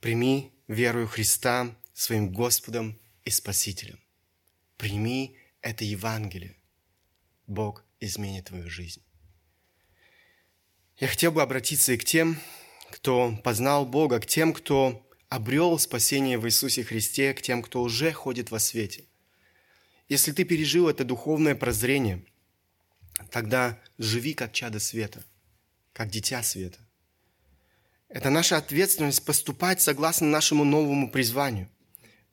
Прими 0.00 0.52
веру 0.68 1.06
Христа 1.06 1.76
своим 1.92 2.32
Господом 2.32 2.98
и 3.24 3.30
Спасителем. 3.30 4.00
Прими 4.76 5.36
это 5.60 5.84
Евангелие. 5.84 6.57
Бог 7.48 7.84
изменит 7.98 8.46
твою 8.46 8.70
жизнь. 8.70 9.02
Я 10.98 11.08
хотел 11.08 11.32
бы 11.32 11.42
обратиться 11.42 11.92
и 11.92 11.96
к 11.96 12.04
тем, 12.04 12.38
кто 12.90 13.36
познал 13.42 13.86
Бога, 13.86 14.20
к 14.20 14.26
тем, 14.26 14.52
кто 14.52 15.04
обрел 15.28 15.78
спасение 15.78 16.38
в 16.38 16.46
Иисусе 16.46 16.84
Христе 16.84 17.34
к 17.34 17.42
тем, 17.42 17.62
кто 17.62 17.82
уже 17.82 18.12
ходит 18.12 18.50
во 18.50 18.58
свете. 18.58 19.04
Если 20.08 20.32
ты 20.32 20.44
пережил 20.44 20.88
это 20.88 21.04
духовное 21.04 21.54
прозрение, 21.54 22.24
тогда 23.30 23.80
живи 23.98 24.34
как 24.34 24.52
чадо 24.52 24.78
света, 24.78 25.24
как 25.92 26.10
дитя 26.10 26.42
света. 26.42 26.78
Это 28.08 28.30
наша 28.30 28.56
ответственность 28.56 29.24
поступать 29.24 29.80
согласно 29.80 30.26
нашему 30.26 30.64
новому 30.64 31.10
призванию. 31.10 31.68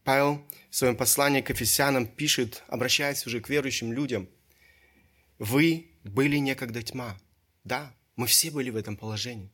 Павел 0.04 0.46
в 0.70 0.76
своем 0.76 0.96
послании 0.96 1.42
к 1.42 1.50
Ефесянам 1.50 2.08
пишет, 2.08 2.64
обращаясь 2.68 3.26
уже 3.26 3.42
к 3.42 3.50
верующим 3.50 3.92
людям, 3.92 4.30
«Вы 5.38 5.92
были 6.04 6.38
некогда 6.38 6.82
тьма». 6.82 7.20
Да, 7.64 7.96
мы 8.16 8.28
все 8.28 8.52
были 8.52 8.70
в 8.70 8.76
этом 8.76 8.96
положении. 8.96 9.52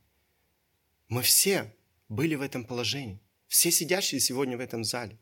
Мы 1.07 1.23
все 1.23 1.73
были 2.09 2.35
в 2.35 2.41
этом 2.41 2.65
положении. 2.65 3.19
Все 3.47 3.71
сидящие 3.71 4.19
сегодня 4.19 4.57
в 4.57 4.59
этом 4.59 4.83
зале. 4.83 5.17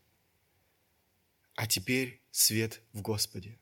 А 1.54 1.66
теперь 1.66 2.20
свет 2.30 2.80
в 2.92 3.00
Господе. 3.00 3.58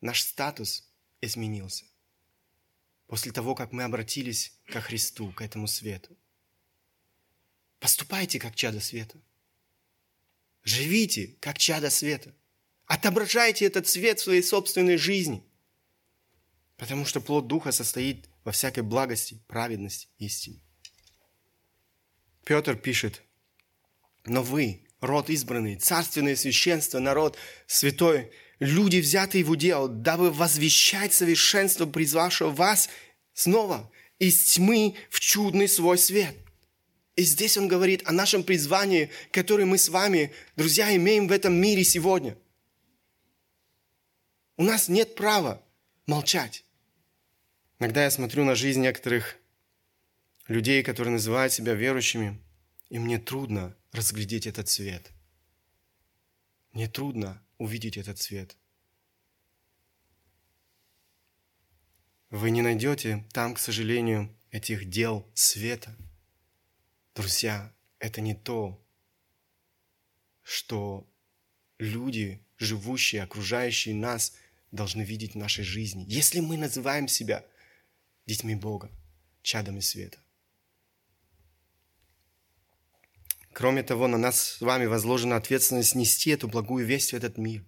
Наш 0.00 0.22
статус 0.22 0.88
изменился. 1.20 1.84
После 3.06 3.32
того, 3.32 3.54
как 3.54 3.72
мы 3.72 3.82
обратились 3.82 4.58
ко 4.66 4.80
Христу, 4.80 5.32
к 5.32 5.42
этому 5.42 5.66
свету. 5.66 6.16
Поступайте, 7.78 8.38
как 8.38 8.54
чадо 8.54 8.80
света. 8.80 9.18
Живите, 10.64 11.36
как 11.40 11.58
чадо 11.58 11.90
света. 11.90 12.34
Отображайте 12.86 13.64
этот 13.64 13.88
свет 13.88 14.20
в 14.20 14.22
своей 14.22 14.42
собственной 14.42 14.96
жизни. 14.96 15.44
Потому 16.82 17.06
что 17.06 17.20
плод 17.20 17.46
Духа 17.46 17.70
состоит 17.70 18.28
во 18.42 18.50
всякой 18.50 18.82
благости, 18.82 19.40
праведности, 19.46 20.08
истине. 20.18 20.60
Петр 22.44 22.74
пишет 22.74 23.22
но 24.24 24.42
вы, 24.42 24.84
род 25.00 25.30
избранный, 25.30 25.76
царственное 25.76 26.34
священство, 26.34 26.98
народ 26.98 27.38
святой, 27.68 28.32
люди, 28.58 28.96
взятые 28.96 29.44
в 29.44 29.50
удел, 29.50 29.86
дабы 29.86 30.32
возвещать 30.32 31.12
совершенство 31.12 31.86
призвавшего 31.86 32.50
вас 32.50 32.88
снова 33.32 33.88
из 34.18 34.54
тьмы 34.54 34.96
в 35.08 35.20
чудный 35.20 35.68
свой 35.68 35.98
свет. 35.98 36.36
И 37.14 37.22
здесь 37.22 37.56
он 37.56 37.68
говорит 37.68 38.02
о 38.08 38.12
нашем 38.12 38.42
призвании, 38.42 39.08
которое 39.30 39.66
мы 39.66 39.78
с 39.78 39.88
вами, 39.88 40.32
друзья, 40.56 40.92
имеем 40.96 41.28
в 41.28 41.32
этом 41.32 41.54
мире 41.54 41.84
сегодня. 41.84 42.36
У 44.56 44.64
нас 44.64 44.88
нет 44.88 45.14
права 45.14 45.62
молчать. 46.06 46.64
Иногда 47.82 48.04
я 48.04 48.12
смотрю 48.12 48.44
на 48.44 48.54
жизнь 48.54 48.80
некоторых 48.80 49.36
людей, 50.46 50.84
которые 50.84 51.14
называют 51.14 51.52
себя 51.52 51.74
верующими, 51.74 52.40
и 52.90 53.00
мне 53.00 53.18
трудно 53.18 53.76
разглядеть 53.90 54.46
этот 54.46 54.68
цвет. 54.68 55.10
Мне 56.70 56.86
трудно 56.86 57.44
увидеть 57.58 57.96
этот 57.96 58.20
цвет. 58.20 58.56
Вы 62.30 62.50
не 62.50 62.62
найдете 62.62 63.26
там, 63.32 63.54
к 63.54 63.58
сожалению, 63.58 64.32
этих 64.52 64.88
дел 64.88 65.28
света. 65.34 65.92
Друзья, 67.16 67.74
это 67.98 68.20
не 68.20 68.36
то, 68.36 68.80
что 70.44 71.10
люди, 71.80 72.46
живущие, 72.58 73.24
окружающие 73.24 73.96
нас, 73.96 74.36
должны 74.70 75.02
видеть 75.02 75.32
в 75.34 75.38
нашей 75.38 75.64
жизни. 75.64 76.04
Если 76.06 76.38
мы 76.38 76.56
называем 76.56 77.08
себя 77.08 77.44
детьми 78.26 78.54
Бога, 78.54 78.90
чадами 79.42 79.80
света. 79.80 80.18
Кроме 83.52 83.82
того, 83.82 84.08
на 84.08 84.18
нас 84.18 84.40
с 84.40 84.60
вами 84.60 84.86
возложена 84.86 85.36
ответственность 85.36 85.94
нести 85.94 86.30
эту 86.30 86.48
благую 86.48 86.86
весть 86.86 87.12
в 87.12 87.16
этот 87.16 87.36
мир. 87.36 87.64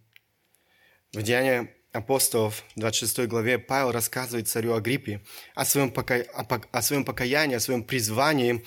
В 1.13 1.23
Деянии 1.23 1.71
апостолов, 1.93 2.65
26 2.77 3.29
главе, 3.29 3.59
Павел 3.59 3.93
рассказывает 3.93 4.49
царю 4.49 4.75
Агриппе 4.75 5.25
о 5.55 5.65
своем, 5.65 5.91
пока... 5.93 6.17
о 6.17 6.83
своем 6.83 7.05
покаянии, 7.05 7.57
о 7.57 7.61
своем 7.61 7.85
призвании 7.85 8.65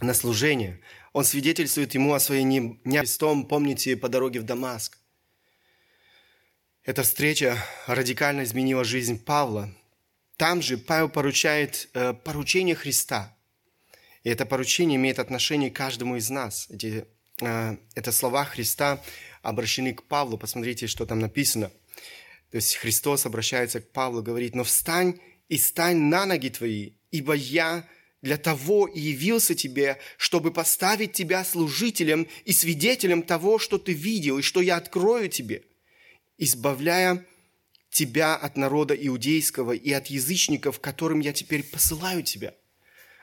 на 0.00 0.14
служение. 0.14 0.80
Он 1.12 1.24
свидетельствует 1.24 1.94
ему 1.94 2.12
о 2.12 2.20
своей 2.20 2.44
необестом, 2.44 3.46
помните, 3.46 3.96
по 3.96 4.08
дороге 4.08 4.40
в 4.40 4.44
Дамаск. 4.44 4.98
Эта 6.84 7.02
встреча 7.02 7.58
радикально 7.86 8.44
изменила 8.44 8.84
жизнь 8.84 9.22
Павла. 9.22 9.74
Там 10.38 10.62
же 10.62 10.78
Павел 10.78 11.10
поручает 11.10 11.90
э, 11.92 12.14
поручение 12.14 12.74
Христа– 12.74 13.34
и 14.24 14.30
это 14.30 14.44
поручение 14.44 14.96
имеет 14.96 15.18
отношение 15.18 15.70
к 15.70 15.76
каждому 15.76 16.16
из 16.16 16.28
нас. 16.28 16.66
Эти, 16.70 17.06
э, 17.40 17.76
это 17.94 18.12
слова 18.12 18.44
Христа 18.44 19.02
обращены 19.42 19.94
к 19.94 20.02
Павлу. 20.02 20.36
Посмотрите, 20.36 20.86
что 20.86 21.06
там 21.06 21.20
написано. 21.20 21.70
То 22.50 22.56
есть 22.56 22.76
Христос 22.76 23.26
обращается 23.26 23.80
к 23.80 23.90
Павлу, 23.90 24.22
говорит, 24.22 24.54
«Но 24.54 24.64
встань 24.64 25.18
и 25.48 25.56
стань 25.56 25.96
на 25.96 26.26
ноги 26.26 26.48
твои, 26.48 26.92
ибо 27.10 27.34
я 27.34 27.88
для 28.20 28.36
того 28.36 28.86
и 28.86 29.00
явился 29.00 29.54
тебе, 29.54 29.98
чтобы 30.16 30.52
поставить 30.52 31.12
тебя 31.12 31.44
служителем 31.44 32.26
и 32.44 32.52
свидетелем 32.52 33.22
того, 33.22 33.58
что 33.58 33.78
ты 33.78 33.92
видел, 33.92 34.38
и 34.38 34.42
что 34.42 34.60
я 34.60 34.76
открою 34.76 35.28
тебе, 35.28 35.62
избавляя 36.36 37.24
тебя 37.90 38.36
от 38.36 38.56
народа 38.56 38.94
иудейского 38.94 39.72
и 39.72 39.92
от 39.92 40.06
язычников, 40.08 40.80
которым 40.80 41.20
я 41.20 41.32
теперь 41.32 41.62
посылаю 41.62 42.22
тебя» 42.22 42.54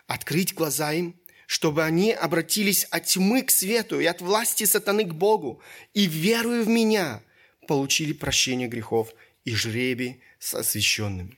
открыть 0.08 0.54
глаза 0.54 0.94
им, 0.94 1.20
чтобы 1.48 1.84
они 1.84 2.12
обратились 2.12 2.86
от 2.86 3.06
тьмы 3.06 3.44
к 3.44 3.52
свету 3.52 4.00
и 4.00 4.06
от 4.06 4.22
власти 4.22 4.64
сатаны 4.64 5.04
к 5.04 5.14
Богу, 5.14 5.62
и, 5.94 6.08
веруя 6.08 6.64
в 6.64 6.68
Меня, 6.68 7.22
получили 7.68 8.14
прощение 8.14 8.68
грехов 8.68 9.14
и 9.44 9.54
жребий 9.54 10.22
с 10.40 10.54
освященными. 10.56 11.38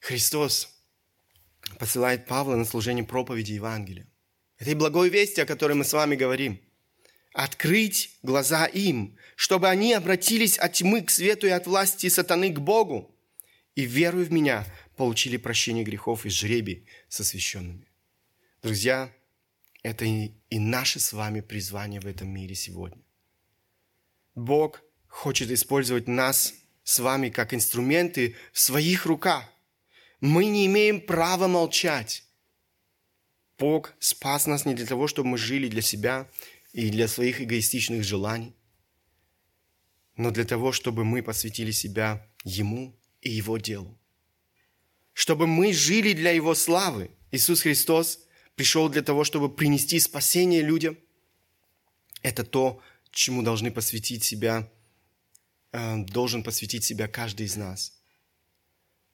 Христос 0.00 0.68
посылает 1.78 2.26
Павла 2.26 2.56
на 2.56 2.64
служение 2.64 3.04
проповеди 3.04 3.52
Евангелия. 3.52 4.06
Этой 4.58 4.74
благой 4.74 5.08
вести, 5.08 5.40
о 5.40 5.46
которой 5.46 5.72
мы 5.72 5.84
с 5.84 5.92
вами 5.92 6.16
говорим. 6.16 6.60
Открыть 7.32 8.18
глаза 8.22 8.66
им, 8.66 9.16
чтобы 9.36 9.68
они 9.68 9.92
обратились 9.92 10.58
от 10.58 10.74
тьмы 10.74 11.02
к 11.02 11.10
свету 11.10 11.46
и 11.46 11.50
от 11.50 11.66
власти 11.66 12.08
сатаны 12.08 12.50
к 12.50 12.58
Богу, 12.58 13.14
и, 13.76 13.84
веруя 13.84 14.24
в 14.24 14.32
меня, 14.32 14.66
получили 14.96 15.36
прощение 15.36 15.84
грехов 15.84 16.26
и 16.26 16.28
жребий 16.28 16.86
с 17.08 17.20
освященными. 17.20 17.86
Друзья, 18.62 19.12
это 19.82 20.04
и, 20.04 20.32
и 20.50 20.58
наше 20.58 21.00
с 21.00 21.12
вами 21.12 21.40
призвание 21.40 22.00
в 22.00 22.06
этом 22.06 22.28
мире 22.28 22.54
сегодня. 22.54 23.02
Бог 24.34 24.82
хочет 25.08 25.50
использовать 25.50 26.08
нас 26.08 26.54
с 26.84 26.98
вами 26.98 27.30
как 27.30 27.54
инструменты 27.54 28.36
в 28.52 28.60
своих 28.60 29.06
руках. 29.06 29.44
Мы 30.20 30.46
не 30.46 30.66
имеем 30.66 31.00
права 31.00 31.46
молчать. 31.46 32.24
Бог 33.58 33.92
спас 33.98 34.46
нас 34.46 34.64
не 34.64 34.74
для 34.74 34.86
того, 34.86 35.06
чтобы 35.06 35.30
мы 35.30 35.38
жили 35.38 35.68
для 35.68 35.82
себя 35.82 36.28
и 36.72 36.90
для 36.90 37.08
своих 37.08 37.40
эгоистичных 37.40 38.04
желаний, 38.04 38.54
но 40.16 40.30
для 40.30 40.44
того, 40.44 40.72
чтобы 40.72 41.04
мы 41.04 41.22
посвятили 41.22 41.70
себя 41.70 42.26
Ему 42.44 42.98
и 43.20 43.30
Его 43.30 43.58
делу. 43.58 43.98
Чтобы 45.12 45.46
мы 45.46 45.72
жили 45.72 46.12
для 46.12 46.30
Его 46.30 46.54
славы. 46.54 47.10
Иисус 47.32 47.62
Христос 47.62 48.20
пришел 48.54 48.88
для 48.88 49.02
того, 49.02 49.24
чтобы 49.24 49.54
принести 49.54 49.98
спасение 49.98 50.62
людям. 50.62 50.98
Это 52.22 52.44
то, 52.44 52.80
чему 53.10 53.42
должны 53.42 53.70
посвятить 53.70 54.24
себя, 54.24 54.70
э, 55.72 55.96
должен 56.04 56.42
посвятить 56.42 56.84
себя 56.84 57.08
каждый 57.08 57.46
из 57.46 57.56
нас, 57.56 58.00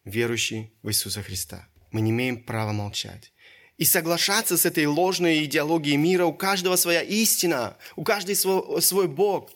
верующий 0.04 0.72
в 0.82 0.88
Иисуса 0.88 1.22
Христа. 1.22 1.68
Мы 1.92 2.00
не 2.00 2.10
имеем 2.10 2.42
права 2.42 2.72
молчать. 2.72 3.32
И 3.76 3.84
соглашаться 3.84 4.56
с 4.56 4.64
этой 4.64 4.86
ложной 4.86 5.44
идеологией 5.44 5.96
мира, 5.96 6.24
у 6.24 6.32
каждого 6.32 6.76
своя 6.76 7.02
истина, 7.02 7.76
у 7.94 8.04
каждого 8.04 8.34
свой, 8.34 8.82
свой 8.82 9.08
Бог. 9.08 9.50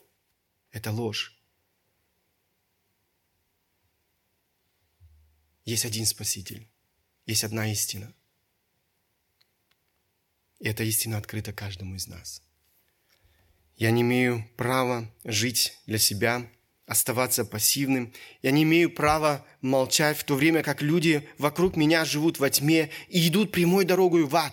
Это 0.72 0.92
ложь. 0.92 1.36
Есть 5.64 5.84
один 5.84 6.04
Спаситель, 6.04 6.68
есть 7.26 7.44
одна 7.44 7.70
истина. 7.70 8.12
И 10.58 10.68
эта 10.68 10.84
истина 10.84 11.16
открыта 11.16 11.52
каждому 11.52 11.94
из 11.94 12.06
нас. 12.06 12.42
Я 13.76 13.90
не 13.90 14.02
имею 14.02 14.46
права 14.56 15.10
жить 15.24 15.78
для 15.86 15.98
себя, 15.98 16.46
оставаться 16.90 17.44
пассивным. 17.44 18.12
Я 18.42 18.50
не 18.50 18.64
имею 18.64 18.90
права 18.90 19.46
молчать 19.60 20.18
в 20.18 20.24
то 20.24 20.34
время, 20.34 20.64
как 20.64 20.82
люди 20.82 21.28
вокруг 21.38 21.76
меня 21.76 22.04
живут 22.04 22.40
во 22.40 22.50
тьме 22.50 22.90
и 23.08 23.28
идут 23.28 23.52
прямой 23.52 23.84
дорогой 23.84 24.24
в 24.24 24.34
ад. 24.34 24.52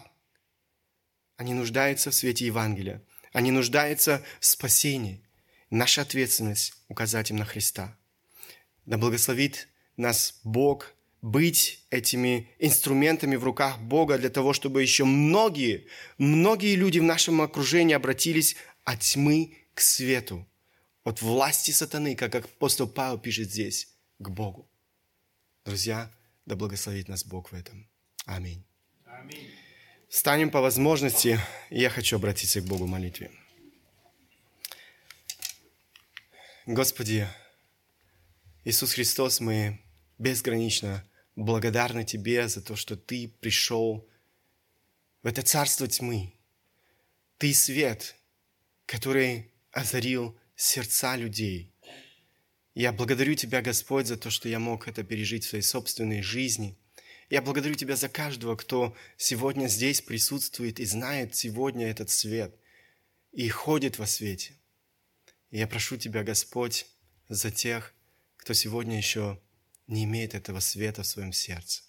Они 1.38 1.56
нуждаются 1.56 2.12
в 2.12 2.14
свете 2.14 2.46
Евангелия. 2.46 3.02
Они 3.34 3.50
нуждаются 3.50 4.24
в 4.40 4.46
спасении. 4.46 5.24
Наша 5.72 6.04
ответственность– 6.04 6.76
указать 6.90 7.32
им 7.32 7.38
на 7.38 7.46
Христа. 7.46 7.98
Да 8.86 9.00
благословит 9.00 9.68
нас 9.96 10.40
Бог 10.44 10.94
быть 11.24 11.88
этими 11.90 12.52
инструментами 12.60 13.36
в 13.36 13.44
руках 13.44 13.80
Бога 13.80 14.20
для 14.20 14.30
того, 14.30 14.54
чтобы 14.54 14.84
еще 14.84 15.06
многие, 15.06 15.88
многие 16.20 16.76
люди 16.76 17.00
в 17.00 17.04
нашем 17.04 17.42
окружении 17.42 17.96
обратились 17.96 18.58
от 18.84 19.00
тьмы 19.00 19.58
к 19.74 19.82
свету, 19.82 20.48
от 21.08 21.22
власти 21.22 21.72
сатаны, 21.72 22.16
как 22.16 22.36
апостол 22.36 22.86
Павел 22.86 23.18
пишет 23.18 23.50
здесь, 23.50 23.88
к 24.20 24.30
Богу. 24.30 24.68
Друзья, 25.64 26.12
да 26.46 26.58
благословит 26.58 27.08
нас 27.08 27.24
Бог 27.24 27.54
в 27.54 27.56
этом. 27.56 27.88
Аминь. 28.26 28.66
Аминь. 29.06 29.50
Встанем 30.10 30.52
по 30.52 30.60
возможности, 30.60 31.40
и 31.70 31.80
я 31.80 31.90
хочу 31.90 32.18
обратиться 32.18 32.60
к 32.60 32.66
Богу 32.66 32.84
в 32.84 32.90
молитве. 32.90 33.32
Господи, 36.66 37.26
Иисус 38.66 38.92
Христос, 38.92 39.40
мы 39.40 39.80
безгранично 40.18 41.06
благодарны 41.38 42.04
Тебе 42.04 42.50
за 42.50 42.62
то, 42.62 42.76
что 42.76 42.98
Ты 42.98 43.30
пришел 43.40 44.06
в 45.24 45.28
это 45.28 45.42
царство 45.42 45.88
тьмы. 45.88 46.34
Ты 47.38 47.54
свет, 47.54 48.18
который 48.86 49.54
озарил 49.72 50.38
сердца 50.58 51.16
людей. 51.16 51.72
Я 52.74 52.92
благодарю 52.92 53.36
Тебя, 53.36 53.62
Господь, 53.62 54.08
за 54.08 54.18
то, 54.18 54.30
что 54.30 54.50
я 54.50 54.60
мог 54.60 54.88
это 54.88 55.04
пережить 55.04 55.46
в 55.46 55.50
своей 55.50 55.64
собственной 55.64 56.22
жизни. 56.22 56.78
Я 57.30 57.42
благодарю 57.42 57.76
Тебя 57.76 57.96
за 57.96 58.10
каждого, 58.10 58.56
кто 58.56 58.96
сегодня 59.18 59.68
здесь 59.68 60.02
присутствует 60.02 60.80
и 60.80 60.86
знает 60.86 61.36
сегодня 61.36 61.88
этот 61.88 62.10
свет 62.10 62.56
и 63.32 63.48
ходит 63.50 64.00
во 64.00 64.08
свете. 64.08 64.54
Я 65.52 65.68
прошу 65.68 65.96
Тебя, 65.98 66.24
Господь, 66.24 66.88
за 67.30 67.52
тех, 67.52 67.94
кто 68.38 68.54
сегодня 68.54 68.98
еще 68.98 69.40
не 69.86 70.04
имеет 70.06 70.34
этого 70.34 70.60
света 70.60 71.04
в 71.04 71.08
своем 71.08 71.34
сердце. 71.34 71.84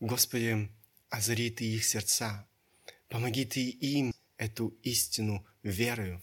Господи, 0.00 0.68
озари 1.10 1.50
Ты 1.50 1.64
их 1.64 1.84
сердца, 1.84 2.48
помоги 3.08 3.44
Ты 3.44 3.68
им 3.70 4.14
эту 4.36 4.68
истину 4.82 5.46
верою. 5.62 6.22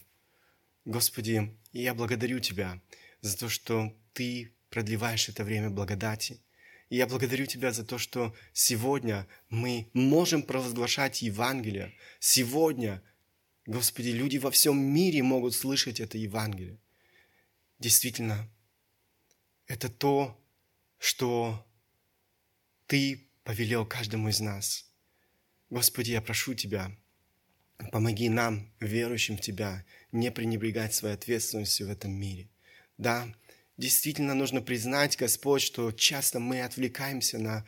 Господи, 0.84 1.56
я 1.72 1.94
благодарю 1.94 2.40
Тебя 2.40 2.80
за 3.20 3.36
то, 3.36 3.48
что 3.48 3.94
Ты 4.14 4.54
продлеваешь 4.70 5.28
это 5.28 5.44
время 5.44 5.70
благодати. 5.70 6.40
И 6.88 6.96
я 6.96 7.06
благодарю 7.06 7.46
Тебя 7.46 7.72
за 7.72 7.84
то, 7.84 7.98
что 7.98 8.34
сегодня 8.52 9.26
мы 9.50 9.90
можем 9.92 10.42
провозглашать 10.42 11.22
Евангелие. 11.22 11.94
Сегодня, 12.18 13.02
Господи, 13.66 14.08
люди 14.08 14.38
во 14.38 14.50
всем 14.50 14.80
мире 14.80 15.22
могут 15.22 15.54
слышать 15.54 16.00
это 16.00 16.16
Евангелие. 16.16 16.78
Действительно, 17.78 18.50
это 19.66 19.88
то, 19.88 20.42
что 20.98 21.66
Ты 22.86 23.28
повелел 23.44 23.84
каждому 23.84 24.30
из 24.30 24.40
нас. 24.40 24.86
Господи, 25.68 26.12
я 26.12 26.22
прошу 26.22 26.54
Тебя, 26.54 26.96
Помоги 27.92 28.28
нам, 28.28 28.70
верующим 28.78 29.36
в 29.36 29.40
Тебя, 29.40 29.84
не 30.12 30.30
пренебрегать 30.30 30.94
своей 30.94 31.14
ответственностью 31.14 31.86
в 31.86 31.90
этом 31.90 32.12
мире. 32.12 32.48
Да, 32.98 33.26
действительно 33.76 34.34
нужно 34.34 34.60
признать, 34.60 35.16
Господь, 35.16 35.62
что 35.62 35.90
часто 35.92 36.40
мы 36.40 36.62
отвлекаемся 36.62 37.38
на 37.38 37.64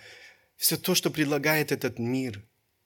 все 0.57 0.77
то, 0.77 0.95
что 0.95 1.11
предлагает 1.11 1.73
этот 1.73 1.99
мир. 1.99 2.45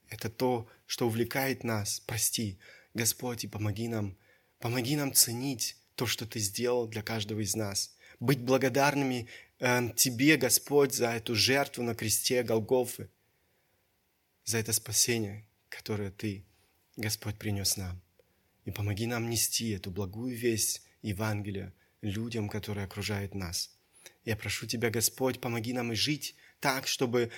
Это 0.08 0.30
то, 0.30 0.68
что 0.86 1.06
увлекает 1.06 1.64
нас. 1.64 2.00
Прости, 2.06 2.58
Господь, 2.94 3.44
и 3.44 3.48
помоги 3.48 3.88
нам, 3.88 4.16
помоги 4.60 4.94
нам 4.94 5.12
ценить 5.12 5.76
то, 5.96 6.06
что 6.06 6.26
Ты 6.26 6.38
сделал 6.38 6.86
для 6.86 7.02
каждого 7.02 7.40
из 7.40 7.56
нас. 7.56 7.96
Быть 8.20 8.40
благодарными 8.40 9.26
э, 9.58 9.90
Тебе, 9.96 10.36
Господь, 10.36 10.94
за 10.94 11.08
эту 11.08 11.34
жертву 11.34 11.82
на 11.82 11.94
кресте 11.94 12.44
Голгофы, 12.44 13.10
за 14.44 14.58
это 14.58 14.72
спасение, 14.72 15.44
которое 15.68 16.12
Ты 16.12 16.44
Господь 16.96 17.38
принес 17.38 17.76
нам. 17.76 18.00
И 18.64 18.70
помоги 18.70 19.06
нам 19.06 19.30
нести 19.30 19.70
эту 19.70 19.90
благую 19.90 20.36
весть 20.36 20.82
Евангелия 21.02 21.72
людям, 22.00 22.48
которые 22.48 22.84
окружают 22.84 23.34
нас. 23.34 23.70
Я 24.24 24.36
прошу 24.36 24.66
Тебя, 24.66 24.90
Господь, 24.90 25.40
помоги 25.40 25.72
нам 25.72 25.92
и 25.92 25.94
жить 25.94 26.34
так, 26.58 26.86
чтобы 26.86 27.30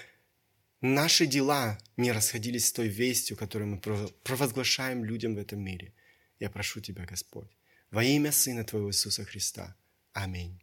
наши 0.81 1.27
дела 1.27 1.79
не 1.97 2.13
расходились 2.13 2.67
с 2.67 2.73
той 2.73 2.89
вестью, 2.89 3.37
которую 3.37 3.69
мы 3.69 3.79
провозглашаем 4.23 5.05
людям 5.05 5.35
в 5.35 5.39
этом 5.39 5.61
мире. 5.61 5.93
Я 6.39 6.51
прошу 6.51 6.81
Тебя, 6.81 7.05
Господь, 7.05 7.51
во 7.91 8.05
имя 8.05 8.33
Сына 8.33 8.65
Твоего 8.65 8.91
Иисуса 8.91 9.25
Христа. 9.25 9.77
Аминь. 10.13 10.57